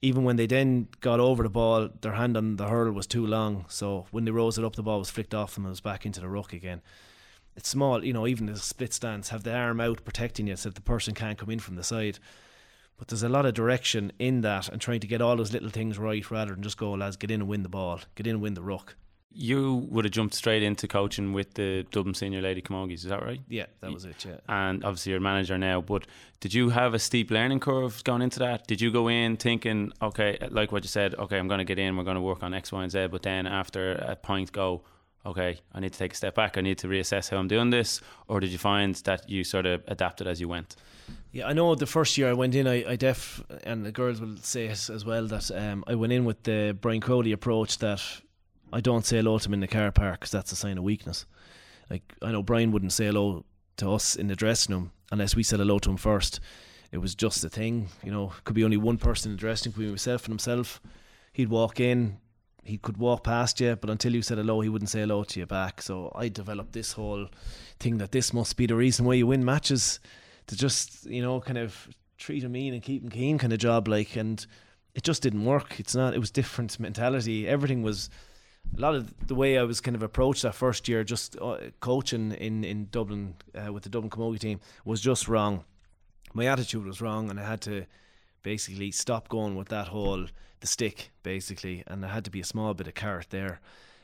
Even 0.00 0.22
when 0.22 0.36
they 0.36 0.46
then 0.46 0.86
got 1.00 1.18
over 1.18 1.42
the 1.42 1.50
ball, 1.50 1.88
their 2.00 2.12
hand 2.12 2.36
on 2.36 2.56
the 2.56 2.68
hurl 2.68 2.92
was 2.92 3.08
too 3.08 3.26
long, 3.26 3.64
so 3.68 4.06
when 4.12 4.24
they 4.24 4.30
rose 4.30 4.56
it 4.56 4.64
up, 4.64 4.76
the 4.76 4.84
ball 4.84 5.00
was 5.00 5.10
flicked 5.10 5.34
off 5.34 5.56
and 5.56 5.66
was 5.66 5.80
back 5.80 6.06
into 6.06 6.20
the 6.20 6.28
ruck 6.28 6.52
again. 6.52 6.80
It's 7.56 7.68
small, 7.68 8.04
you 8.04 8.12
know, 8.12 8.24
even 8.28 8.46
the 8.46 8.56
split 8.56 8.94
stance, 8.94 9.30
have 9.30 9.42
the 9.42 9.52
arm 9.52 9.80
out 9.80 10.04
protecting 10.04 10.46
you 10.46 10.54
so 10.54 10.68
that 10.68 10.76
the 10.76 10.80
person 10.80 11.12
can't 11.12 11.36
come 11.36 11.50
in 11.50 11.58
from 11.58 11.74
the 11.74 11.82
side. 11.82 12.20
But 12.96 13.08
there's 13.08 13.24
a 13.24 13.28
lot 13.28 13.46
of 13.46 13.54
direction 13.54 14.12
in 14.20 14.42
that 14.42 14.68
and 14.68 14.80
trying 14.80 15.00
to 15.00 15.08
get 15.08 15.20
all 15.20 15.34
those 15.34 15.52
little 15.52 15.70
things 15.70 15.98
right 15.98 16.30
rather 16.30 16.52
than 16.52 16.62
just 16.62 16.78
go, 16.78 16.92
lads, 16.92 17.16
get 17.16 17.32
in 17.32 17.40
and 17.40 17.50
win 17.50 17.64
the 17.64 17.68
ball, 17.68 17.98
get 18.14 18.28
in 18.28 18.34
and 18.34 18.42
win 18.42 18.54
the 18.54 18.62
ruck. 18.62 18.94
You 19.32 19.86
would 19.90 20.04
have 20.04 20.12
jumped 20.12 20.34
straight 20.34 20.62
into 20.62 20.88
coaching 20.88 21.32
with 21.32 21.54
the 21.54 21.86
Dublin 21.92 22.14
Senior 22.14 22.42
Lady 22.42 22.60
Camogies, 22.60 22.94
is 22.94 23.04
that 23.04 23.22
right? 23.22 23.40
Yeah, 23.48 23.66
that 23.80 23.92
was 23.92 24.04
it, 24.04 24.24
yeah. 24.24 24.38
And 24.48 24.84
obviously 24.84 25.10
you're 25.10 25.18
a 25.18 25.22
manager 25.22 25.56
now, 25.56 25.80
but 25.80 26.06
did 26.40 26.52
you 26.52 26.70
have 26.70 26.94
a 26.94 26.98
steep 26.98 27.30
learning 27.30 27.60
curve 27.60 28.02
going 28.02 28.22
into 28.22 28.40
that? 28.40 28.66
Did 28.66 28.80
you 28.80 28.90
go 28.90 29.08
in 29.08 29.36
thinking, 29.36 29.92
okay, 30.02 30.36
like 30.50 30.72
what 30.72 30.82
you 30.82 30.88
said, 30.88 31.14
okay, 31.14 31.38
I'm 31.38 31.46
going 31.46 31.58
to 31.58 31.64
get 31.64 31.78
in, 31.78 31.96
we're 31.96 32.02
going 32.04 32.16
to 32.16 32.20
work 32.20 32.42
on 32.42 32.54
X, 32.54 32.72
Y, 32.72 32.82
and 32.82 32.90
Z, 32.90 33.06
but 33.06 33.22
then 33.22 33.46
after 33.46 33.92
a 33.92 34.16
point 34.16 34.50
go, 34.50 34.82
okay, 35.24 35.60
I 35.72 35.80
need 35.80 35.92
to 35.92 35.98
take 35.98 36.12
a 36.12 36.16
step 36.16 36.34
back, 36.34 36.58
I 36.58 36.60
need 36.60 36.78
to 36.78 36.88
reassess 36.88 37.30
how 37.30 37.36
I'm 37.36 37.46
doing 37.46 37.70
this? 37.70 38.00
Or 38.26 38.40
did 38.40 38.50
you 38.50 38.58
find 38.58 38.96
that 38.96 39.30
you 39.30 39.44
sort 39.44 39.66
of 39.66 39.84
adapted 39.86 40.26
as 40.26 40.40
you 40.40 40.48
went? 40.48 40.74
Yeah, 41.30 41.46
I 41.46 41.52
know 41.52 41.74
the 41.76 41.86
first 41.86 42.18
year 42.18 42.28
I 42.30 42.32
went 42.32 42.56
in, 42.56 42.66
I, 42.66 42.84
I 42.90 42.96
def, 42.96 43.44
and 43.62 43.86
the 43.86 43.92
girls 43.92 44.20
will 44.20 44.38
say 44.38 44.66
it 44.66 44.90
as 44.90 45.04
well, 45.04 45.26
that 45.28 45.50
um, 45.52 45.84
I 45.86 45.94
went 45.94 46.12
in 46.12 46.24
with 46.24 46.42
the 46.42 46.76
Brian 46.80 47.00
Cody 47.00 47.30
approach 47.30 47.78
that 47.78 48.02
I 48.72 48.80
don't 48.80 49.04
say 49.04 49.16
hello 49.16 49.38
to 49.38 49.48
him 49.48 49.54
in 49.54 49.60
the 49.60 49.66
car 49.66 49.90
park 49.90 50.20
because 50.20 50.30
that's 50.30 50.52
a 50.52 50.56
sign 50.56 50.78
of 50.78 50.84
weakness. 50.84 51.26
Like 51.88 52.14
I 52.22 52.32
know 52.32 52.42
Brian 52.42 52.70
wouldn't 52.72 52.92
say 52.92 53.06
hello 53.06 53.44
to 53.78 53.90
us 53.92 54.16
in 54.16 54.28
the 54.28 54.36
dressing 54.36 54.74
room 54.74 54.92
unless 55.10 55.34
we 55.34 55.42
said 55.42 55.58
hello 55.58 55.78
to 55.80 55.90
him 55.90 55.96
first. 55.96 56.40
It 56.92 56.98
was 56.98 57.14
just 57.14 57.44
a 57.44 57.48
thing, 57.48 57.88
you 58.02 58.10
know. 58.10 58.32
Could 58.44 58.56
be 58.56 58.64
only 58.64 58.76
one 58.76 58.98
person 58.98 59.30
in 59.30 59.36
the 59.36 59.40
dressing 59.40 59.72
room, 59.76 59.88
himself 59.88 60.24
and 60.24 60.32
himself. 60.32 60.80
He'd 61.32 61.48
walk 61.48 61.78
in, 61.78 62.18
he 62.64 62.78
could 62.78 62.96
walk 62.96 63.24
past 63.24 63.60
you, 63.60 63.76
but 63.76 63.90
until 63.90 64.14
you 64.14 64.22
said 64.22 64.38
hello, 64.38 64.60
he 64.60 64.68
wouldn't 64.68 64.90
say 64.90 65.00
hello 65.00 65.24
to 65.24 65.40
you 65.40 65.46
back. 65.46 65.82
So 65.82 66.12
I 66.14 66.28
developed 66.28 66.72
this 66.72 66.92
whole 66.92 67.28
thing 67.78 67.98
that 67.98 68.12
this 68.12 68.32
must 68.32 68.56
be 68.56 68.66
the 68.66 68.74
reason 68.74 69.04
why 69.04 69.14
you 69.14 69.26
win 69.26 69.44
matches, 69.44 70.00
to 70.48 70.56
just 70.56 71.06
you 71.06 71.22
know 71.22 71.40
kind 71.40 71.58
of 71.58 71.88
treat 72.18 72.42
him 72.42 72.52
mean 72.52 72.74
and 72.74 72.82
keep 72.82 73.02
him 73.02 73.08
keen 73.08 73.38
kind 73.38 73.52
of 73.52 73.58
job, 73.58 73.88
like, 73.88 74.16
and 74.16 74.46
it 74.94 75.02
just 75.02 75.22
didn't 75.22 75.44
work. 75.44 75.78
It's 75.78 75.94
not. 75.94 76.14
It 76.14 76.18
was 76.18 76.30
different 76.30 76.78
mentality. 76.80 77.48
Everything 77.48 77.82
was 77.82 78.10
a 78.76 78.80
lot 78.80 78.94
of 78.94 79.26
the 79.26 79.34
way 79.34 79.58
I 79.58 79.62
was 79.62 79.80
kind 79.80 79.94
of 79.94 80.02
approached 80.02 80.42
that 80.42 80.54
first 80.54 80.88
year, 80.88 81.04
just 81.04 81.36
uh, 81.40 81.58
coaching 81.80 82.32
in 82.32 82.64
in 82.64 82.88
Dublin 82.90 83.34
uh, 83.54 83.72
with 83.72 83.82
the 83.82 83.90
Dublin 83.90 84.10
Camogie 84.10 84.38
team, 84.38 84.60
was 84.84 85.00
just 85.00 85.28
wrong. 85.28 85.64
My 86.32 86.46
attitude 86.46 86.84
was 86.86 87.00
wrong, 87.00 87.30
and 87.30 87.38
I 87.38 87.44
had 87.44 87.60
to 87.62 87.86
basically 88.42 88.90
stop 88.90 89.28
going 89.28 89.54
with 89.54 89.68
that 89.68 89.88
whole 89.88 90.26
the 90.60 90.66
stick 90.66 91.10
basically, 91.22 91.82
and 91.86 92.02
there 92.02 92.10
had 92.10 92.24
to 92.24 92.30
be 92.30 92.40
a 92.40 92.44
small 92.44 92.74
bit 92.74 92.86
of 92.86 92.94
carrot 92.94 93.26
there, 93.30 93.60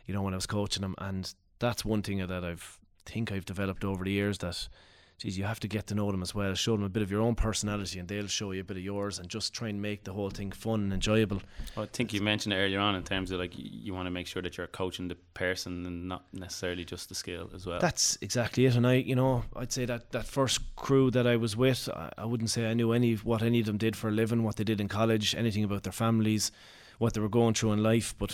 you 0.07 0.15
know, 0.15 0.23
when 0.23 0.35
I 0.35 0.37
was 0.37 0.47
coaching 0.47 0.83
them, 0.83 0.95
and 0.99 1.33
that's 1.59 1.85
one 1.85 2.03
thing 2.03 2.19
that 2.19 2.45
I've 2.45 2.79
think 3.07 3.31
I've 3.31 3.45
developed 3.45 3.85
over 3.85 4.05
the 4.05 4.11
years 4.11 4.39
that 4.39 4.69
geez, 5.19 5.39
you 5.39 5.45
have 5.45 5.61
to 5.61 5.69
get 5.69 5.87
to 5.87 5.95
know 5.95 6.11
them 6.11 6.23
as 6.23 6.35
well. 6.35 6.55
Show 6.55 6.73
them 6.73 6.85
a 6.85 6.89
bit 6.89 7.03
of 7.03 7.11
your 7.11 7.21
own 7.21 7.35
personality, 7.35 7.99
and 7.99 8.09
they'll 8.09 8.27
show 8.27 8.53
you 8.53 8.61
a 8.61 8.65
bit 8.65 8.77
of 8.77 8.83
yours, 8.83 9.19
and 9.19 9.29
just 9.29 9.55
try 9.55 9.69
and 9.69 9.81
make 9.81 10.05
the 10.05 10.13
whole 10.13 10.31
thing 10.31 10.53
fun 10.53 10.81
and 10.81 10.93
enjoyable. 10.93 11.43
Well, 11.75 11.85
I 11.85 11.89
think 11.93 12.13
you 12.13 12.21
mentioned 12.21 12.53
it 12.53 12.59
earlier 12.59 12.81
on 12.81 12.95
in 12.95 13.03
terms 13.03 13.31
of 13.31 13.39
like 13.39 13.53
you 13.55 13.95
want 13.95 14.07
to 14.07 14.11
make 14.11 14.27
sure 14.27 14.43
that 14.43 14.57
you're 14.57 14.67
coaching 14.67 15.09
the 15.09 15.17
person 15.35 15.87
and 15.87 16.09
not 16.09 16.25
necessarily 16.33 16.85
just 16.85 17.09
the 17.09 17.15
skill 17.15 17.51
as 17.55 17.67
well. 17.67 17.81
That's 17.81 18.19
exactly 18.21 18.67
it. 18.67 18.77
And 18.77 18.87
I, 18.87 18.95
you 18.95 19.15
know, 19.15 19.45
I'd 19.55 19.73
say 19.73 19.87
that 19.87 20.13
that 20.13 20.27
first 20.27 20.61
crew 20.77 21.11
that 21.13 21.27
I 21.27 21.37
was 21.37 21.57
with, 21.57 21.89
I, 21.95 22.11
I 22.19 22.25
wouldn't 22.25 22.51
say 22.51 22.69
I 22.69 22.75
knew 22.75 22.93
any 22.93 23.15
what 23.15 23.43
any 23.43 23.61
of 23.61 23.67
them 23.67 23.79
did 23.79 23.97
for 23.97 24.09
a 24.09 24.13
living, 24.13 24.43
what 24.43 24.57
they 24.57 24.65
did 24.65 24.81
in 24.81 24.89
college, 24.89 25.35
anything 25.35 25.65
about 25.65 25.85
their 25.85 25.93
families, 25.93 26.53
what 26.99 27.15
they 27.15 27.21
were 27.21 27.29
going 27.29 27.55
through 27.55 27.73
in 27.73 27.83
life. 27.83 28.15
But 28.19 28.33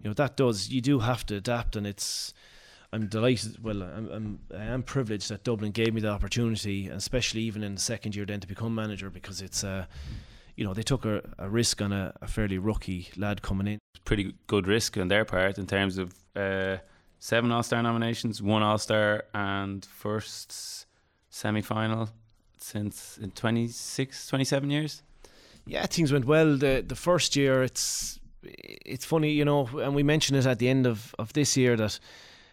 you 0.00 0.10
know, 0.10 0.14
that 0.14 0.36
does 0.36 0.68
you 0.68 0.80
do 0.80 1.00
have 1.00 1.24
to 1.26 1.36
adapt, 1.36 1.74
and 1.74 1.86
it's 1.86 2.34
I'm 2.92 3.06
delighted. 3.06 3.62
Well, 3.62 3.82
I'm, 3.82 4.08
I'm 4.10 4.38
I 4.56 4.64
am 4.64 4.82
privileged 4.82 5.28
that 5.28 5.44
Dublin 5.44 5.72
gave 5.72 5.92
me 5.92 6.00
the 6.00 6.08
opportunity, 6.08 6.86
and 6.86 6.96
especially 6.96 7.42
even 7.42 7.62
in 7.62 7.74
the 7.74 7.80
second 7.80 8.16
year 8.16 8.24
then 8.24 8.40
to 8.40 8.46
become 8.46 8.74
manager 8.74 9.10
because 9.10 9.42
it's 9.42 9.62
uh, 9.62 9.84
you 10.56 10.64
know 10.64 10.72
they 10.72 10.82
took 10.82 11.04
a, 11.04 11.22
a 11.38 11.48
risk 11.48 11.82
on 11.82 11.92
a, 11.92 12.14
a, 12.22 12.26
fairly 12.26 12.58
rookie 12.58 13.08
lad 13.16 13.42
coming 13.42 13.66
in. 13.66 13.78
Pretty 14.04 14.34
good 14.46 14.66
risk 14.66 14.96
on 14.96 15.08
their 15.08 15.24
part 15.24 15.58
in 15.58 15.66
terms 15.66 15.98
of 15.98 16.14
uh, 16.34 16.78
seven 17.18 17.52
All 17.52 17.62
Star 17.62 17.82
nominations, 17.82 18.42
one 18.42 18.62
All 18.62 18.78
Star, 18.78 19.24
and 19.34 19.84
first 19.84 20.86
semi 21.28 21.60
final 21.60 22.08
since 22.56 23.18
in 23.18 23.30
26, 23.30 24.26
27 24.26 24.70
years. 24.70 25.02
Yeah, 25.66 25.84
things 25.86 26.10
went 26.10 26.24
well. 26.24 26.56
The 26.56 26.82
the 26.86 26.96
first 26.96 27.36
year, 27.36 27.62
it's 27.62 28.18
it's 28.42 29.04
funny, 29.04 29.32
you 29.32 29.44
know, 29.44 29.68
and 29.78 29.94
we 29.94 30.02
mentioned 30.02 30.38
it 30.38 30.46
at 30.46 30.58
the 30.58 30.68
end 30.68 30.86
of, 30.86 31.14
of 31.18 31.32
this 31.32 31.56
year 31.56 31.76
that 31.76 31.98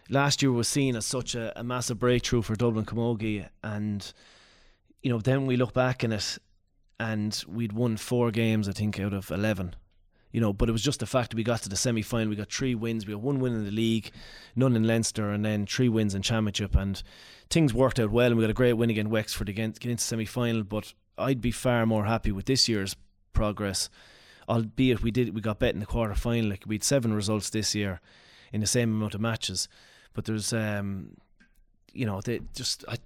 last 0.08 0.42
year 0.42 0.52
was 0.52 0.68
seen 0.68 0.96
as 0.96 1.06
such 1.06 1.34
a, 1.34 1.58
a 1.58 1.64
massive 1.64 1.98
breakthrough 1.98 2.42
for 2.42 2.56
Dublin 2.56 2.84
Camogie, 2.84 3.48
and 3.62 4.12
you 5.02 5.10
know 5.10 5.18
then 5.18 5.46
we 5.46 5.56
look 5.56 5.72
back 5.72 6.04
in 6.04 6.12
it, 6.12 6.38
and 6.98 7.44
we'd 7.46 7.72
won 7.72 7.96
four 7.96 8.30
games, 8.30 8.68
I 8.68 8.72
think, 8.72 9.00
out 9.00 9.12
of 9.12 9.30
eleven. 9.30 9.74
You 10.32 10.40
know, 10.40 10.52
but 10.52 10.68
it 10.68 10.72
was 10.72 10.82
just 10.82 11.00
the 11.00 11.06
fact 11.06 11.30
that 11.30 11.36
we 11.36 11.44
got 11.44 11.62
to 11.62 11.68
the 11.68 11.76
semi 11.76 12.02
final. 12.02 12.28
We 12.28 12.36
got 12.36 12.52
three 12.52 12.74
wins. 12.74 13.06
We 13.06 13.14
got 13.14 13.22
one 13.22 13.40
win 13.40 13.54
in 13.54 13.64
the 13.64 13.70
league, 13.70 14.10
none 14.54 14.76
in 14.76 14.84
Leinster, 14.86 15.30
and 15.30 15.44
then 15.44 15.66
three 15.66 15.88
wins 15.88 16.14
in 16.14 16.20
championship. 16.20 16.74
And 16.74 17.02
things 17.48 17.72
worked 17.72 17.98
out 17.98 18.10
well. 18.10 18.26
And 18.26 18.36
we 18.36 18.42
got 18.42 18.50
a 18.50 18.54
great 18.54 18.74
win 18.74 18.90
against 18.90 19.10
Wexford 19.10 19.48
again 19.48 19.72
to 19.72 19.80
get 19.80 19.90
into 19.90 20.04
semi 20.04 20.26
final. 20.26 20.62
But 20.62 20.92
I'd 21.16 21.40
be 21.40 21.52
far 21.52 21.86
more 21.86 22.04
happy 22.04 22.32
with 22.32 22.44
this 22.46 22.68
year's 22.68 22.96
progress 23.32 23.88
albeit 24.48 25.02
we 25.02 25.10
did 25.10 25.34
we 25.34 25.40
got 25.40 25.58
bet 25.58 25.74
in 25.74 25.80
the 25.80 25.86
quarter 25.86 26.14
final. 26.14 26.50
Like 26.50 26.64
we 26.66 26.76
had 26.76 26.84
seven 26.84 27.12
results 27.12 27.50
this 27.50 27.74
year 27.74 28.00
in 28.52 28.60
the 28.60 28.66
same 28.66 28.94
amount 28.94 29.14
of 29.14 29.20
matches. 29.20 29.68
But 30.16 30.24
there's, 30.24 30.52
um, 30.52 31.10
you 31.92 32.06
know, 32.06 32.20
they 32.22 32.40
just 32.54 32.84
I, 32.88 32.96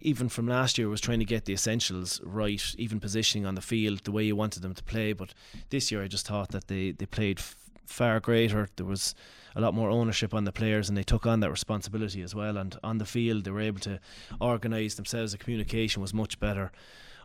even 0.00 0.28
from 0.28 0.48
last 0.48 0.76
year 0.76 0.88
was 0.88 1.00
trying 1.00 1.20
to 1.20 1.24
get 1.24 1.44
the 1.44 1.52
essentials 1.52 2.20
right, 2.24 2.74
even 2.76 2.98
positioning 2.98 3.46
on 3.46 3.54
the 3.54 3.60
field 3.62 4.00
the 4.04 4.10
way 4.10 4.24
you 4.24 4.34
wanted 4.34 4.62
them 4.62 4.74
to 4.74 4.82
play. 4.82 5.12
But 5.12 5.32
this 5.70 5.90
year, 5.90 6.02
I 6.02 6.08
just 6.08 6.26
thought 6.26 6.50
that 6.50 6.66
they 6.66 6.90
they 6.90 7.06
played 7.06 7.38
f- 7.38 7.54
far 7.86 8.18
greater. 8.18 8.68
There 8.74 8.84
was 8.84 9.14
a 9.54 9.60
lot 9.60 9.72
more 9.72 9.88
ownership 9.88 10.34
on 10.34 10.44
the 10.44 10.52
players, 10.52 10.88
and 10.88 10.98
they 10.98 11.04
took 11.04 11.26
on 11.26 11.38
that 11.40 11.50
responsibility 11.50 12.22
as 12.22 12.34
well. 12.34 12.56
And 12.56 12.76
on 12.82 12.98
the 12.98 13.06
field, 13.06 13.44
they 13.44 13.52
were 13.52 13.60
able 13.60 13.80
to 13.80 14.00
organise 14.40 14.96
themselves. 14.96 15.30
The 15.30 15.38
communication 15.38 16.02
was 16.02 16.12
much 16.12 16.40
better. 16.40 16.72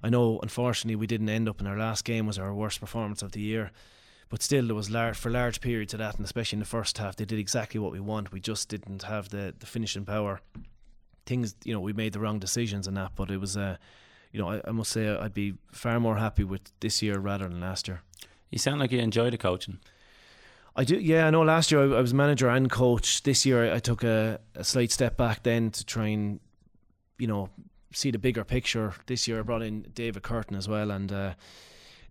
I 0.03 0.09
know, 0.09 0.39
unfortunately, 0.43 0.95
we 0.95 1.07
didn't 1.07 1.29
end 1.29 1.49
up 1.49 1.59
in 1.59 1.67
our 1.67 1.77
last 1.77 2.05
game 2.05 2.27
was 2.27 2.37
our 2.37 2.53
worst 2.53 2.79
performance 2.79 3.23
of 3.23 3.31
the 3.31 3.41
year 3.41 3.71
but 4.31 4.41
still 4.41 4.65
there 4.65 4.75
was 4.75 4.89
large 4.89 5.15
for 5.15 5.29
large 5.29 5.61
periods 5.61 5.93
of 5.93 5.99
that 5.99 6.15
and 6.15 6.25
especially 6.25 6.55
in 6.55 6.61
the 6.61 6.65
first 6.65 6.97
half 6.97 7.15
they 7.15 7.25
did 7.25 7.37
exactly 7.37 7.79
what 7.79 7.91
we 7.91 7.99
want 7.99 8.31
we 8.31 8.39
just 8.39 8.69
didn't 8.69 9.03
have 9.03 9.29
the 9.29 9.53
the 9.59 9.67
finishing 9.67 10.05
power 10.05 10.41
things 11.27 11.55
you 11.63 11.73
know 11.73 11.79
we 11.79 11.93
made 11.93 12.13
the 12.13 12.19
wrong 12.19 12.39
decisions 12.39 12.87
and 12.87 12.97
that 12.97 13.11
but 13.15 13.29
it 13.29 13.37
was 13.37 13.55
uh 13.55 13.77
you 14.31 14.39
know 14.39 14.49
I, 14.49 14.61
I 14.65 14.71
must 14.71 14.91
say 14.91 15.07
I'd 15.07 15.33
be 15.33 15.53
far 15.71 15.99
more 15.99 16.17
happy 16.17 16.43
with 16.43 16.71
this 16.79 17.03
year 17.03 17.19
rather 17.19 17.47
than 17.47 17.59
last 17.59 17.87
year 17.87 18.01
you 18.49 18.57
sound 18.57 18.79
like 18.79 18.91
you 18.91 18.99
enjoy 18.99 19.29
the 19.29 19.37
coaching 19.37 19.77
I 20.73 20.85
do, 20.85 20.97
yeah. 20.97 21.27
I 21.27 21.31
know. 21.31 21.41
Last 21.41 21.69
year 21.69 21.81
I, 21.81 21.97
I 21.97 22.01
was 22.01 22.13
manager 22.13 22.47
and 22.47 22.71
coach. 22.71 23.23
This 23.23 23.45
year 23.45 23.65
I, 23.65 23.75
I 23.75 23.79
took 23.79 24.05
a, 24.05 24.39
a 24.55 24.63
slight 24.63 24.89
step 24.89 25.17
back 25.17 25.43
then 25.43 25.69
to 25.71 25.85
try 25.85 26.07
and, 26.07 26.39
you 27.17 27.27
know, 27.27 27.49
see 27.93 28.11
the 28.11 28.17
bigger 28.17 28.43
picture. 28.43 28.93
This 29.05 29.27
year 29.27 29.39
I 29.39 29.41
brought 29.41 29.63
in 29.63 29.81
David 29.93 30.23
Curtin 30.23 30.55
as 30.55 30.69
well, 30.69 30.91
and 30.91 31.11
uh, 31.11 31.33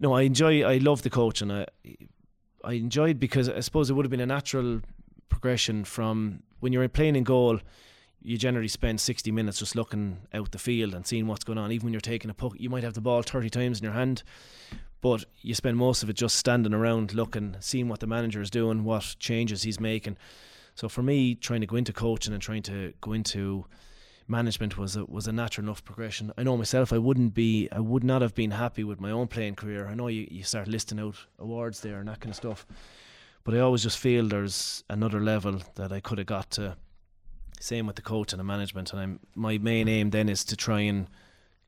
no, 0.01 0.15
I 0.15 0.23
enjoy. 0.23 0.63
I 0.63 0.79
love 0.79 1.03
the 1.03 1.11
coach, 1.11 1.43
and 1.43 1.53
I 1.53 1.67
I 2.65 2.75
enjoyed 2.75 3.19
because 3.19 3.49
I 3.49 3.61
suppose 3.61 3.91
it 3.91 3.95
would 3.95 4.05
have 4.05 4.11
been 4.11 4.21
a 4.21 4.27
natural 4.27 4.81
progression 5.29 5.85
from 5.85 6.43
when 6.61 6.73
you're 6.73 6.89
playing 6.89 7.17
in 7.17 7.25
goal. 7.25 7.61
You 8.23 8.37
generally 8.37 8.69
spend 8.69 9.01
60 9.01 9.31
minutes 9.31 9.59
just 9.59 9.75
looking 9.75 10.19
out 10.35 10.51
the 10.51 10.59
field 10.59 10.95
and 10.95 11.07
seeing 11.07 11.27
what's 11.27 11.45
going 11.45 11.59
on. 11.59 11.73
Even 11.73 11.87
when 11.87 11.93
you're 11.95 12.01
taking 12.01 12.31
a 12.31 12.35
puck, 12.35 12.53
you 12.59 12.69
might 12.69 12.83
have 12.83 12.93
the 12.93 13.01
ball 13.01 13.23
30 13.23 13.49
times 13.49 13.79
in 13.79 13.85
your 13.85 13.95
hand, 13.95 14.23
but 15.01 15.25
you 15.41 15.55
spend 15.55 15.79
most 15.79 16.03
of 16.03 16.11
it 16.11 16.17
just 16.17 16.37
standing 16.37 16.75
around 16.75 17.15
looking, 17.15 17.57
seeing 17.61 17.89
what 17.89 18.01
the 18.01 18.07
manager 18.07 18.43
is 18.43 18.51
doing, 18.51 18.85
what 18.85 19.17
changes 19.19 19.63
he's 19.63 19.81
making. 19.81 20.19
So 20.75 20.89
for 20.89 21.03
me, 21.03 21.35
trying 21.35 21.63
to 21.63 21.67
go 21.67 21.77
into 21.77 21.95
coaching 21.95 22.35
and 22.35 22.43
trying 22.43 22.63
to 22.65 22.93
go 23.01 23.15
into 23.15 23.65
management 24.31 24.79
was 24.79 24.97
a, 24.97 25.05
was 25.05 25.27
a 25.27 25.33
natural 25.33 25.67
enough 25.67 25.85
progression. 25.85 26.33
I 26.39 26.43
know 26.43 26.57
myself, 26.57 26.93
I 26.93 26.99
wouldn't 26.99 27.35
be, 27.35 27.69
I 27.73 27.81
would 27.81 28.05
not 28.05 28.23
have 28.23 28.35
been 28.35 28.53
happy 28.53 28.85
with 28.85 29.01
my 29.01 29.11
own 29.11 29.27
playing 29.27 29.57
career. 29.57 29.89
I 29.89 29.95
know 29.95 30.07
you, 30.07 30.27
you 30.31 30.45
start 30.45 30.69
listing 30.69 31.01
out 31.01 31.17
awards 31.39 31.81
there 31.81 31.99
and 31.99 32.09
that 32.09 32.21
kind 32.21 32.31
of 32.31 32.37
stuff, 32.37 32.67
but 33.45 33.55
I 33.55 33.59
always 33.59 33.83
just 33.83 33.99
feel 33.99 34.29
there's 34.29 34.85
another 34.89 35.21
level 35.21 35.61
that 35.75 35.93
I 35.93 36.01
could 36.01 36.19
have 36.19 36.27
got 36.27 36.51
to. 36.53 36.77
Same 37.59 37.87
with 37.87 37.97
the 37.97 38.03
coach 38.03 38.33
and 38.33 38.41
the 38.41 38.45
management, 38.45 38.93
and 38.93 39.03
I'm, 39.03 39.21
my 39.35 39.59
main 39.59 39.89
aim 39.89 40.11
then 40.11 40.29
is 40.29 40.45
to 40.45 40.57
try 40.57 40.81
and 40.81 41.09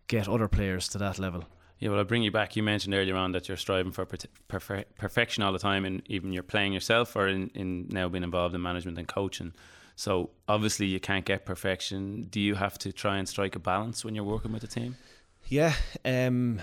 get 0.07 0.29
other 0.29 0.49
players 0.49 0.89
to 0.89 0.99
that 0.99 1.19
level. 1.19 1.45
Yeah, 1.79 1.91
well, 1.91 1.99
I'll 1.99 2.05
bring 2.05 2.23
you 2.23 2.31
back. 2.31 2.55
You 2.55 2.63
mentioned 2.63 2.95
earlier 2.95 3.17
on 3.17 3.33
that 3.33 3.49
you're 3.49 3.57
striving 3.57 3.91
for 3.91 4.07
perfe- 4.07 4.85
perfection 4.97 5.43
all 5.43 5.53
the 5.53 5.59
time, 5.59 5.85
and 5.85 6.01
even 6.07 6.33
you're 6.33 6.45
playing 6.45 6.73
yourself, 6.73 7.17
or 7.17 7.27
in, 7.27 7.49
in 7.55 7.89
now 7.91 8.09
being 8.09 8.23
involved 8.23 8.55
in 8.55 8.63
management 8.63 8.99
and 8.99 9.09
coaching. 9.09 9.53
So 9.97 10.31
obviously 10.49 10.87
you 10.87 11.01
can't 11.01 11.25
get 11.25 11.45
perfection. 11.45 12.25
Do 12.25 12.41
you 12.41 12.55
have 12.55 12.79
to 12.79 12.93
try 12.93 13.19
and 13.19 13.29
strike 13.29 13.57
a 13.57 13.59
balance 13.59 14.05
when 14.05 14.15
you're 14.15 14.25
working 14.25 14.53
with 14.53 14.65
a 14.65 14.69
team? 14.69 14.97
Yeah, 15.49 15.75
um, 16.05 16.61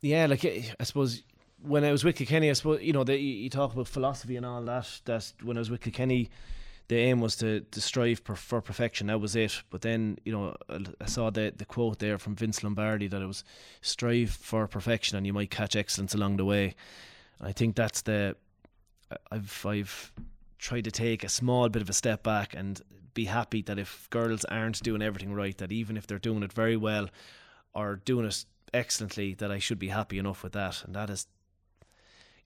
yeah. 0.00 0.26
Like 0.26 0.44
I 0.44 0.84
suppose 0.84 1.22
when 1.62 1.84
I 1.84 1.92
was 1.92 2.04
with 2.04 2.16
Kilkenny, 2.16 2.50
I 2.50 2.54
suppose 2.54 2.82
you 2.82 2.92
know 2.92 3.04
the, 3.04 3.16
you 3.16 3.50
talk 3.50 3.72
about 3.72 3.88
philosophy 3.88 4.36
and 4.36 4.46
all 4.46 4.62
that. 4.62 5.00
That 5.04 5.32
when 5.42 5.56
I 5.56 5.60
was 5.60 5.70
with 5.70 5.80
Kilkenny, 5.80 6.30
the 6.88 6.96
aim 6.96 7.20
was 7.20 7.36
to, 7.36 7.60
to 7.60 7.80
strive 7.80 8.22
per, 8.24 8.34
for 8.34 8.60
perfection. 8.60 9.08
That 9.08 9.20
was 9.20 9.34
it. 9.36 9.62
But 9.70 9.82
then 9.82 10.18
you 10.24 10.32
know 10.32 10.56
I 11.00 11.06
saw 11.06 11.30
the 11.30 11.52
the 11.56 11.64
quote 11.64 11.98
there 11.98 12.18
from 12.18 12.36
Vince 12.36 12.62
Lombardi 12.62 13.08
that 13.08 13.22
it 13.22 13.26
was 13.26 13.44
strive 13.80 14.30
for 14.30 14.66
perfection 14.66 15.16
and 15.16 15.26
you 15.26 15.32
might 15.32 15.50
catch 15.50 15.76
excellence 15.76 16.14
along 16.14 16.36
the 16.36 16.44
way. 16.44 16.74
I 17.40 17.52
think 17.52 17.76
that's 17.76 18.02
the 18.02 18.36
I've 19.30 19.66
I've 19.66 20.12
try 20.58 20.80
to 20.80 20.90
take 20.90 21.24
a 21.24 21.28
small 21.28 21.68
bit 21.68 21.82
of 21.82 21.90
a 21.90 21.92
step 21.92 22.22
back 22.22 22.54
and 22.54 22.80
be 23.14 23.24
happy 23.24 23.62
that 23.62 23.78
if 23.78 24.08
girls 24.10 24.44
aren't 24.44 24.82
doing 24.82 25.02
everything 25.02 25.32
right, 25.32 25.56
that 25.58 25.72
even 25.72 25.96
if 25.96 26.06
they're 26.06 26.18
doing 26.18 26.42
it 26.42 26.52
very 26.52 26.76
well 26.76 27.08
or 27.74 27.96
doing 27.96 28.26
it 28.26 28.44
excellently, 28.72 29.34
that 29.34 29.50
I 29.50 29.58
should 29.58 29.78
be 29.78 29.88
happy 29.88 30.18
enough 30.18 30.42
with 30.42 30.52
that. 30.52 30.84
And 30.84 30.94
that 30.94 31.10
is 31.10 31.26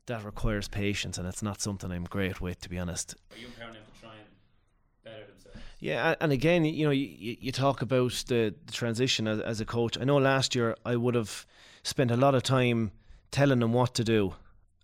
that 0.06 0.24
requires 0.24 0.66
patience, 0.66 1.18
and 1.18 1.28
it's 1.28 1.42
not 1.42 1.60
something 1.60 1.92
I'm 1.92 2.04
great 2.04 2.40
with, 2.40 2.60
to 2.62 2.68
be 2.68 2.78
honest. 2.78 3.14
Are 3.30 3.38
you 3.38 3.46
empowering 3.46 3.74
them 3.74 3.82
to 3.94 4.00
try 4.00 4.14
and 4.14 4.28
better 5.04 5.26
themselves? 5.26 5.58
Yeah, 5.78 6.14
and 6.20 6.32
again, 6.32 6.64
you 6.64 6.84
know, 6.84 6.90
you, 6.90 7.36
you 7.40 7.52
talk 7.52 7.80
about 7.80 8.12
the, 8.26 8.54
the 8.66 8.72
transition 8.72 9.28
as, 9.28 9.40
as 9.40 9.60
a 9.60 9.64
coach. 9.64 9.98
I 10.00 10.04
know 10.04 10.16
last 10.16 10.54
year 10.54 10.74
I 10.84 10.96
would 10.96 11.14
have 11.14 11.46
spent 11.84 12.10
a 12.10 12.16
lot 12.16 12.34
of 12.34 12.42
time 12.42 12.90
telling 13.30 13.60
them 13.60 13.72
what 13.72 13.94
to 13.94 14.04
do, 14.04 14.34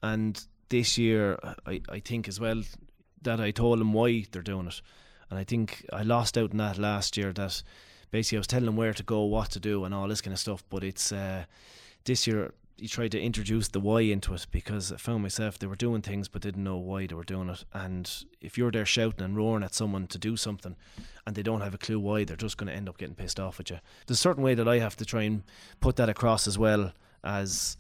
and 0.03 0.41
this 0.69 0.97
year 0.97 1.39
I, 1.67 1.81
I 1.89 2.01
think 2.01 2.29
as 2.29 2.39
well 2.39 2.63
that 3.27 3.41
I 3.41 3.51
told 3.51 3.79
them 3.79 3.93
why 3.93 4.25
they're 4.31 4.43
doing 4.43 4.67
it. 4.67 4.81
And 5.31 5.39
I 5.39 5.45
think 5.45 5.85
I 5.93 6.03
lost 6.03 6.39
out 6.39 6.53
in 6.53 6.59
that 6.59 6.79
last 6.79 7.17
year 7.17 7.33
that 7.35 7.63
basically 8.11 8.39
I 8.39 8.41
was 8.41 8.47
telling 8.47 8.67
them 8.67 8.77
where 8.77 8.95
to 8.95 9.03
go, 9.03 9.25
what 9.25 9.51
to 9.51 9.61
do, 9.61 9.85
and 9.85 9.95
all 9.95 10.09
this 10.09 10.21
kind 10.21 10.33
of 10.33 10.41
stuff. 10.41 10.65
But 10.71 10.85
it's 10.85 11.13
uh, 11.13 11.45
this 12.05 12.27
year 12.27 12.53
you 12.79 12.89
tried 12.89 13.13
to 13.13 13.21
introduce 13.21 13.69
the 13.69 13.81
why 13.81 14.03
into 14.03 14.35
it 14.35 14.47
because 14.51 14.93
I 14.93 14.97
found 14.97 15.23
myself 15.23 15.59
they 15.59 15.67
were 15.67 15.77
doing 15.77 16.03
things 16.03 16.29
but 16.29 16.43
didn't 16.43 16.63
know 16.63 16.77
why 16.77 17.07
they 17.07 17.15
were 17.15 17.25
doing 17.25 17.49
it. 17.49 17.65
And 17.73 18.11
if 18.41 18.59
you're 18.59 18.71
there 18.71 18.85
shouting 18.85 19.25
and 19.25 19.37
roaring 19.37 19.65
at 19.65 19.75
someone 19.75 20.07
to 20.09 20.19
do 20.19 20.37
something 20.37 20.77
and 21.27 21.35
they 21.35 21.43
don't 21.43 21.63
have 21.63 21.75
a 21.75 21.79
clue 21.79 21.99
why, 21.99 22.25
they're 22.25 22.37
just 22.37 22.59
going 22.59 22.69
to 22.69 22.75
end 22.75 22.89
up 22.89 22.99
getting 22.99 23.15
pissed 23.15 23.41
off 23.41 23.59
at 23.61 23.71
you. 23.71 23.79
There's 24.07 24.19
a 24.19 24.23
certain 24.23 24.43
way 24.43 24.55
that 24.55 24.69
I 24.69 24.79
have 24.79 24.97
to 24.97 25.07
try 25.07 25.23
and 25.23 25.43
put 25.81 25.97
that 25.97 26.11
across 26.11 26.47
as 26.47 26.59
well 26.59 26.93
as 27.25 27.79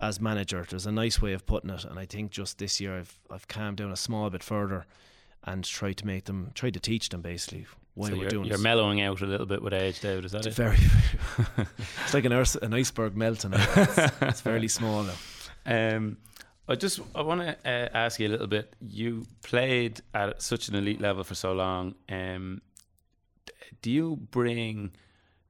as 0.00 0.20
manager. 0.20 0.64
There's 0.68 0.86
a 0.86 0.92
nice 0.92 1.20
way 1.20 1.32
of 1.32 1.46
putting 1.46 1.70
it, 1.70 1.84
and 1.84 1.98
I 1.98 2.06
think 2.06 2.30
just 2.30 2.58
this 2.58 2.80
year 2.80 2.98
I've 2.98 3.18
I've 3.30 3.48
calmed 3.48 3.78
down 3.78 3.90
a 3.90 3.96
small 3.96 4.30
bit 4.30 4.42
further 4.42 4.86
and 5.44 5.64
tried 5.64 5.96
to 5.98 6.06
make 6.06 6.24
them, 6.24 6.50
tried 6.54 6.74
to 6.74 6.80
teach 6.80 7.08
them 7.08 7.22
basically 7.22 7.66
why 7.94 8.10
so 8.10 8.16
we're 8.16 8.28
doing. 8.28 8.46
You're 8.46 8.56
this. 8.56 8.64
mellowing 8.64 9.00
out 9.00 9.20
a 9.20 9.26
little 9.26 9.46
bit 9.46 9.62
with 9.62 9.72
age, 9.72 10.00
David. 10.00 10.24
Is 10.24 10.32
that 10.32 10.46
it's 10.46 10.58
it? 10.58 10.62
Very, 10.62 10.76
it's 12.04 12.14
like 12.14 12.24
an, 12.24 12.32
an 12.32 12.74
iceberg 12.74 13.16
melting. 13.16 13.52
It's, 13.54 13.98
it's 14.22 14.40
fairly 14.40 14.68
small 14.68 15.04
now. 15.04 15.16
Um, 15.96 16.16
I 16.68 16.74
just 16.74 17.00
I 17.14 17.22
want 17.22 17.40
to 17.40 17.56
uh, 17.64 17.88
ask 17.94 18.20
you 18.20 18.28
a 18.28 18.30
little 18.30 18.46
bit. 18.46 18.74
You 18.80 19.26
played 19.42 20.00
at 20.14 20.42
such 20.42 20.68
an 20.68 20.74
elite 20.74 21.00
level 21.00 21.24
for 21.24 21.34
so 21.34 21.52
long. 21.52 21.94
Um, 22.08 22.60
do 23.82 23.90
you 23.90 24.16
bring 24.30 24.92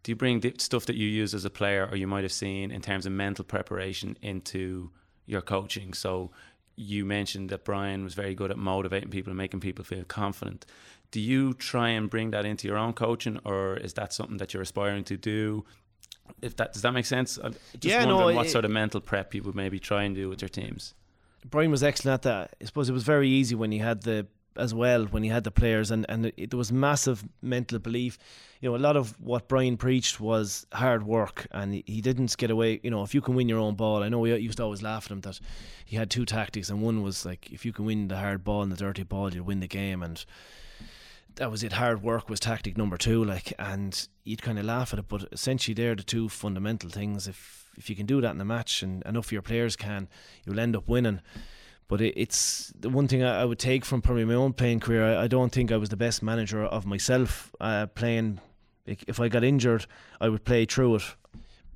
do 0.02 0.12
you 0.12 0.16
bring 0.16 0.40
the 0.40 0.54
stuff 0.58 0.86
that 0.86 0.96
you 0.96 1.06
use 1.08 1.34
as 1.34 1.44
a 1.44 1.50
player 1.50 1.86
or 1.90 1.96
you 1.96 2.06
might 2.06 2.22
have 2.24 2.32
seen 2.32 2.70
in 2.70 2.80
terms 2.80 3.04
of 3.06 3.12
mental 3.12 3.44
preparation 3.44 4.16
into 4.22 4.90
your 5.26 5.42
coaching? 5.42 5.92
So 5.92 6.30
you 6.76 7.04
mentioned 7.04 7.50
that 7.50 7.64
Brian 7.64 8.04
was 8.04 8.14
very 8.14 8.34
good 8.34 8.50
at 8.50 8.56
motivating 8.56 9.10
people 9.10 9.30
and 9.30 9.36
making 9.38 9.60
people 9.60 9.84
feel 9.84 10.04
confident. 10.04 10.64
Do 11.10 11.20
you 11.20 11.54
try 11.54 11.88
and 11.90 12.08
bring 12.08 12.30
that 12.30 12.44
into 12.44 12.68
your 12.68 12.76
own 12.76 12.92
coaching, 12.92 13.38
or 13.44 13.76
is 13.78 13.94
that 13.94 14.12
something 14.12 14.36
that 14.36 14.52
you're 14.54 14.62
aspiring 14.62 15.04
to 15.04 15.16
do? 15.16 15.64
If 16.42 16.54
that 16.56 16.74
does 16.74 16.82
that 16.82 16.92
make 16.92 17.06
sense? 17.06 17.38
I'm 17.42 17.52
just 17.72 17.84
Yeah, 17.84 18.04
no, 18.04 18.16
wondering 18.16 18.36
what 18.36 18.46
it- 18.46 18.50
sort 18.50 18.64
of 18.66 18.70
mental 18.70 19.00
prep 19.00 19.34
you 19.34 19.42
would 19.42 19.54
maybe 19.54 19.80
try 19.80 20.04
and 20.04 20.14
do 20.14 20.28
with 20.28 20.42
your 20.42 20.50
teams. 20.50 20.94
Brian 21.48 21.70
was 21.70 21.82
excellent 21.82 22.14
at 22.14 22.22
that. 22.22 22.56
I 22.60 22.64
suppose 22.66 22.88
it 22.88 22.92
was 22.92 23.04
very 23.04 23.28
easy 23.28 23.54
when 23.54 23.72
he 23.72 23.78
had 23.78 24.02
the 24.02 24.26
as 24.58 24.74
well 24.74 25.04
when 25.04 25.22
he 25.22 25.28
had 25.28 25.44
the 25.44 25.50
players 25.50 25.90
and 25.90 26.04
and 26.08 26.26
it, 26.36 26.50
there 26.50 26.58
was 26.58 26.72
massive 26.72 27.24
mental 27.42 27.78
belief. 27.78 28.18
You 28.60 28.70
know, 28.70 28.76
a 28.76 28.78
lot 28.78 28.96
of 28.96 29.18
what 29.20 29.48
Brian 29.48 29.76
preached 29.76 30.20
was 30.20 30.66
hard 30.72 31.06
work, 31.06 31.46
and 31.52 31.74
he, 31.74 31.84
he 31.86 32.00
didn't 32.00 32.36
get 32.36 32.50
away. 32.50 32.80
You 32.82 32.90
know, 32.90 33.02
if 33.02 33.14
you 33.14 33.20
can 33.20 33.34
win 33.36 33.48
your 33.48 33.60
own 33.60 33.76
ball, 33.76 34.02
I 34.02 34.08
know 34.08 34.18
we 34.18 34.34
used 34.36 34.58
to 34.58 34.64
always 34.64 34.82
laugh 34.82 35.06
at 35.06 35.12
him 35.12 35.20
that 35.20 35.38
he 35.84 35.96
had 35.96 36.10
two 36.10 36.24
tactics, 36.24 36.68
and 36.70 36.82
one 36.82 37.02
was 37.02 37.24
like 37.24 37.50
if 37.52 37.64
you 37.64 37.72
can 37.72 37.84
win 37.84 38.08
the 38.08 38.16
hard 38.16 38.42
ball 38.44 38.62
and 38.62 38.72
the 38.72 38.76
dirty 38.76 39.04
ball, 39.04 39.32
you'll 39.32 39.44
win 39.44 39.60
the 39.60 39.68
game, 39.68 40.02
and 40.02 40.24
that 41.36 41.50
was 41.50 41.62
it. 41.62 41.74
Hard 41.74 42.02
work 42.02 42.28
was 42.28 42.40
tactic 42.40 42.76
number 42.76 42.96
two, 42.96 43.24
like, 43.24 43.52
and 43.58 44.08
you'd 44.24 44.42
kind 44.42 44.58
of 44.58 44.64
laugh 44.64 44.92
at 44.92 44.98
it, 44.98 45.08
but 45.08 45.28
essentially 45.32 45.74
they're 45.74 45.94
the 45.94 46.02
two 46.02 46.28
fundamental 46.28 46.90
things. 46.90 47.28
If 47.28 47.70
if 47.76 47.88
you 47.88 47.94
can 47.94 48.06
do 48.06 48.20
that 48.20 48.32
in 48.32 48.38
the 48.38 48.44
match, 48.44 48.82
and 48.82 49.02
enough 49.04 49.26
of 49.26 49.32
your 49.32 49.42
players 49.42 49.76
can, 49.76 50.08
you'll 50.44 50.60
end 50.60 50.76
up 50.76 50.88
winning. 50.88 51.20
But 51.88 52.00
it, 52.02 52.14
it's 52.16 52.72
the 52.78 52.90
one 52.90 53.08
thing 53.08 53.22
I, 53.22 53.42
I 53.42 53.44
would 53.44 53.58
take 53.58 53.84
from 53.84 54.02
probably 54.02 54.24
my 54.24 54.34
own 54.34 54.52
playing 54.52 54.80
career. 54.80 55.04
I, 55.04 55.24
I 55.24 55.26
don't 55.26 55.50
think 55.50 55.72
I 55.72 55.76
was 55.76 55.88
the 55.88 55.96
best 55.96 56.22
manager 56.22 56.62
of 56.62 56.86
myself 56.86 57.54
uh, 57.60 57.86
playing. 57.86 58.40
If 58.86 59.20
I 59.20 59.28
got 59.28 59.44
injured, 59.44 59.86
I 60.20 60.28
would 60.28 60.44
play 60.44 60.64
through 60.64 60.96
it 60.96 61.02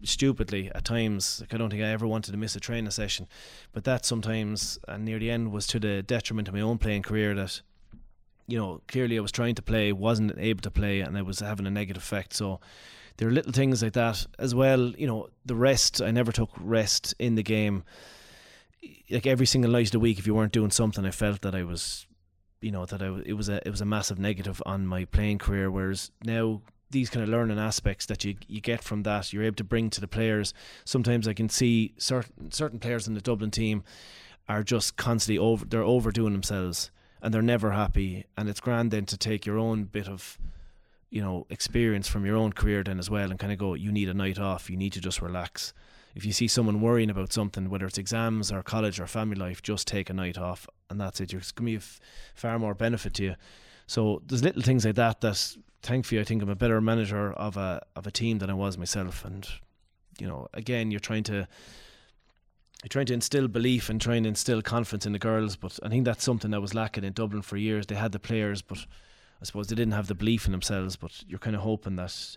stupidly 0.04 0.70
at 0.74 0.84
times. 0.84 1.40
Like 1.40 1.54
I 1.54 1.56
don't 1.56 1.70
think 1.70 1.82
I 1.82 1.88
ever 1.88 2.06
wanted 2.06 2.32
to 2.32 2.36
miss 2.36 2.56
a 2.56 2.60
training 2.60 2.90
session, 2.90 3.28
but 3.72 3.84
that 3.84 4.04
sometimes 4.04 4.78
and 4.88 5.04
near 5.04 5.18
the 5.18 5.30
end 5.30 5.52
was 5.52 5.66
to 5.68 5.80
the 5.80 6.02
detriment 6.02 6.48
of 6.48 6.54
my 6.54 6.60
own 6.60 6.78
playing 6.78 7.02
career. 7.02 7.34
That 7.34 7.60
you 8.46 8.58
know 8.58 8.80
clearly 8.88 9.18
I 9.18 9.20
was 9.20 9.32
trying 9.32 9.54
to 9.56 9.62
play, 9.62 9.92
wasn't 9.92 10.38
able 10.38 10.62
to 10.62 10.70
play, 10.70 11.00
and 11.00 11.16
I 11.16 11.22
was 11.22 11.40
having 11.40 11.66
a 11.66 11.70
negative 11.70 12.02
effect. 12.02 12.34
So 12.34 12.60
there 13.16 13.28
are 13.28 13.32
little 13.32 13.52
things 13.52 13.82
like 13.82 13.92
that 13.94 14.26
as 14.38 14.54
well. 14.54 14.90
You 14.90 15.06
know 15.06 15.28
the 15.44 15.56
rest. 15.56 16.02
I 16.02 16.10
never 16.10 16.32
took 16.32 16.50
rest 16.58 17.14
in 17.18 17.34
the 17.34 17.42
game. 17.42 17.84
Like 19.10 19.26
every 19.26 19.46
single 19.46 19.70
night 19.70 19.86
of 19.86 19.92
the 19.92 20.00
week, 20.00 20.18
if 20.18 20.26
you 20.26 20.34
weren't 20.34 20.52
doing 20.52 20.70
something, 20.70 21.04
I 21.04 21.10
felt 21.10 21.42
that 21.42 21.54
I 21.54 21.62
was, 21.62 22.06
you 22.60 22.70
know, 22.70 22.86
that 22.86 23.02
I 23.02 23.08
it 23.26 23.34
was 23.34 23.48
a 23.48 23.66
it 23.66 23.70
was 23.70 23.80
a 23.80 23.86
massive 23.86 24.18
negative 24.18 24.62
on 24.66 24.86
my 24.86 25.04
playing 25.04 25.38
career. 25.38 25.70
Whereas 25.70 26.10
now 26.24 26.62
these 26.90 27.10
kind 27.10 27.22
of 27.22 27.28
learning 27.28 27.58
aspects 27.58 28.06
that 28.06 28.24
you 28.24 28.36
you 28.48 28.60
get 28.60 28.82
from 28.82 29.02
that 29.02 29.32
you're 29.32 29.44
able 29.44 29.56
to 29.56 29.64
bring 29.64 29.90
to 29.90 30.00
the 30.00 30.08
players. 30.08 30.54
Sometimes 30.84 31.28
I 31.28 31.34
can 31.34 31.48
see 31.48 31.94
certain 31.98 32.50
certain 32.50 32.78
players 32.78 33.06
in 33.06 33.14
the 33.14 33.20
Dublin 33.20 33.50
team 33.50 33.84
are 34.48 34.62
just 34.62 34.96
constantly 34.96 35.38
over 35.38 35.64
they're 35.64 35.82
overdoing 35.82 36.32
themselves 36.32 36.90
and 37.20 37.32
they're 37.32 37.42
never 37.42 37.70
happy 37.72 38.26
and 38.36 38.48
it's 38.48 38.60
grand 38.60 38.90
then 38.90 39.06
to 39.06 39.16
take 39.16 39.46
your 39.46 39.58
own 39.58 39.84
bit 39.84 40.08
of 40.08 40.38
you 41.10 41.22
know 41.22 41.46
experience 41.50 42.08
from 42.08 42.26
your 42.26 42.36
own 42.36 42.52
career 42.52 42.82
then 42.82 42.98
as 42.98 43.08
well 43.08 43.30
and 43.30 43.38
kind 43.38 43.52
of 43.52 43.58
go 43.58 43.74
you 43.74 43.92
need 43.92 44.08
a 44.08 44.14
night 44.14 44.38
off 44.38 44.68
you 44.68 44.76
need 44.76 44.92
to 44.92 45.00
just 45.00 45.22
relax 45.22 45.72
if 46.14 46.24
you 46.24 46.32
see 46.32 46.48
someone 46.48 46.80
worrying 46.80 47.10
about 47.10 47.32
something 47.32 47.70
whether 47.70 47.86
it's 47.86 47.98
exams 47.98 48.52
or 48.52 48.62
college 48.62 49.00
or 49.00 49.06
family 49.06 49.36
life 49.36 49.62
just 49.62 49.86
take 49.86 50.10
a 50.10 50.12
night 50.12 50.38
off 50.38 50.66
and 50.92 51.00
that's 51.00 51.20
it. 51.20 51.32
It's 51.32 51.52
going 51.52 51.72
to 51.72 51.78
be 51.78 51.84
far 52.34 52.58
more 52.58 52.74
benefit 52.74 53.14
to 53.14 53.24
you. 53.24 53.34
So 53.86 54.22
there's 54.26 54.44
little 54.44 54.62
things 54.62 54.84
like 54.84 54.94
that 54.96 55.20
that 55.22 55.56
thankfully 55.82 56.20
I 56.20 56.24
think 56.24 56.42
I'm 56.42 56.48
a 56.48 56.54
better 56.54 56.80
manager 56.80 57.32
of 57.32 57.56
a 57.56 57.82
of 57.96 58.06
a 58.06 58.10
team 58.10 58.38
than 58.38 58.50
I 58.50 58.54
was 58.54 58.78
myself. 58.78 59.24
And 59.24 59.48
you 60.20 60.26
know 60.26 60.46
again 60.54 60.90
you're 60.90 61.00
trying 61.00 61.24
to 61.24 61.48
you're 62.82 62.88
trying 62.88 63.06
to 63.06 63.14
instill 63.14 63.48
belief 63.48 63.88
and 63.88 64.00
trying 64.00 64.24
to 64.24 64.28
instill 64.28 64.62
confidence 64.62 65.06
in 65.06 65.12
the 65.12 65.18
girls 65.18 65.56
but 65.56 65.78
I 65.82 65.88
think 65.88 66.04
that's 66.04 66.24
something 66.24 66.50
that 66.52 66.60
was 66.60 66.74
lacking 66.74 67.04
in 67.04 67.12
Dublin 67.12 67.42
for 67.42 67.56
years. 67.56 67.86
They 67.86 67.96
had 67.96 68.12
the 68.12 68.20
players 68.20 68.62
but 68.62 68.78
I 69.40 69.44
suppose 69.44 69.66
they 69.66 69.74
didn't 69.74 69.94
have 69.94 70.08
the 70.08 70.14
belief 70.14 70.46
in 70.46 70.52
themselves 70.52 70.96
but 70.96 71.24
you're 71.26 71.38
kind 71.38 71.56
of 71.56 71.62
hoping 71.62 71.96
that 71.96 72.36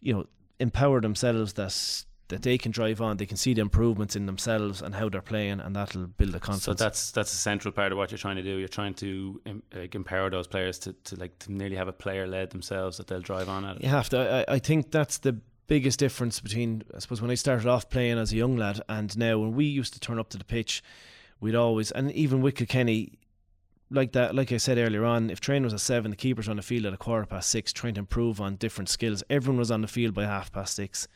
you 0.00 0.12
know 0.12 0.26
empower 0.60 1.00
themselves 1.00 1.54
that 1.54 2.04
that 2.32 2.42
they 2.42 2.58
can 2.58 2.72
drive 2.72 3.00
on 3.00 3.16
they 3.18 3.26
can 3.26 3.36
see 3.36 3.54
the 3.54 3.60
improvements 3.60 4.16
in 4.16 4.26
themselves 4.26 4.82
and 4.82 4.94
how 4.94 5.08
they're 5.08 5.20
playing 5.20 5.60
and 5.60 5.76
that'll 5.76 6.06
build 6.06 6.34
a 6.34 6.40
confidence 6.40 6.64
So 6.64 6.84
that's 6.84 7.10
that's 7.12 7.32
a 7.32 7.36
central 7.36 7.72
part 7.72 7.92
of 7.92 7.98
what 7.98 8.10
you're 8.10 8.18
trying 8.18 8.36
to 8.36 8.42
do. 8.42 8.56
You're 8.56 8.68
trying 8.68 8.94
to 8.94 9.40
em- 9.46 9.62
like, 9.74 9.94
empower 9.94 10.30
those 10.30 10.46
players 10.46 10.78
to, 10.80 10.92
to 10.92 11.16
like 11.16 11.38
to 11.40 11.52
nearly 11.52 11.76
have 11.76 11.88
a 11.88 11.92
player 11.92 12.26
led 12.26 12.50
themselves 12.50 12.96
that 12.96 13.06
they'll 13.06 13.20
drive 13.20 13.48
on 13.48 13.64
at 13.64 13.76
it. 13.76 13.82
You 13.82 13.90
have 13.90 14.08
to. 14.10 14.44
I, 14.48 14.54
I 14.54 14.58
think 14.58 14.90
that's 14.90 15.18
the 15.18 15.38
biggest 15.66 15.98
difference 15.98 16.40
between, 16.40 16.82
I 16.94 16.98
suppose, 16.98 17.22
when 17.22 17.30
I 17.30 17.34
started 17.34 17.66
off 17.66 17.88
playing 17.88 18.18
as 18.18 18.32
a 18.32 18.36
young 18.36 18.56
lad 18.56 18.82
and 18.88 19.16
now. 19.16 19.38
When 19.38 19.54
we 19.54 19.64
used 19.66 19.92
to 19.94 20.00
turn 20.00 20.18
up 20.18 20.28
to 20.30 20.38
the 20.38 20.44
pitch, 20.44 20.82
we'd 21.40 21.54
always, 21.54 21.90
and 21.90 22.10
even 22.12 22.42
with 22.42 22.56
Kilkenny, 22.56 23.18
like 23.90 24.12
that, 24.12 24.34
like 24.34 24.52
I 24.52 24.56
said 24.56 24.78
earlier 24.78 25.04
on, 25.04 25.30
if 25.30 25.40
train 25.40 25.64
was 25.64 25.74
at 25.74 25.80
seven, 25.80 26.10
the 26.10 26.16
keeper's 26.16 26.48
on 26.48 26.56
the 26.56 26.62
field 26.62 26.86
at 26.86 26.94
a 26.94 26.96
quarter 26.96 27.26
past 27.26 27.50
six, 27.50 27.72
trying 27.72 27.94
to 27.94 28.00
improve 28.00 28.40
on 28.40 28.56
different 28.56 28.88
skills. 28.88 29.22
Everyone 29.28 29.58
was 29.58 29.70
on 29.70 29.82
the 29.82 29.88
field 29.88 30.14
by 30.14 30.24
half 30.24 30.50
past 30.52 30.74
six. 30.76 31.08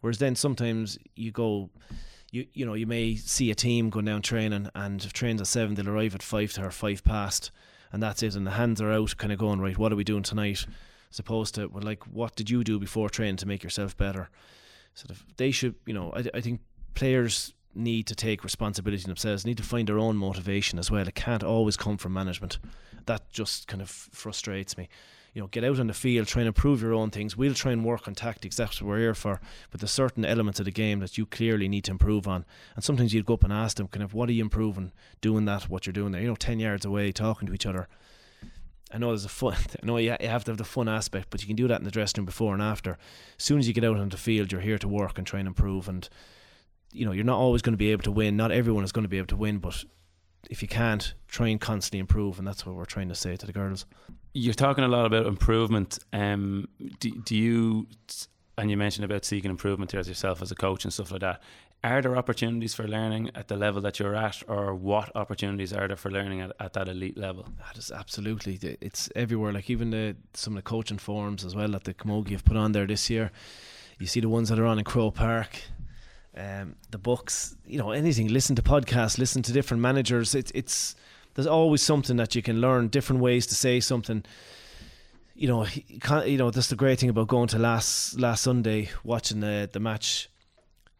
Whereas 0.00 0.18
then 0.18 0.36
sometimes 0.36 0.98
you 1.14 1.30
go, 1.30 1.70
you 2.30 2.46
you 2.52 2.64
know, 2.64 2.74
you 2.74 2.86
may 2.86 3.16
see 3.16 3.50
a 3.50 3.54
team 3.54 3.90
going 3.90 4.04
down 4.04 4.22
training, 4.22 4.68
and 4.74 5.04
if 5.04 5.12
train's 5.12 5.40
at 5.40 5.46
seven, 5.46 5.74
they'll 5.74 5.88
arrive 5.88 6.14
at 6.14 6.22
five 6.22 6.52
to 6.52 6.64
or 6.64 6.70
five 6.70 7.02
past, 7.04 7.50
and 7.92 8.02
that's 8.02 8.22
it. 8.22 8.34
And 8.34 8.46
the 8.46 8.52
hands 8.52 8.80
are 8.80 8.92
out, 8.92 9.16
kind 9.16 9.32
of 9.32 9.38
going 9.38 9.60
right. 9.60 9.78
What 9.78 9.92
are 9.92 9.96
we 9.96 10.04
doing 10.04 10.22
tonight? 10.22 10.66
As 11.10 11.18
opposed 11.18 11.54
to 11.54 11.66
well, 11.68 11.82
like, 11.82 12.04
what 12.04 12.36
did 12.36 12.50
you 12.50 12.62
do 12.62 12.78
before 12.78 13.08
training 13.08 13.36
to 13.36 13.48
make 13.48 13.62
yourself 13.62 13.96
better? 13.96 14.28
Sort 14.94 15.10
of, 15.10 15.24
they 15.36 15.50
should, 15.50 15.74
you 15.86 15.94
know, 15.94 16.12
I 16.14 16.24
I 16.34 16.40
think 16.40 16.60
players 16.94 17.54
need 17.74 18.06
to 18.08 18.14
take 18.14 18.44
responsibility 18.44 19.04
themselves, 19.04 19.46
need 19.46 19.56
to 19.56 19.62
find 19.62 19.88
their 19.88 19.98
own 19.98 20.16
motivation 20.16 20.78
as 20.78 20.90
well. 20.90 21.06
It 21.06 21.14
can't 21.14 21.44
always 21.44 21.76
come 21.76 21.96
from 21.96 22.12
management. 22.12 22.58
That 23.06 23.30
just 23.30 23.68
kind 23.68 23.80
of 23.80 23.88
frustrates 23.88 24.76
me. 24.76 24.88
You 25.34 25.42
know, 25.42 25.48
get 25.48 25.64
out 25.64 25.78
on 25.78 25.86
the 25.86 25.94
field, 25.94 26.26
try 26.26 26.42
and 26.42 26.48
improve 26.48 26.82
your 26.82 26.94
own 26.94 27.10
things. 27.10 27.36
We'll 27.36 27.54
try 27.54 27.72
and 27.72 27.84
work 27.84 28.08
on 28.08 28.14
tactics. 28.14 28.56
That's 28.56 28.80
what 28.80 28.88
we're 28.88 28.98
here 28.98 29.14
for. 29.14 29.40
But 29.70 29.80
there's 29.80 29.92
certain 29.92 30.24
elements 30.24 30.58
of 30.58 30.64
the 30.64 30.70
game 30.70 31.00
that 31.00 31.18
you 31.18 31.26
clearly 31.26 31.68
need 31.68 31.84
to 31.84 31.90
improve 31.90 32.26
on. 32.26 32.44
And 32.74 32.84
sometimes 32.84 33.14
you'd 33.14 33.26
go 33.26 33.34
up 33.34 33.44
and 33.44 33.52
ask 33.52 33.76
them, 33.76 33.88
kind 33.88 34.02
of, 34.02 34.14
what 34.14 34.28
are 34.28 34.32
you 34.32 34.42
improving? 34.42 34.92
Doing 35.20 35.44
that, 35.44 35.68
what 35.68 35.86
you're 35.86 35.92
doing 35.92 36.12
there. 36.12 36.22
You 36.22 36.28
know, 36.28 36.36
ten 36.36 36.58
yards 36.58 36.84
away, 36.84 37.12
talking 37.12 37.46
to 37.46 37.54
each 37.54 37.66
other. 37.66 37.88
I 38.92 38.98
know 38.98 39.08
there's 39.08 39.24
a 39.24 39.28
fun. 39.28 39.56
I 39.82 39.86
know 39.86 39.98
you 39.98 40.16
you 40.20 40.28
have 40.28 40.44
to 40.44 40.50
have 40.50 40.58
the 40.58 40.64
fun 40.64 40.88
aspect, 40.88 41.28
but 41.30 41.42
you 41.42 41.46
can 41.46 41.56
do 41.56 41.68
that 41.68 41.78
in 41.78 41.84
the 41.84 41.90
dressing 41.90 42.20
room 42.20 42.26
before 42.26 42.54
and 42.54 42.62
after. 42.62 42.98
As 43.38 43.44
soon 43.44 43.58
as 43.58 43.68
you 43.68 43.74
get 43.74 43.84
out 43.84 43.98
on 43.98 44.08
the 44.08 44.16
field, 44.16 44.50
you're 44.50 44.60
here 44.60 44.78
to 44.78 44.88
work 44.88 45.18
and 45.18 45.26
try 45.26 45.38
and 45.38 45.48
improve. 45.48 45.88
And 45.88 46.08
you 46.92 47.04
know, 47.04 47.12
you're 47.12 47.24
not 47.24 47.38
always 47.38 47.62
going 47.62 47.74
to 47.74 47.78
be 47.78 47.92
able 47.92 48.04
to 48.04 48.10
win. 48.10 48.36
Not 48.36 48.50
everyone 48.50 48.84
is 48.84 48.92
going 48.92 49.04
to 49.04 49.08
be 49.08 49.18
able 49.18 49.26
to 49.28 49.36
win, 49.36 49.58
but 49.58 49.84
if 50.50 50.62
you 50.62 50.68
can't, 50.68 51.14
try 51.26 51.48
and 51.48 51.60
constantly 51.60 51.98
improve, 51.98 52.38
and 52.38 52.46
that's 52.46 52.64
what 52.64 52.74
we're 52.74 52.84
trying 52.84 53.08
to 53.08 53.14
say 53.14 53.36
to 53.36 53.46
the 53.46 53.52
girls. 53.52 53.86
You're 54.32 54.54
talking 54.54 54.84
a 54.84 54.88
lot 54.88 55.06
about 55.06 55.26
improvement. 55.26 55.98
Um, 56.12 56.68
do, 57.00 57.10
do 57.10 57.36
you, 57.36 57.86
and 58.56 58.70
you 58.70 58.76
mentioned 58.76 59.04
about 59.04 59.24
seeking 59.24 59.50
improvement 59.50 59.94
as 59.94 60.08
yourself 60.08 60.42
as 60.42 60.50
a 60.50 60.54
coach 60.54 60.84
and 60.84 60.92
stuff 60.92 61.10
like 61.10 61.20
that. 61.20 61.40
Are 61.84 62.02
there 62.02 62.16
opportunities 62.16 62.74
for 62.74 62.88
learning 62.88 63.30
at 63.36 63.46
the 63.46 63.56
level 63.56 63.80
that 63.82 64.00
you're 64.00 64.16
at, 64.16 64.42
or 64.48 64.74
what 64.74 65.14
opportunities 65.14 65.72
are 65.72 65.86
there 65.86 65.96
for 65.96 66.10
learning 66.10 66.40
at, 66.40 66.52
at 66.58 66.72
that 66.72 66.88
elite 66.88 67.16
level? 67.16 67.46
That 67.64 67.78
is 67.78 67.92
absolutely. 67.92 68.58
It's 68.80 69.08
everywhere. 69.14 69.52
Like 69.52 69.70
even 69.70 69.90
the 69.90 70.16
some 70.34 70.54
of 70.54 70.64
the 70.64 70.68
coaching 70.68 70.98
forums 70.98 71.44
as 71.44 71.54
well 71.54 71.68
that 71.68 71.84
the 71.84 71.94
Camogie 71.94 72.32
have 72.32 72.44
put 72.44 72.56
on 72.56 72.72
there 72.72 72.86
this 72.86 73.08
year. 73.08 73.30
You 74.00 74.06
see 74.06 74.20
the 74.20 74.28
ones 74.28 74.48
that 74.48 74.58
are 74.58 74.66
on 74.66 74.78
in 74.78 74.84
Croke 74.84 75.14
Park. 75.14 75.62
Um, 76.38 76.76
the 76.92 76.98
books, 76.98 77.56
you 77.66 77.78
know, 77.78 77.90
anything. 77.90 78.28
Listen 78.28 78.54
to 78.56 78.62
podcasts. 78.62 79.18
Listen 79.18 79.42
to 79.42 79.52
different 79.52 79.82
managers. 79.82 80.36
It's 80.36 80.52
it's 80.54 80.94
there's 81.34 81.48
always 81.48 81.82
something 81.82 82.16
that 82.16 82.34
you 82.36 82.42
can 82.42 82.60
learn. 82.60 82.88
Different 82.88 83.20
ways 83.20 83.46
to 83.48 83.56
say 83.56 83.80
something. 83.80 84.24
You 85.34 85.48
know, 85.48 85.66
you, 86.24 86.38
know 86.38 86.50
that's 86.50 86.68
the 86.68 86.76
great 86.76 87.00
thing 87.00 87.10
about 87.10 87.26
going 87.26 87.48
to 87.48 87.58
last 87.58 88.18
last 88.20 88.42
Sunday 88.44 88.90
watching 89.02 89.40
the 89.40 89.68
the 89.72 89.80
match. 89.80 90.28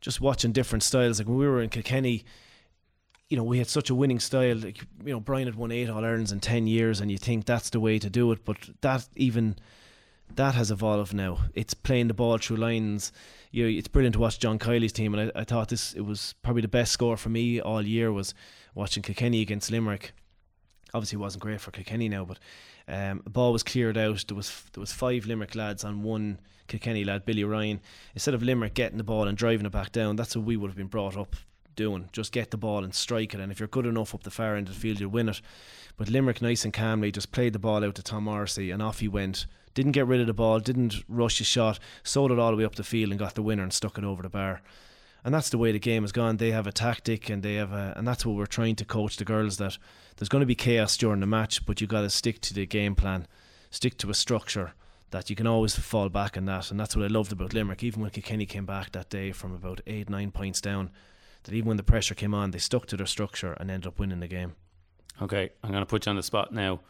Just 0.01 0.20
watching 0.20 0.53
different 0.53 0.83
styles. 0.83 1.18
Like 1.20 1.29
when 1.29 1.38
we 1.38 1.46
were 1.46 1.62
in 1.62 1.70
Kilkenny, 1.70 2.24
you 3.29 3.37
know, 3.37 3.44
we 3.44 3.59
had 3.59 3.68
such 3.68 3.90
a 3.90 3.94
winning 3.94 4.20
style. 4.20 4.57
Like, 4.57 4.79
you 5.05 5.12
know, 5.12 5.20
Brian 5.20 5.46
had 5.46 5.55
won 5.55 5.70
eight 5.70 5.90
All 5.90 6.05
Irelands 6.05 6.33
in 6.33 6.40
10 6.40 6.66
years, 6.66 7.01
and 7.01 7.11
you 7.11 7.18
think 7.18 7.44
that's 7.44 7.70
the 7.70 7.81
way 7.81 7.98
to 7.98 8.09
do 8.09 8.31
it. 8.33 8.44
But 8.44 8.57
that 8.81 9.09
even 9.16 9.57
that 10.37 10.55
has 10.55 10.71
evolved 10.71 11.14
now. 11.14 11.38
It's 11.55 11.75
playing 11.75 12.09
the 12.09 12.14
ball 12.14 12.38
through 12.38 12.57
lines. 12.59 13.12
You 13.51 13.64
know, 13.64 13.71
it's 13.71 13.88
brilliant 13.88 14.14
to 14.14 14.21
watch 14.21 14.38
John 14.38 14.59
Kiely's 14.59 14.93
team, 14.93 15.14
and 15.14 15.33
I, 15.35 15.41
I 15.41 15.45
thought 15.45 15.69
this 15.69 15.95
it 15.95 16.03
was 16.03 16.35
probably 16.43 16.62
the 16.62 16.69
best 16.69 16.93
score 16.93 17.17
for 17.17 17.29
me 17.29 17.61
all 17.61 17.83
year 17.83 18.12
was 18.12 18.35
watching 18.75 19.03
Kilkenny 19.03 19.41
against 19.41 19.71
Limerick. 19.71 20.12
Obviously, 20.95 21.17
it 21.17 21.21
wasn't 21.21 21.43
great 21.43 21.61
for 21.61 21.71
Kilkenny 21.71 22.09
now, 22.09 22.25
but 22.25 22.38
um, 22.88 23.21
the 23.25 23.31
ball 23.31 23.53
was 23.53 23.62
cleared 23.62 23.99
out. 23.99 24.25
There 24.27 24.37
was 24.37 24.64
there 24.72 24.81
was 24.81 24.93
five 24.93 25.26
Limerick 25.26 25.55
lads 25.55 25.85
on 25.85 26.03
one 26.03 26.41
Kilkenny 26.68 27.05
lad, 27.05 27.24
Billy 27.24 27.45
Ryan. 27.45 27.81
Instead 28.14 28.35
of 28.35 28.43
Limerick 28.43 28.74
getting 28.74 28.99
the 28.99 29.05
ball 29.05 29.26
and 29.29 29.37
driving 29.37 29.66
it 29.66 29.72
back 29.72 29.93
down, 29.93 30.16
that's 30.16 30.37
what 30.37 30.45
we 30.45 30.57
would 30.57 30.68
have 30.68 30.76
been 30.76 30.87
brought 30.87 31.16
up 31.16 31.37
doing. 31.74 32.09
Just 32.12 32.33
get 32.33 32.51
the 32.51 32.57
ball 32.57 32.85
and 32.85 32.95
strike 32.95 33.35
it, 33.35 33.41
and 33.41 33.53
if 33.53 33.61
you're 33.61 33.68
good 33.68 33.87
enough 33.87 34.14
up 34.14 34.22
the 34.22 34.31
far 34.31 34.57
end 34.57 34.68
of 34.68 34.74
the 34.74 34.81
field, 34.81 35.01
you'll 35.01 35.11
win 35.11 35.29
it. 35.29 35.41
But 35.97 36.11
Limerick, 36.11 36.43
nice 36.43 36.64
and 36.64 36.72
calmly, 36.72 37.11
just 37.11 37.33
played 37.33 37.53
the 37.53 37.59
ball 37.59 37.85
out 37.85 37.95
to 37.97 38.03
Tom 38.03 38.24
Morrissey, 38.24 38.70
and 38.70 38.83
off 38.83 39.01
he 39.01 39.09
went 39.09 39.47
didn't 39.79 39.93
get 39.93 40.09
rid 40.09 40.20
of 40.20 40.26
the 40.26 40.35
ball, 40.35 40.59
didn't 40.59 41.05
rush 41.09 41.41
a 41.41 41.45
shot, 41.45 41.79
sold 42.03 42.33
it 42.33 42.39
all 42.41 42.51
the 42.51 42.57
way 42.57 42.64
up 42.64 42.74
the 42.74 42.83
field 42.83 43.12
and 43.12 43.18
got 43.18 43.37
the 43.37 43.43
winner 43.43 43.62
and 43.62 43.72
stuck 43.72 43.97
it 43.97 44.03
over 44.03 44.24
the 44.24 44.29
bar. 44.29 44.61
And 45.22 45.33
that's 45.33 45.51
the 45.51 45.59
way 45.59 45.70
the 45.70 45.79
game 45.79 46.03
has 46.03 46.11
gone. 46.11 46.39
They 46.39 46.51
have 46.51 46.66
a 46.66 46.72
tactic 46.72 47.31
and 47.31 47.45
they 47.45 47.55
have 47.55 47.72
a, 47.72 47.95
and 47.97 48.07
that's 48.07 48.26
what 48.26 48.35
we're 48.35 48.47
trying 48.47 48.74
to 48.74 48.85
coach 48.85 49.18
the 49.18 49.24
girls 49.24 49.59
that 49.59 49.79
there's 50.16 50.29
going 50.29 50.41
to 50.41 50.47
be 50.47 50.57
chaos 50.57 50.97
during 50.97 51.20
the 51.20 51.29
match, 51.29 51.64
but 51.64 51.81
you 51.81 51.87
got 51.87 52.01
to 52.01 52.11
stick 52.11 52.41
to 52.41 52.55
the 52.55 52.66
game 52.66 52.97
plan, 52.97 53.29
stick 53.70 53.97
to 53.99 54.11
a 54.11 54.14
structure 54.14 54.72
that 55.11 55.31
you 55.31 55.37
can 55.37 55.47
always 55.47 55.76
fall 55.76 56.09
back 56.09 56.37
on 56.37 56.47
that. 56.47 56.72
And 56.72 56.81
that's 56.81 56.97
what 56.97 57.05
I 57.05 57.09
loved 57.09 57.31
about 57.31 57.55
Limerick. 57.55 57.85
Even 57.85 58.03
when 58.03 58.11
Kilkenny 58.11 58.47
came 58.47 58.66
back 58.66 58.91
that 58.91 59.11
day 59.11 59.31
from 59.31 59.55
about 59.55 59.81
eight, 59.87 60.11
nine 60.11 60.33
points 60.33 60.61
down, 60.61 60.91
that 61.45 61.55
even 61.55 61.68
when 61.68 61.76
the 61.76 61.85
pressure 61.85 62.16
came 62.16 62.35
on, 62.35 62.51
they 62.51 62.59
stuck 62.59 62.87
to 62.87 62.97
their 62.97 63.07
structure 63.07 63.53
and 63.53 63.70
ended 63.70 63.87
up 63.87 64.01
winning 64.01 64.18
the 64.18 64.26
game. 64.26 64.57
Okay, 65.22 65.51
I'm 65.62 65.70
going 65.70 65.83
to 65.83 65.87
put 65.87 66.07
you 66.07 66.11
on 66.11 66.16
the 66.16 66.22
spot 66.24 66.53
now. 66.53 66.81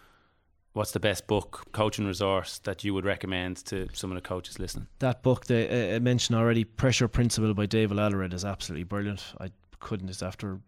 What's 0.79 0.93
the 0.93 1.01
best 1.01 1.27
book, 1.27 1.67
coaching 1.73 2.07
resource 2.07 2.61
that 2.61 2.85
you 2.85 2.95
would 2.95 3.05
recommend 3.05 3.57
to 3.65 3.89
some 3.95 4.13
of 4.13 4.15
the 4.15 4.21
coaches 4.21 4.61
listening? 4.61 4.87
That 5.01 5.25
book 5.25 5.47
that 5.47 5.73
uh, 5.73 5.97
I 5.97 5.99
mentioned 5.99 6.39
already, 6.39 6.63
Pressure 6.63 7.09
Principle 7.09 7.53
by 7.53 7.67
David 7.67 7.99
Alred, 7.99 8.33
is 8.33 8.45
absolutely 8.45 8.85
brilliant. 8.85 9.25
I 9.41 9.51
couldn't 9.81 10.07
just 10.07 10.23
after. 10.23 10.61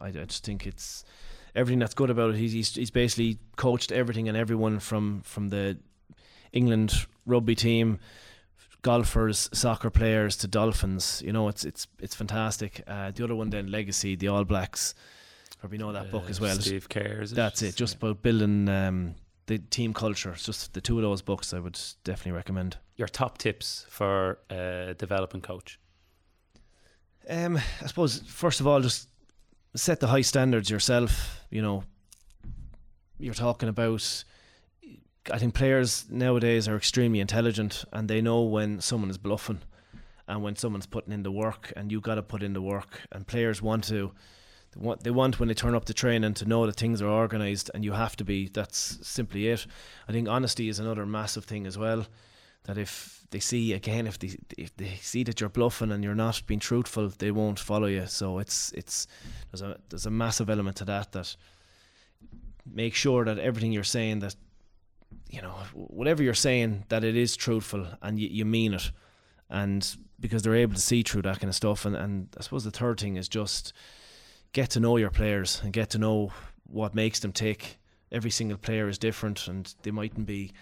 I, 0.00 0.08
I 0.08 0.24
just 0.24 0.44
think 0.44 0.66
it's 0.66 1.04
everything 1.54 1.78
that's 1.78 1.94
good 1.94 2.10
about 2.10 2.30
it. 2.30 2.36
He's, 2.36 2.50
he's 2.50 2.74
he's 2.74 2.90
basically 2.90 3.38
coached 3.54 3.92
everything 3.92 4.28
and 4.28 4.36
everyone 4.36 4.80
from 4.80 5.20
from 5.22 5.50
the 5.50 5.78
England 6.52 7.06
rugby 7.24 7.54
team, 7.54 8.00
golfers, 8.82 9.48
soccer 9.52 9.88
players 9.88 10.36
to 10.38 10.48
dolphins. 10.48 11.22
You 11.24 11.32
know, 11.32 11.46
it's 11.46 11.64
it's 11.64 11.86
it's 12.00 12.16
fantastic. 12.16 12.82
Uh, 12.88 13.12
the 13.12 13.22
other 13.22 13.36
one 13.36 13.50
then, 13.50 13.70
Legacy, 13.70 14.16
the 14.16 14.26
All 14.26 14.42
Blacks. 14.42 14.96
Probably 15.60 15.78
know 15.78 15.92
that 15.92 16.08
uh, 16.08 16.10
book 16.10 16.28
as 16.28 16.40
well. 16.40 16.56
Steve 16.56 16.88
Kerr. 16.88 17.24
That's 17.24 17.62
it. 17.62 17.76
Just 17.76 17.94
about 17.94 18.20
building 18.20 18.68
um, 18.68 19.14
the 19.46 19.58
team 19.58 19.92
culture. 19.92 20.32
It's 20.32 20.44
just 20.44 20.72
the 20.74 20.80
two 20.80 20.96
of 20.98 21.02
those 21.02 21.22
books 21.22 21.52
I 21.52 21.58
would 21.58 21.78
definitely 22.04 22.32
recommend. 22.32 22.78
Your 22.96 23.08
top 23.08 23.38
tips 23.38 23.86
for 23.88 24.38
a 24.50 24.94
developing 24.96 25.40
coach. 25.40 25.78
Um, 27.28 27.56
I 27.56 27.86
suppose 27.86 28.20
first 28.26 28.60
of 28.60 28.66
all, 28.66 28.80
just 28.80 29.08
set 29.74 30.00
the 30.00 30.06
high 30.06 30.22
standards 30.22 30.70
yourself. 30.70 31.44
You 31.50 31.62
know, 31.62 31.84
you're 33.18 33.34
talking 33.34 33.68
about 33.68 34.24
I 35.32 35.38
think 35.38 35.54
players 35.54 36.04
nowadays 36.10 36.68
are 36.68 36.76
extremely 36.76 37.20
intelligent 37.20 37.84
and 37.92 38.08
they 38.08 38.20
know 38.20 38.42
when 38.42 38.80
someone 38.80 39.08
is 39.08 39.16
bluffing 39.16 39.62
and 40.28 40.42
when 40.42 40.56
someone's 40.56 40.86
putting 40.86 41.12
in 41.12 41.22
the 41.22 41.32
work 41.32 41.72
and 41.76 41.90
you 41.90 42.00
got 42.00 42.16
to 42.16 42.22
put 42.22 42.42
in 42.42 42.52
the 42.52 42.60
work 42.60 43.00
and 43.10 43.26
players 43.26 43.62
want 43.62 43.84
to 43.84 44.12
they 44.74 44.80
want, 44.80 45.04
they 45.04 45.10
want 45.10 45.38
when 45.38 45.48
they 45.48 45.54
turn 45.54 45.74
up 45.74 45.84
to 45.84 46.08
and 46.08 46.36
to 46.36 46.44
know 46.44 46.66
that 46.66 46.76
things 46.76 47.00
are 47.00 47.08
organised 47.08 47.70
and 47.74 47.84
you 47.84 47.92
have 47.92 48.16
to 48.16 48.24
be 48.24 48.48
that's 48.48 48.98
simply 49.06 49.48
it 49.48 49.66
I 50.08 50.12
think 50.12 50.28
honesty 50.28 50.68
is 50.68 50.78
another 50.78 51.06
massive 51.06 51.44
thing 51.44 51.66
as 51.66 51.78
well 51.78 52.06
that 52.64 52.78
if 52.78 53.26
they 53.30 53.40
see 53.40 53.72
again 53.72 54.06
if 54.06 54.18
they 54.18 54.36
if 54.58 54.76
they 54.76 54.98
see 55.00 55.22
that 55.24 55.40
you're 55.40 55.50
bluffing 55.50 55.92
and 55.92 56.02
you're 56.02 56.14
not 56.14 56.42
being 56.46 56.60
truthful 56.60 57.08
they 57.08 57.30
won't 57.30 57.58
follow 57.58 57.86
you 57.86 58.06
so 58.06 58.38
it's 58.38 58.72
it's 58.72 59.06
there's 59.50 59.62
a 59.62 59.78
there's 59.88 60.06
a 60.06 60.10
massive 60.10 60.50
element 60.50 60.76
to 60.76 60.84
that 60.84 61.12
that 61.12 61.36
make 62.66 62.94
sure 62.94 63.24
that 63.24 63.38
everything 63.38 63.72
you're 63.72 63.84
saying 63.84 64.20
that 64.20 64.34
you 65.34 65.42
know, 65.42 65.54
whatever 65.72 66.22
you're 66.22 66.34
saying, 66.34 66.84
that 66.88 67.04
it 67.04 67.16
is 67.16 67.36
truthful 67.36 67.86
and 68.02 68.18
you, 68.18 68.28
you 68.28 68.44
mean 68.44 68.74
it. 68.74 68.90
And 69.50 69.96
because 70.20 70.42
they're 70.42 70.54
able 70.54 70.74
to 70.74 70.80
see 70.80 71.02
through 71.02 71.22
that 71.22 71.40
kind 71.40 71.48
of 71.48 71.54
stuff. 71.54 71.84
And, 71.84 71.96
and 71.96 72.28
I 72.38 72.42
suppose 72.42 72.64
the 72.64 72.70
third 72.70 73.00
thing 73.00 73.16
is 73.16 73.28
just 73.28 73.72
get 74.54 74.70
to 74.70 74.80
know 74.80 74.96
your 74.96 75.10
players 75.10 75.60
and 75.62 75.72
get 75.72 75.90
to 75.90 75.98
know 75.98 76.32
what 76.66 76.94
makes 76.94 77.20
them 77.20 77.32
tick. 77.32 77.78
Every 78.10 78.30
single 78.30 78.56
player 78.56 78.88
is 78.88 78.96
different 78.96 79.46
and 79.48 79.74
they 79.82 79.90
mightn't 79.90 80.26
be 80.26 80.52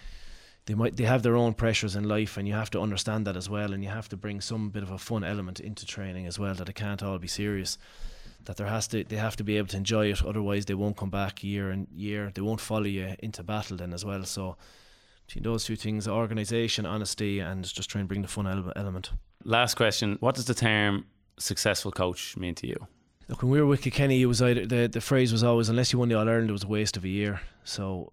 they 0.67 0.75
might 0.75 0.97
they 0.97 1.05
have 1.05 1.23
their 1.23 1.37
own 1.37 1.55
pressures 1.55 1.97
in 1.97 2.05
life 2.05 2.37
and 2.37 2.49
you 2.49 2.55
have 2.55 2.71
to 2.71 2.81
understand 2.81 3.27
that 3.27 3.37
as 3.37 3.51
well 3.51 3.73
and 3.73 3.83
you 3.83 3.91
have 3.91 4.09
to 4.09 4.17
bring 4.17 4.41
some 4.41 4.71
bit 4.71 4.83
of 4.83 4.91
a 4.91 4.99
fun 4.99 5.25
element 5.25 5.61
into 5.61 5.85
training 5.85 6.27
as 6.27 6.39
well 6.39 6.55
that 6.55 6.69
it 6.69 6.75
can't 6.75 7.03
all 7.03 7.19
be 7.19 7.29
serious. 7.29 7.79
That 8.45 8.57
there 8.57 8.67
has 8.67 8.89
to 8.89 9.05
they 9.05 9.17
have 9.17 9.37
to 9.37 9.45
be 9.45 9.59
able 9.59 9.69
to 9.69 9.77
enjoy 9.77 10.11
it 10.11 10.25
otherwise 10.25 10.65
they 10.65 10.75
won't 10.75 10.97
come 10.97 11.11
back 11.11 11.45
year 11.45 11.71
and 11.71 11.87
year. 11.95 12.33
They 12.35 12.43
won't 12.43 12.61
follow 12.61 12.85
you 12.85 13.15
into 13.19 13.43
battle 13.43 13.77
then 13.77 13.93
as 13.93 14.05
well. 14.05 14.25
So 14.25 14.57
between 15.27 15.45
those 15.45 15.65
two 15.65 15.77
things 15.77 16.09
organization 16.09 16.87
honesty 16.87 17.41
and 17.41 17.63
just 17.65 17.91
try 17.91 18.01
and 18.01 18.09
bring 18.09 18.23
the 18.23 18.29
fun 18.29 18.47
element. 18.75 19.11
Last 19.45 19.75
question. 19.75 20.17
What 20.21 20.35
does 20.37 20.47
the 20.47 20.55
term 20.55 21.05
successful 21.39 21.93
coach 21.93 22.37
mean 22.39 22.55
to 22.55 22.67
you 22.67 22.87
look 23.33 23.43
when 23.43 23.51
we 23.51 23.61
were 23.61 23.67
with 23.67 23.81
Kilkenny 23.83 24.21
it 24.21 24.27
was 24.27 24.43
either 24.43 24.67
the, 24.67 24.89
the 24.89 25.01
phrase 25.01 25.33
was 25.33 25.43
always 25.43 25.69
unless 25.71 25.93
you 25.93 25.99
won 25.99 26.09
the 26.09 26.15
All-Ireland 26.19 26.51
it 26.51 26.53
was 26.53 26.65
a 26.65 26.69
waste 26.69 26.99
of 26.99 27.05
a 27.05 27.09
year 27.09 27.41
so 27.65 28.13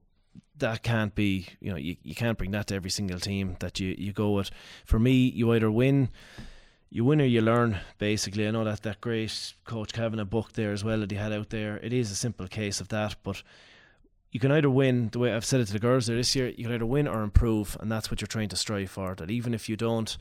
that 0.57 0.81
can't 0.81 1.13
be 1.13 1.47
you 1.59 1.69
know 1.69 1.77
you, 1.77 1.97
you 2.03 2.15
can't 2.15 2.37
bring 2.37 2.51
that 2.51 2.67
to 2.67 2.75
every 2.75 2.89
single 2.89 3.19
team 3.19 3.57
that 3.59 3.79
you, 3.79 3.93
you 3.97 4.13
go 4.13 4.31
with 4.31 4.49
for 4.85 4.97
me 4.97 5.27
you 5.27 5.51
either 5.51 5.69
win 5.69 6.09
you 6.91 7.05
win 7.05 7.21
or 7.21 7.25
you 7.25 7.41
learn, 7.41 7.79
basically. 7.99 8.47
I 8.47 8.51
know 8.51 8.63
that 8.63 8.81
that 8.81 8.99
great 8.99 9.53
Coach 9.63 9.93
Kavanagh 9.93 10.23
book 10.23 10.53
there 10.53 10.71
as 10.71 10.83
well 10.83 11.01
that 11.01 11.11
he 11.11 11.17
had 11.17 11.31
out 11.31 11.51
there. 11.51 11.77
It 11.77 11.93
is 11.93 12.09
a 12.09 12.15
simple 12.15 12.47
case 12.47 12.81
of 12.81 12.87
that, 12.87 13.15
but 13.21 13.43
you 14.31 14.39
can 14.39 14.51
either 14.51 14.71
win, 14.71 15.09
the 15.09 15.19
way 15.19 15.33
I've 15.33 15.45
said 15.45 15.59
it 15.59 15.67
to 15.67 15.73
the 15.73 15.79
girls 15.79 16.07
there 16.07 16.15
this 16.15 16.35
year, 16.35 16.47
you 16.49 16.63
can 16.63 16.73
either 16.73 16.87
win 16.87 17.07
or 17.07 17.21
improve, 17.21 17.77
and 17.79 17.91
that's 17.91 18.09
what 18.09 18.21
you're 18.21 18.27
trying 18.27 18.49
to 18.49 18.55
strive 18.55 18.89
for. 18.89 19.13
That 19.13 19.29
even 19.29 19.53
if 19.53 19.69
you 19.69 19.75
don't, 19.75 20.17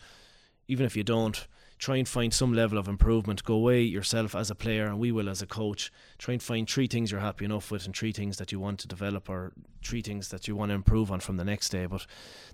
even 0.66 0.84
if 0.84 0.94
you 0.94 1.04
don't, 1.04 1.46
try 1.78 1.96
and 1.96 2.08
find 2.08 2.32
some 2.32 2.52
level 2.52 2.78
of 2.78 2.88
improvement. 2.88 3.44
Go 3.44 3.54
away 3.54 3.82
yourself 3.82 4.34
as 4.34 4.50
a 4.50 4.54
player, 4.54 4.86
and 4.86 4.98
we 4.98 5.12
will 5.12 5.28
as 5.28 5.42
a 5.42 5.46
coach. 5.46 5.92
Try 6.18 6.34
and 6.34 6.42
find 6.42 6.68
three 6.68 6.86
things 6.86 7.10
you're 7.10 7.20
happy 7.20 7.44
enough 7.44 7.70
with, 7.70 7.86
and 7.86 7.96
three 7.96 8.12
things 8.12 8.38
that 8.38 8.52
you 8.52 8.60
want 8.60 8.80
to 8.80 8.88
develop, 8.88 9.28
or 9.28 9.52
three 9.84 10.02
things 10.02 10.28
that 10.28 10.48
you 10.48 10.56
want 10.56 10.70
to 10.70 10.74
improve 10.74 11.10
on 11.10 11.20
from 11.20 11.36
the 11.36 11.44
next 11.44 11.70
day. 11.70 11.86
But 11.86 12.06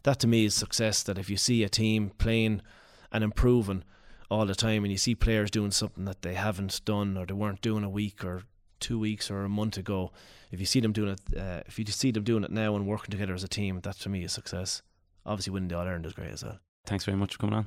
that 0.02 0.18
to 0.20 0.26
me 0.26 0.44
is 0.44 0.54
success. 0.54 1.02
That 1.02 1.18
if 1.18 1.30
you 1.30 1.36
see 1.36 1.62
a 1.62 1.68
team 1.68 2.10
playing 2.18 2.62
and 3.10 3.24
improving, 3.24 3.84
all 4.30 4.46
the 4.46 4.54
time 4.54 4.84
and 4.84 4.90
you 4.90 4.98
see 4.98 5.14
players 5.14 5.50
doing 5.50 5.70
something 5.70 6.04
that 6.04 6.22
they 6.22 6.34
haven't 6.34 6.84
done 6.84 7.16
or 7.16 7.26
they 7.26 7.34
weren't 7.34 7.60
doing 7.60 7.84
a 7.84 7.88
week 7.88 8.24
or 8.24 8.42
two 8.80 8.98
weeks 8.98 9.30
or 9.30 9.44
a 9.44 9.48
month 9.48 9.76
ago 9.76 10.12
if 10.50 10.60
you 10.60 10.66
see 10.66 10.80
them 10.80 10.92
doing 10.92 11.10
it 11.10 11.38
uh, 11.38 11.62
if 11.66 11.78
you 11.78 11.84
see 11.86 12.10
them 12.10 12.24
doing 12.24 12.44
it 12.44 12.50
now 12.50 12.74
and 12.74 12.86
working 12.86 13.10
together 13.10 13.34
as 13.34 13.44
a 13.44 13.48
team 13.48 13.80
that 13.82 13.96
to 13.96 14.08
me 14.08 14.24
is 14.24 14.32
success 14.32 14.82
obviously 15.24 15.52
winning 15.52 15.68
the 15.68 15.78
All-Ireland 15.78 16.06
is 16.06 16.12
great 16.12 16.32
as 16.32 16.44
well 16.44 16.58
thanks 16.86 17.04
very 17.04 17.16
much 17.16 17.34
for 17.34 17.38
coming 17.38 17.54
on 17.54 17.66